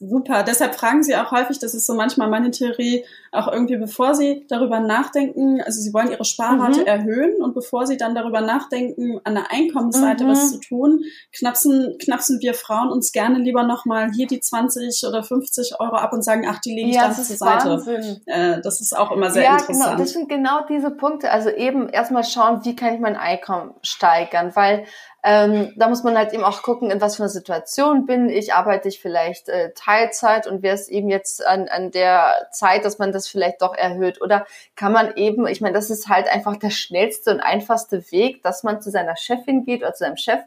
Super. 0.09 0.43
Deshalb 0.43 0.75
fragen 0.75 1.03
sie 1.03 1.15
auch 1.15 1.31
häufig, 1.31 1.59
das 1.59 1.73
ist 1.73 1.85
so 1.85 1.93
manchmal 1.93 2.29
meine 2.29 2.51
Theorie, 2.51 3.05
auch 3.31 3.51
irgendwie 3.51 3.77
bevor 3.77 4.15
sie 4.15 4.45
darüber 4.47 4.79
nachdenken, 4.79 5.61
also 5.61 5.81
sie 5.81 5.93
wollen 5.93 6.11
ihre 6.11 6.25
Sparrate 6.25 6.81
mhm. 6.81 6.85
erhöhen 6.85 7.41
und 7.41 7.53
bevor 7.53 7.87
sie 7.87 7.97
dann 7.97 8.13
darüber 8.13 8.41
nachdenken, 8.41 9.19
an 9.23 9.35
der 9.35 9.51
Einkommensseite 9.51 10.23
mhm. 10.23 10.29
was 10.29 10.51
zu 10.51 10.59
tun, 10.59 11.03
knapsen, 11.31 11.97
knapsen 11.99 12.41
wir 12.41 12.53
Frauen 12.53 12.89
uns 12.89 13.11
gerne 13.11 13.39
lieber 13.39 13.63
nochmal 13.63 14.11
hier 14.11 14.27
die 14.27 14.39
20 14.39 15.03
oder 15.07 15.23
50 15.23 15.79
Euro 15.79 15.95
ab 15.95 16.13
und 16.13 16.23
sagen, 16.23 16.45
ach, 16.47 16.59
die 16.59 16.75
lege 16.75 16.89
ich 16.89 16.95
ja, 16.95 17.07
dann 17.07 17.15
zur 17.15 17.23
Seite. 17.23 18.21
Äh, 18.25 18.61
das 18.61 18.81
ist 18.81 18.95
auch 18.95 19.11
immer 19.11 19.31
sehr 19.31 19.43
ja, 19.43 19.57
genau. 19.57 19.61
interessant. 19.61 19.91
Genau, 19.91 19.97
das 20.03 20.09
sind 20.11 20.29
genau 20.29 20.65
diese 20.67 20.91
Punkte. 20.91 21.31
Also 21.31 21.49
eben 21.49 21.89
erstmal 21.89 22.23
schauen, 22.23 22.61
wie 22.63 22.75
kann 22.75 22.93
ich 22.93 22.99
mein 22.99 23.15
Einkommen 23.15 23.73
steigern, 23.81 24.51
weil 24.55 24.85
ähm, 25.25 25.71
da 25.77 25.87
muss 25.87 26.03
man 26.03 26.17
halt 26.17 26.33
eben 26.33 26.43
auch 26.43 26.61
gucken, 26.63 26.91
in 26.91 26.99
was 26.99 27.15
für 27.15 27.23
einer 27.23 27.29
Situation 27.29 28.05
bin 28.05 28.29
ich. 28.29 28.53
Arbeite 28.53 28.89
ich 28.89 29.01
vielleicht 29.01 29.47
äh, 29.47 29.71
Teilzeit 29.73 30.47
und 30.47 30.61
wäre 30.63 30.75
es 30.75 30.89
eben 30.89 31.09
jetzt 31.09 31.45
an, 31.45 31.69
an 31.69 31.91
der 31.91 32.47
Zeit, 32.51 32.83
dass 32.83 32.99
man 32.99 33.13
das 33.13 33.29
vielleicht 33.29 33.61
doch 33.61 33.73
erhöht? 33.73 34.21
Oder 34.21 34.45
kann 34.75 34.91
man 34.91 35.15
eben, 35.15 35.47
ich 35.47 35.61
meine, 35.61 35.75
das 35.75 35.89
ist 35.89 36.09
halt 36.09 36.27
einfach 36.27 36.57
der 36.57 36.71
schnellste 36.71 37.31
und 37.31 37.39
einfachste 37.39 38.11
Weg, 38.11 38.43
dass 38.43 38.63
man 38.63 38.81
zu 38.81 38.91
seiner 38.91 39.15
Chefin 39.15 39.63
geht 39.63 39.81
oder 39.81 39.93
zu 39.93 40.03
seinem 40.03 40.17
Chef 40.17 40.41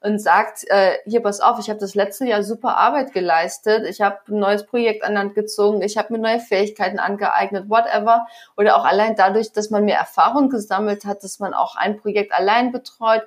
und 0.00 0.18
sagt, 0.18 0.64
äh, 0.68 0.96
hier 1.04 1.22
pass 1.22 1.40
auf, 1.40 1.58
ich 1.58 1.68
habe 1.68 1.78
das 1.78 1.94
letzte 1.94 2.24
Jahr 2.24 2.42
super 2.42 2.78
Arbeit 2.78 3.12
geleistet, 3.12 3.84
ich 3.86 4.00
habe 4.00 4.18
ein 4.28 4.38
neues 4.38 4.64
Projekt 4.64 5.04
an 5.04 5.12
Land 5.12 5.34
gezogen, 5.34 5.82
ich 5.82 5.98
habe 5.98 6.12
mir 6.12 6.18
neue 6.18 6.40
Fähigkeiten 6.40 6.98
angeeignet, 6.98 7.68
whatever. 7.68 8.26
Oder 8.56 8.76
auch 8.76 8.84
allein 8.84 9.14
dadurch, 9.14 9.52
dass 9.52 9.68
man 9.68 9.84
mehr 9.84 9.98
Erfahrung 9.98 10.48
gesammelt 10.48 11.04
hat, 11.04 11.22
dass 11.22 11.38
man 11.38 11.52
auch 11.52 11.76
ein 11.76 11.98
Projekt 11.98 12.32
allein 12.32 12.72
betreut 12.72 13.22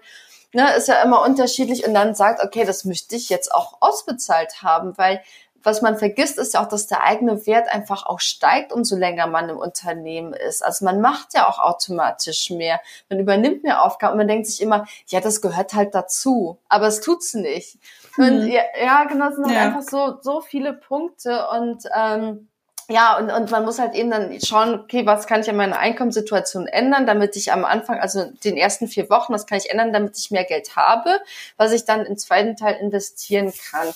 ne, 0.56 0.74
ist 0.76 0.88
ja 0.88 1.04
immer 1.04 1.24
unterschiedlich 1.24 1.86
und 1.86 1.94
dann 1.94 2.16
sagt, 2.16 2.44
okay, 2.44 2.66
das 2.66 2.86
möchte 2.86 3.16
ich 3.16 3.30
jetzt 3.30 3.54
auch 3.54 3.78
ausbezahlt 3.82 4.64
haben, 4.64 4.98
weil 4.98 5.22
was 5.66 5.82
man 5.82 5.98
vergisst, 5.98 6.38
ist 6.38 6.54
ja 6.54 6.64
auch, 6.64 6.68
dass 6.68 6.86
der 6.86 7.04
eigene 7.04 7.48
Wert 7.48 7.68
einfach 7.70 8.06
auch 8.06 8.20
steigt, 8.20 8.72
umso 8.72 8.96
länger 8.96 9.26
man 9.26 9.50
im 9.50 9.58
Unternehmen 9.58 10.32
ist. 10.34 10.64
Also 10.64 10.86
man 10.86 11.02
macht 11.02 11.34
ja 11.34 11.50
auch 11.50 11.58
automatisch 11.58 12.52
mehr. 12.52 12.80
Man 13.10 13.20
übernimmt 13.20 13.64
mehr 13.64 13.84
Aufgaben 13.84 14.12
und 14.12 14.20
man 14.20 14.28
denkt 14.28 14.46
sich 14.46 14.62
immer, 14.62 14.86
ja, 15.08 15.22
das 15.22 15.42
gehört 15.42 15.74
halt 15.74 15.96
dazu. 15.96 16.60
Aber 16.70 16.86
es 16.86 17.02
tut's 17.02 17.34
nicht. 17.34 17.80
Mhm. 18.16 18.24
Und 18.24 18.48
ja, 18.48 18.62
ja, 18.80 19.06
genau, 19.06 19.30
es 19.30 19.36
sind 19.36 19.46
halt 19.46 19.56
ja. 19.56 19.64
einfach 19.64 19.82
so, 19.82 20.20
so 20.22 20.42
viele 20.42 20.74
Punkte 20.74 21.48
und, 21.50 21.84
ähm, 21.98 22.48
ja, 22.88 23.18
und, 23.18 23.32
und 23.32 23.50
man 23.50 23.66
muss 23.66 23.80
halt 23.80 23.96
eben 23.96 24.12
dann 24.12 24.40
schauen, 24.42 24.80
okay, 24.80 25.06
was 25.06 25.26
kann 25.26 25.42
ich 25.42 25.50
an 25.50 25.56
meiner 25.56 25.80
Einkommenssituation 25.80 26.68
ändern, 26.68 27.08
damit 27.08 27.36
ich 27.36 27.52
am 27.52 27.66
Anfang, 27.66 28.00
also 28.00 28.26
den 28.44 28.58
ersten 28.58 28.88
vier 28.88 29.10
Wochen, 29.10 29.34
was 29.34 29.48
kann 29.48 29.58
ich 29.58 29.72
ändern, 29.72 29.92
damit 29.92 30.18
ich 30.18 30.30
mehr 30.30 30.44
Geld 30.44 30.76
habe, 30.76 31.20
was 31.58 31.72
ich 31.72 31.86
dann 31.86 32.06
im 32.06 32.18
zweiten 32.18 32.56
Teil 32.56 32.76
investieren 32.76 33.52
kann. 33.72 33.88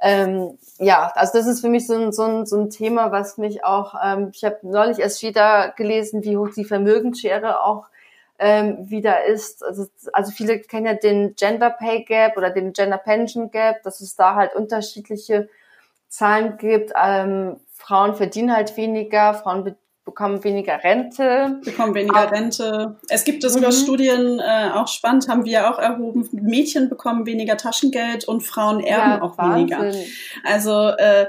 Ähm, 0.00 0.58
ja, 0.78 1.10
also 1.14 1.38
das 1.38 1.46
ist 1.46 1.60
für 1.60 1.68
mich 1.68 1.86
so 1.86 1.94
ein, 1.94 2.12
so 2.12 2.24
ein, 2.24 2.46
so 2.46 2.60
ein 2.60 2.70
Thema, 2.70 3.12
was 3.12 3.38
mich 3.38 3.64
auch, 3.64 3.94
ähm, 4.04 4.30
ich 4.34 4.44
habe 4.44 4.58
neulich 4.62 4.98
erst 4.98 5.22
wieder 5.22 5.72
gelesen, 5.76 6.22
wie 6.24 6.36
hoch 6.36 6.50
die 6.54 6.64
Vermögensschere 6.64 7.62
auch 7.62 7.86
ähm, 8.38 8.90
wieder 8.90 9.24
ist. 9.24 9.64
Also, 9.64 9.86
also 10.12 10.32
viele 10.32 10.60
kennen 10.60 10.86
ja 10.86 10.94
den 10.94 11.34
Gender 11.34 11.70
Pay 11.70 12.04
Gap 12.04 12.36
oder 12.36 12.50
den 12.50 12.72
Gender 12.72 12.98
Pension 12.98 13.50
Gap, 13.50 13.82
dass 13.84 14.00
es 14.00 14.16
da 14.16 14.34
halt 14.34 14.54
unterschiedliche 14.54 15.48
Zahlen 16.08 16.58
gibt. 16.58 16.92
Ähm, 17.00 17.60
Frauen 17.74 18.14
verdienen 18.14 18.54
halt 18.54 18.76
weniger, 18.76 19.34
Frauen 19.34 19.64
be 19.64 19.76
bekommen 20.04 20.44
weniger 20.44 20.84
Rente. 20.84 21.60
Bekommen 21.64 21.94
weniger 21.94 22.24
Aber, 22.24 22.32
Rente. 22.32 22.96
Es 23.08 23.24
gibt 23.24 23.42
sogar 23.42 23.70
mhm. 23.70 23.74
Studien, 23.74 24.38
äh, 24.38 24.70
auch 24.74 24.86
spannend, 24.86 25.28
haben 25.28 25.46
wir 25.46 25.70
auch 25.70 25.78
erhoben, 25.78 26.28
Mädchen 26.32 26.90
bekommen 26.90 27.24
weniger 27.24 27.56
Taschengeld 27.56 28.28
und 28.28 28.42
Frauen 28.42 28.80
erben 28.80 29.12
ja, 29.12 29.22
auch 29.22 29.38
Wahnsinn. 29.38 29.80
weniger. 29.80 29.98
Also 30.44 30.88
äh, 30.88 31.28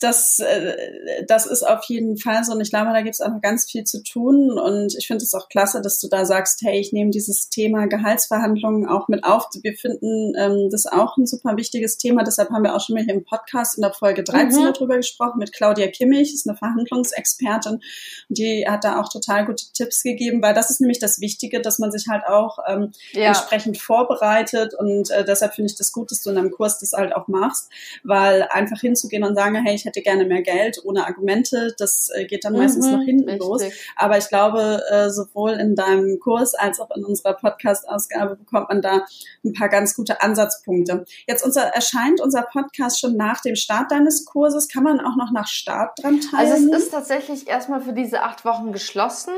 das, 0.00 0.38
äh, 0.38 1.24
das 1.26 1.46
ist 1.46 1.64
auf 1.64 1.84
jeden 1.84 2.18
Fall 2.18 2.44
so. 2.44 2.52
Und 2.52 2.60
ich 2.60 2.70
glaube, 2.70 2.92
da 2.92 3.02
gibt 3.02 3.14
es 3.14 3.20
einfach 3.20 3.40
ganz 3.40 3.68
viel 3.68 3.84
zu 3.84 4.02
tun. 4.02 4.58
Und 4.58 4.94
ich 4.96 5.08
finde 5.08 5.24
es 5.24 5.34
auch 5.34 5.48
klasse, 5.48 5.80
dass 5.82 5.98
du 5.98 6.08
da 6.08 6.24
sagst, 6.24 6.62
hey, 6.62 6.78
ich 6.78 6.92
nehme 6.92 7.10
dieses 7.10 7.48
Thema 7.48 7.86
Gehaltsverhandlungen 7.86 8.86
auch 8.88 9.08
mit 9.08 9.24
auf. 9.24 9.48
Wir 9.60 9.74
finden 9.74 10.34
ähm, 10.38 10.68
das 10.70 10.86
auch 10.86 11.16
ein 11.16 11.26
super 11.26 11.56
wichtiges 11.56 11.98
Thema. 11.98 12.22
Deshalb 12.22 12.50
haben 12.50 12.62
wir 12.62 12.76
auch 12.76 12.80
schon 12.80 12.94
mal 12.94 13.04
hier 13.04 13.14
im 13.14 13.24
Podcast 13.24 13.76
in 13.76 13.82
der 13.82 13.92
Folge 13.92 14.22
13 14.22 14.62
mhm. 14.62 14.72
darüber 14.72 14.96
gesprochen 14.96 15.38
mit 15.38 15.52
Claudia 15.52 15.88
Kimmich, 15.88 16.32
ist 16.32 16.48
eine 16.48 16.56
Verhandlungsexpertin. 16.56 17.72
Und 17.72 18.38
die 18.38 18.66
hat 18.68 18.84
da 18.84 19.00
auch 19.00 19.08
total 19.08 19.46
gute 19.46 19.64
Tipps 19.72 20.04
gegeben, 20.04 20.42
weil 20.42 20.54
das 20.54 20.70
ist 20.70 20.80
nämlich 20.80 21.00
das 21.00 21.20
Wichtige, 21.20 21.60
dass 21.60 21.80
man 21.80 21.90
sich 21.90 22.06
halt 22.08 22.24
auch 22.24 22.58
ähm, 22.68 22.92
ja. 23.12 23.28
entsprechend 23.28 23.78
vorbereitet. 23.78 24.74
Und 24.74 25.10
äh, 25.10 25.24
deshalb 25.24 25.54
finde 25.54 25.72
ich 25.72 25.76
das 25.76 25.92
gut, 25.92 26.12
dass 26.12 26.22
du 26.22 26.30
in 26.30 26.38
einem 26.38 26.52
Kurs 26.52 26.78
das 26.78 26.92
halt 26.92 27.16
auch 27.16 27.26
machst, 27.26 27.68
weil 28.04 28.46
einfach 28.50 28.80
hinzugehen 28.80 29.24
und 29.24 29.34
sagen, 29.34 29.56
hey, 29.56 29.74
ich 29.74 29.87
hätte 29.88 30.02
gerne 30.02 30.24
mehr 30.24 30.42
Geld 30.42 30.80
ohne 30.84 31.06
Argumente. 31.06 31.74
Das 31.78 32.10
äh, 32.14 32.24
geht 32.26 32.44
dann 32.44 32.52
mhm, 32.52 32.60
meistens 32.60 32.86
nach 32.86 33.02
hinten 33.02 33.28
richtig. 33.28 33.40
los. 33.40 33.62
Aber 33.96 34.18
ich 34.18 34.28
glaube, 34.28 34.82
äh, 34.90 35.10
sowohl 35.10 35.52
in 35.52 35.74
deinem 35.74 36.20
Kurs 36.20 36.54
als 36.54 36.80
auch 36.80 36.90
in 36.96 37.04
unserer 37.04 37.34
Podcast-Ausgabe 37.34 38.36
bekommt 38.36 38.68
man 38.68 38.82
da 38.82 39.04
ein 39.44 39.52
paar 39.52 39.68
ganz 39.68 39.94
gute 39.94 40.22
Ansatzpunkte. 40.22 41.04
Jetzt 41.26 41.44
unser, 41.44 41.62
erscheint 41.62 42.20
unser 42.20 42.42
Podcast 42.42 43.00
schon 43.00 43.16
nach 43.16 43.40
dem 43.40 43.56
Start 43.56 43.90
deines 43.90 44.24
Kurses. 44.24 44.68
Kann 44.68 44.84
man 44.84 45.00
auch 45.00 45.16
noch 45.16 45.32
nach 45.32 45.48
Start 45.48 45.98
dran 46.02 46.20
teilnehmen? 46.20 46.72
Also 46.72 46.76
es 46.76 46.84
ist 46.84 46.90
tatsächlich 46.90 47.48
erstmal 47.48 47.80
für 47.80 47.92
diese 47.92 48.22
acht 48.22 48.44
Wochen 48.44 48.72
geschlossen. 48.72 49.32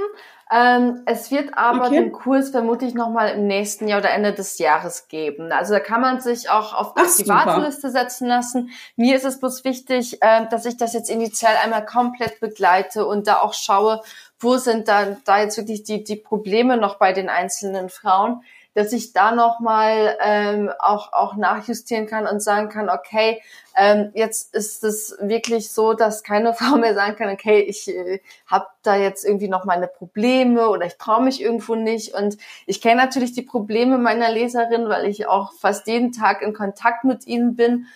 Ähm, 0.53 1.03
es 1.07 1.31
wird 1.31 1.57
aber 1.57 1.87
okay. 1.87 2.01
den 2.01 2.13
Kurs 2.13 2.51
vermutlich 2.51 2.95
nochmal 2.95 3.31
im 3.31 3.47
nächsten 3.47 3.87
Jahr 3.87 4.01
oder 4.01 4.11
Ende 4.11 4.33
des 4.33 4.59
Jahres 4.59 5.07
geben. 5.07 5.53
Also 5.53 5.75
da 5.75 5.81
kann 5.81 6.01
man 6.01 6.21
sich 6.21 6.51
auch 6.51 6.75
auf 6.75 6.95
die. 6.95 7.29
Warteliste 7.29 7.91
setzen 7.91 8.27
lassen. 8.27 8.71
Mir 8.97 9.15
ist 9.15 9.25
es 9.25 9.39
bloß 9.39 9.65
wichtig, 9.65 10.21
äh, 10.23 10.47
dass 10.51 10.67
ich 10.67 10.77
das 10.77 10.93
jetzt 10.93 11.09
initial 11.09 11.55
einmal 11.63 11.85
komplett 11.85 12.41
begleite 12.41 13.07
und 13.07 13.29
da 13.29 13.41
auch 13.41 13.55
schaue, 13.55 14.03
wo 14.41 14.57
sind 14.57 14.89
dann 14.89 15.19
da 15.25 15.41
jetzt 15.41 15.57
wirklich 15.57 15.85
die, 15.85 16.03
die 16.03 16.17
Probleme 16.17 16.77
noch 16.77 16.99
bei 16.99 17.13
den 17.13 17.29
einzelnen 17.29 17.89
Frauen 17.89 18.43
dass 18.81 18.95
ich 18.95 19.12
da 19.12 19.33
nochmal 19.33 20.16
ähm, 20.22 20.70
auch, 20.78 21.12
auch 21.12 21.37
nachjustieren 21.37 22.07
kann 22.07 22.26
und 22.26 22.41
sagen 22.43 22.70
kann, 22.70 22.89
okay, 22.89 23.43
ähm, 23.76 24.11
jetzt 24.14 24.55
ist 24.55 24.83
es 24.85 25.14
wirklich 25.20 25.70
so, 25.70 25.93
dass 25.93 26.22
keine 26.22 26.55
Frau 26.55 26.76
mehr 26.76 26.95
sagen 26.95 27.16
kann, 27.16 27.28
okay, 27.28 27.61
ich 27.61 27.89
äh, 27.89 28.20
habe 28.47 28.66
da 28.83 28.97
jetzt 28.97 29.26
irgendwie 29.26 29.49
noch 29.49 29.66
meine 29.66 29.87
Probleme 29.87 30.70
oder 30.70 30.87
ich 30.87 30.97
traue 30.97 31.22
mich 31.22 31.43
irgendwo 31.43 31.74
nicht. 31.74 32.14
Und 32.14 32.39
ich 32.64 32.81
kenne 32.81 33.03
natürlich 33.03 33.33
die 33.33 33.43
Probleme 33.43 33.99
meiner 33.99 34.31
Leserin, 34.31 34.89
weil 34.89 35.07
ich 35.07 35.28
auch 35.28 35.53
fast 35.53 35.87
jeden 35.87 36.12
Tag 36.12 36.41
in 36.41 36.55
Kontakt 36.55 37.05
mit 37.05 37.26
ihnen 37.26 37.57
bin. 37.57 37.87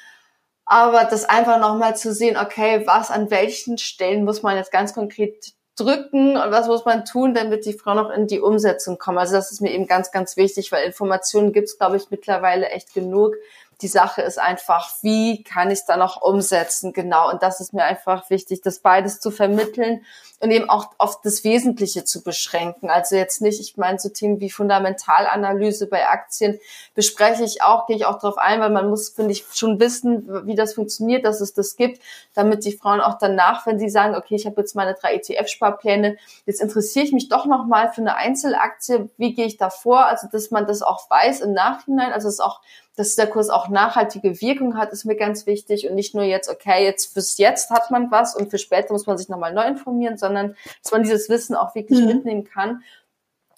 Aber 0.67 1.05
das 1.05 1.25
einfach 1.25 1.59
nochmal 1.61 1.97
zu 1.97 2.13
sehen, 2.13 2.37
okay, 2.37 2.83
was 2.87 3.11
an 3.11 3.31
welchen 3.31 3.79
Stellen 3.79 4.25
muss 4.25 4.43
man 4.43 4.57
jetzt 4.57 4.71
ganz 4.73 4.93
konkret 4.93 5.54
drücken 5.77 6.37
und 6.37 6.51
was 6.51 6.69
muss 6.69 6.85
man 6.85 7.05
tun, 7.05 7.35
damit 7.35 7.67
die 7.67 7.73
Frau 7.73 7.95
noch 7.95 8.11
in 8.11 8.27
die 8.27 8.41
Umsetzung 8.41 8.99
kommt. 8.99 9.19
Also 9.19 9.35
das 9.35 9.51
ist 9.51 9.61
mir 9.61 9.73
eben 9.73 9.87
ganz, 9.87 10.13
ganz 10.13 10.37
wichtig, 10.37 10.71
weil 10.71 10.87
Informationen 10.87 11.53
gibt 11.53 11.69
es, 11.69 11.79
glaube 11.79 11.97
ich, 11.97 12.11
mittlerweile 12.11 12.69
echt 12.69 12.95
genug. 12.95 13.35
Die 13.81 13.89
Sache 13.89 14.23
ist 14.23 14.39
einfach, 14.39 14.91
wie 15.03 15.43
kann 15.43 15.71
ich 15.71 15.81
es 15.81 15.85
dann 15.85 16.03
auch 16.03 16.23
umsetzen? 16.23 16.93
Genau. 16.93 17.31
Und 17.31 17.43
das 17.43 17.61
ist 17.61 17.73
mir 17.73 17.85
einfach 17.85 18.31
wichtig, 18.31 18.61
das 18.63 18.79
beides 18.79 19.21
zu 19.21 19.31
vermitteln 19.31 20.05
und 20.41 20.51
eben 20.51 20.69
auch 20.69 20.91
auf 20.99 21.23
das 21.23 21.43
Wesentliche 21.43 22.05
zu 22.05 22.23
beschränken. 22.23 22.91
Also 22.91 23.17
jetzt 23.17 23.41
nicht, 23.41 23.61
ich 23.61 23.77
meine, 23.77 23.99
so 23.99 24.11
Themen 24.11 24.41
wie 24.41 24.51
Fundamentalanalyse 24.51 25.87
bei 25.87 26.07
Aktien 26.07 26.61
bespreche 26.95 27.45
ich 27.45 27.63
auch, 27.63 27.87
gehe 27.87 27.97
ich 27.97 28.05
auch 28.05 28.19
drauf 28.19 28.37
ein, 28.37 28.61
weil 28.61 28.71
man 28.71 28.91
muss, 28.91 29.09
finde 29.09 29.33
ich, 29.33 29.45
schon 29.55 29.81
wissen, 29.81 30.47
wie 30.47 30.55
das 30.55 30.75
funktioniert, 30.75 31.25
dass 31.25 31.41
es 31.41 31.55
das 31.55 31.77
gibt, 31.77 32.03
damit 32.35 32.65
die 32.65 32.77
Frauen 32.77 33.01
auch 33.01 33.19
danach, 33.19 33.67
wenn 33.67 33.79
sie 33.79 33.89
sagen, 33.89 34.15
okay, 34.17 34.35
ich 34.35 34.45
habe 34.45 34.61
jetzt 34.61 34.77
meine 34.77 34.95
drei 34.95 35.15
ETF-Sparpläne, 35.15 36.17
jetzt 36.47 36.61
interessiere 36.61 37.07
ich 37.07 37.13
mich 37.13 37.29
doch 37.29 37.47
nochmal 37.47 37.93
für 37.93 38.03
eine 38.03 38.17
Einzelaktie, 38.17 39.09
wie 39.17 39.35
gehe 39.35 39.47
ich 39.47 39.57
da 39.57 39.71
vor? 39.71 40.05
Also, 40.05 40.29
dass 40.31 40.51
man 40.51 40.67
das 40.67 40.83
auch 40.83 41.09
weiß 41.09 41.41
im 41.41 41.53
Nachhinein, 41.53 42.13
also 42.13 42.29
es 42.29 42.41
auch 42.41 42.61
dass 42.97 43.17
der 43.17 43.27
Kurs 43.27 43.51
auch 43.51 43.69
nachhaltige 43.69 44.41
Wirkung 44.41 44.77
hat, 44.77 44.93
ist 44.93 45.05
mir 45.05 45.17
ganz 45.17 45.47
wichtig 45.47 45.89
und 45.89 45.95
nicht 45.95 46.15
nur 46.15 46.25
jetzt, 46.25 46.49
okay, 46.49 46.85
jetzt 46.85 47.13
fürs 47.13 47.39
Jetzt 47.39 47.71
hat 47.71 47.91
man 47.91 48.11
was 48.11 48.37
und 48.37 48.51
für 48.51 48.59
später 48.59 48.93
muss 48.93 49.07
man 49.07 49.19
sich 49.19 49.29
nochmal 49.29 49.53
neu 49.53 49.67
informieren, 49.67 50.17
sondern 50.17 50.57
dass 50.83 50.93
man 50.93 51.03
dieses 51.03 51.29
Wissen 51.29 51.57
auch 51.57 51.75
wirklich 51.75 52.01
mhm. 52.01 52.07
mitnehmen 52.07 52.45
kann. 52.45 52.83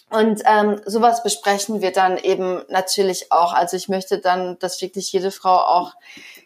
Und 0.08 0.42
ähm, 0.46 0.80
sowas 0.86 1.22
besprechen 1.22 1.82
wir 1.82 1.90
dann 1.90 2.16
eben 2.16 2.62
natürlich 2.68 3.32
auch. 3.32 3.52
Also 3.52 3.76
ich 3.76 3.88
möchte 3.88 4.20
dann, 4.20 4.56
dass 4.60 4.80
wirklich 4.80 5.12
jede 5.12 5.32
Frau 5.32 5.56
auch 5.56 5.94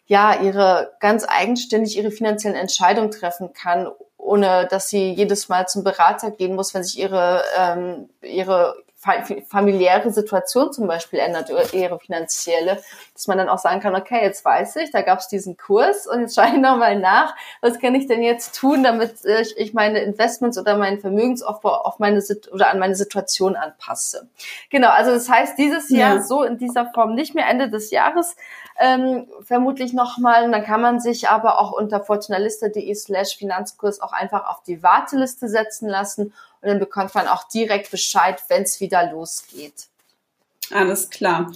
ja 0.07 0.41
ihre 0.41 0.95
ganz 0.99 1.27
eigenständig 1.29 1.97
ihre 1.97 2.11
finanziellen 2.11 2.57
Entscheidungen 2.57 3.11
treffen 3.11 3.53
kann, 3.53 3.89
ohne 4.17 4.67
dass 4.71 4.89
sie 4.89 5.13
jedes 5.13 5.51
Mal 5.51 5.69
zum 5.69 5.85
Berater 5.85 6.31
gehen 6.31 6.55
muss, 6.55 6.73
wenn 6.73 6.85
sich 6.85 6.99
ihre 6.99 7.45
ähm, 7.57 8.09
ihre 8.23 8.83
familiäre 9.49 10.11
Situation 10.11 10.73
zum 10.73 10.87
Beispiel 10.87 11.21
ändert 11.21 11.51
oder 11.51 11.73
ihre 11.73 11.99
finanzielle, 11.99 12.83
dass 13.15 13.27
man 13.29 13.39
dann 13.39 13.49
auch 13.49 13.59
sagen 13.59 13.81
kann, 13.81 13.95
okay, 13.95 14.21
jetzt 14.23 14.45
weiß 14.45 14.77
ich, 14.77 14.91
da 14.91 15.01
gab 15.01 15.21
es 15.21 15.29
diesen 15.29 15.57
Kurs 15.57 16.07
und 16.07 16.21
jetzt 16.21 16.35
schaue 16.37 16.49
ich 16.49 16.59
nochmal 16.59 16.99
nach, 16.99 17.35
was 17.63 17.79
kann 17.79 17.95
ich 17.95 18.07
denn 18.07 18.23
jetzt 18.23 18.59
tun, 18.59 18.85
damit 18.85 19.15
ich 19.57 19.73
meine 19.73 20.01
Investments 20.01 20.59
oder 20.59 20.77
meinen 20.77 21.01
Vermögensaufbau 21.01 21.83
auf 21.83 21.99
meine 21.99 22.21
oder 22.53 22.69
an 22.69 22.79
meine 22.79 22.95
Situation 22.95 23.57
anpasse. 23.57 24.29
Genau, 24.69 24.91
also 24.91 25.13
das 25.13 25.31
heißt, 25.31 25.57
dieses 25.57 25.89
Jahr 25.89 26.17
ja. 26.17 26.23
so 26.23 26.43
in 26.43 26.59
dieser 26.59 26.87
Form 26.93 27.15
nicht 27.15 27.35
mehr 27.35 27.49
Ende 27.49 27.71
des 27.71 27.91
Jahres, 27.91 28.37
ähm, 28.79 29.29
vermutlich 29.43 29.93
nochmal. 29.93 30.51
Dann 30.51 30.65
kann 30.65 30.81
man 30.81 31.01
sich 31.01 31.29
aber 31.29 31.59
auch 31.59 31.73
unter 31.73 32.01
fortunalista.de 32.01 32.95
slash 32.95 33.37
Finanzkurs 33.37 34.01
auch 34.01 34.13
einfach 34.13 34.47
auf 34.49 34.63
die 34.63 34.83
Warteliste 34.83 35.49
setzen 35.49 35.89
lassen 35.89 36.33
und 36.63 36.69
dann 36.69 36.79
bekommt 36.79 37.15
man 37.15 37.29
auch 37.29 37.49
direkt 37.49 37.91
Bescheid, 37.91 38.43
wenn 38.49 38.63
es 38.63 38.81
wieder 38.81 39.11
losgeht. 39.11 39.87
Alles 40.71 41.11
klar. 41.11 41.53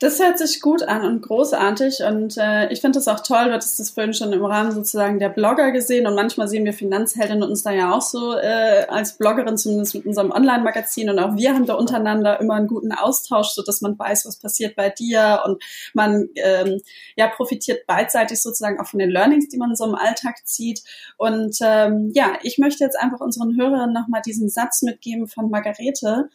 Das 0.00 0.18
hört 0.18 0.38
sich 0.38 0.62
gut 0.62 0.82
an 0.82 1.04
und 1.04 1.20
großartig 1.20 1.98
und 2.08 2.38
äh, 2.38 2.72
ich 2.72 2.80
finde 2.80 2.98
das 2.98 3.06
auch 3.06 3.20
toll. 3.20 3.44
Du 3.44 3.52
hattest 3.52 3.78
das 3.78 3.90
vorhin 3.90 4.14
schon 4.14 4.32
im 4.32 4.42
Rahmen 4.42 4.72
sozusagen 4.72 5.18
der 5.18 5.28
Blogger 5.28 5.72
gesehen 5.72 6.06
und 6.06 6.14
manchmal 6.14 6.48
sehen 6.48 6.64
wir 6.64 6.72
Finanzheldinnen 6.72 7.42
uns 7.42 7.64
da 7.64 7.70
ja 7.70 7.92
auch 7.92 8.00
so 8.00 8.32
äh, 8.32 8.86
als 8.88 9.18
Bloggerin, 9.18 9.58
zumindest 9.58 9.94
mit 9.94 10.06
unserem 10.06 10.30
Online-Magazin 10.30 11.10
und 11.10 11.18
auch 11.18 11.36
wir 11.36 11.52
haben 11.52 11.66
da 11.66 11.74
untereinander 11.74 12.40
immer 12.40 12.54
einen 12.54 12.66
guten 12.66 12.92
Austausch, 12.92 13.48
so 13.48 13.62
dass 13.62 13.82
man 13.82 13.98
weiß, 13.98 14.24
was 14.24 14.38
passiert 14.38 14.74
bei 14.74 14.88
dir 14.88 15.42
und 15.44 15.62
man 15.92 16.30
ähm, 16.36 16.80
ja 17.16 17.28
profitiert 17.28 17.86
beidseitig 17.86 18.40
sozusagen 18.40 18.80
auch 18.80 18.86
von 18.86 19.00
den 19.00 19.10
Learnings, 19.10 19.48
die 19.48 19.58
man 19.58 19.76
so 19.76 19.84
im 19.84 19.94
Alltag 19.94 20.46
zieht. 20.46 20.80
Und 21.18 21.58
ähm, 21.60 22.10
ja, 22.14 22.38
ich 22.42 22.56
möchte 22.56 22.84
jetzt 22.84 22.98
einfach 22.98 23.20
unseren 23.20 23.54
Hörerinnen 23.54 23.92
nochmal 23.92 24.22
diesen 24.24 24.48
Satz 24.48 24.80
mitgeben 24.80 25.26
von 25.26 25.50
Margarete, 25.50 26.30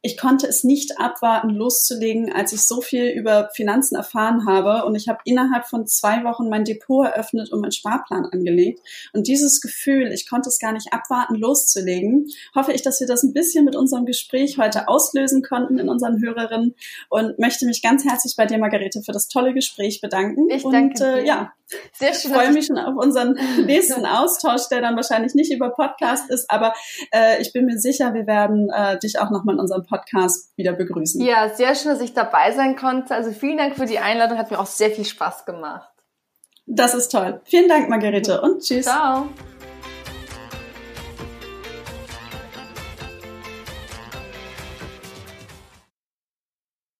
ich 0.00 0.16
konnte 0.16 0.46
es 0.46 0.62
nicht 0.62 1.00
abwarten, 1.00 1.50
loszulegen, 1.50 2.32
als 2.32 2.52
ich 2.52 2.62
so 2.62 2.80
viel 2.80 3.06
über 3.06 3.50
Finanzen 3.54 3.96
erfahren 3.96 4.46
habe. 4.46 4.84
Und 4.84 4.94
ich 4.94 5.08
habe 5.08 5.18
innerhalb 5.24 5.66
von 5.66 5.86
zwei 5.86 6.22
Wochen 6.22 6.48
mein 6.48 6.64
Depot 6.64 7.04
eröffnet 7.04 7.52
und 7.52 7.60
meinen 7.60 7.72
Sparplan 7.72 8.26
angelegt. 8.26 8.80
Und 9.12 9.26
dieses 9.26 9.60
Gefühl, 9.60 10.12
ich 10.12 10.28
konnte 10.28 10.50
es 10.50 10.60
gar 10.60 10.72
nicht 10.72 10.92
abwarten, 10.92 11.34
loszulegen, 11.34 12.28
hoffe 12.54 12.72
ich, 12.72 12.82
dass 12.82 13.00
wir 13.00 13.08
das 13.08 13.24
ein 13.24 13.32
bisschen 13.32 13.64
mit 13.64 13.74
unserem 13.74 14.06
Gespräch 14.06 14.56
heute 14.56 14.86
auslösen 14.86 15.42
konnten 15.42 15.78
in 15.78 15.88
unseren 15.88 16.22
Hörerinnen. 16.22 16.76
Und 17.08 17.38
möchte 17.40 17.66
mich 17.66 17.82
ganz 17.82 18.04
herzlich 18.04 18.36
bei 18.36 18.46
dir, 18.46 18.58
Margarete, 18.58 19.02
für 19.02 19.12
das 19.12 19.26
tolle 19.26 19.52
Gespräch 19.52 20.00
bedanken. 20.00 20.48
Ich 20.48 20.62
danke 20.62 21.04
und, 21.04 21.18
äh, 21.18 21.26
ja, 21.26 21.52
sehr 21.92 22.14
schön. 22.14 22.30
Ich 22.30 22.36
freue 22.36 22.52
mich 22.52 22.66
schon 22.66 22.78
auf 22.78 22.96
unseren 22.96 23.32
nächsten 23.64 24.06
Austausch, 24.06 24.68
der 24.70 24.80
dann 24.80 24.96
wahrscheinlich 24.96 25.34
nicht 25.34 25.52
über 25.52 25.70
Podcast 25.70 26.30
ist, 26.30 26.50
aber 26.50 26.74
äh, 27.12 27.40
ich 27.40 27.52
bin 27.52 27.66
mir 27.66 27.78
sicher, 27.78 28.14
wir 28.14 28.26
werden 28.26 28.70
äh, 28.70 28.98
dich 28.98 29.18
auch 29.18 29.30
nochmal 29.30 29.56
in 29.56 29.60
unserem 29.60 29.84
Podcast 29.84 30.56
wieder 30.56 30.72
begrüßen. 30.72 31.20
Ja, 31.20 31.48
sehr 31.54 31.74
schön, 31.74 31.92
dass 31.92 32.00
ich 32.00 32.14
dabei 32.14 32.52
sein 32.52 32.76
konnte. 32.76 33.14
Also 33.14 33.30
vielen 33.32 33.58
Dank 33.58 33.76
für 33.76 33.86
die 33.86 33.98
Einladung, 33.98 34.38
hat 34.38 34.50
mir 34.50 34.58
auch 34.58 34.66
sehr 34.66 34.90
viel 34.90 35.04
Spaß 35.04 35.44
gemacht. 35.44 35.90
Das 36.66 36.94
ist 36.94 37.10
toll. 37.10 37.40
Vielen 37.44 37.68
Dank, 37.68 37.88
Margarete, 37.88 38.42
und 38.42 38.62
tschüss. 38.62 38.84
Ciao. 38.84 39.28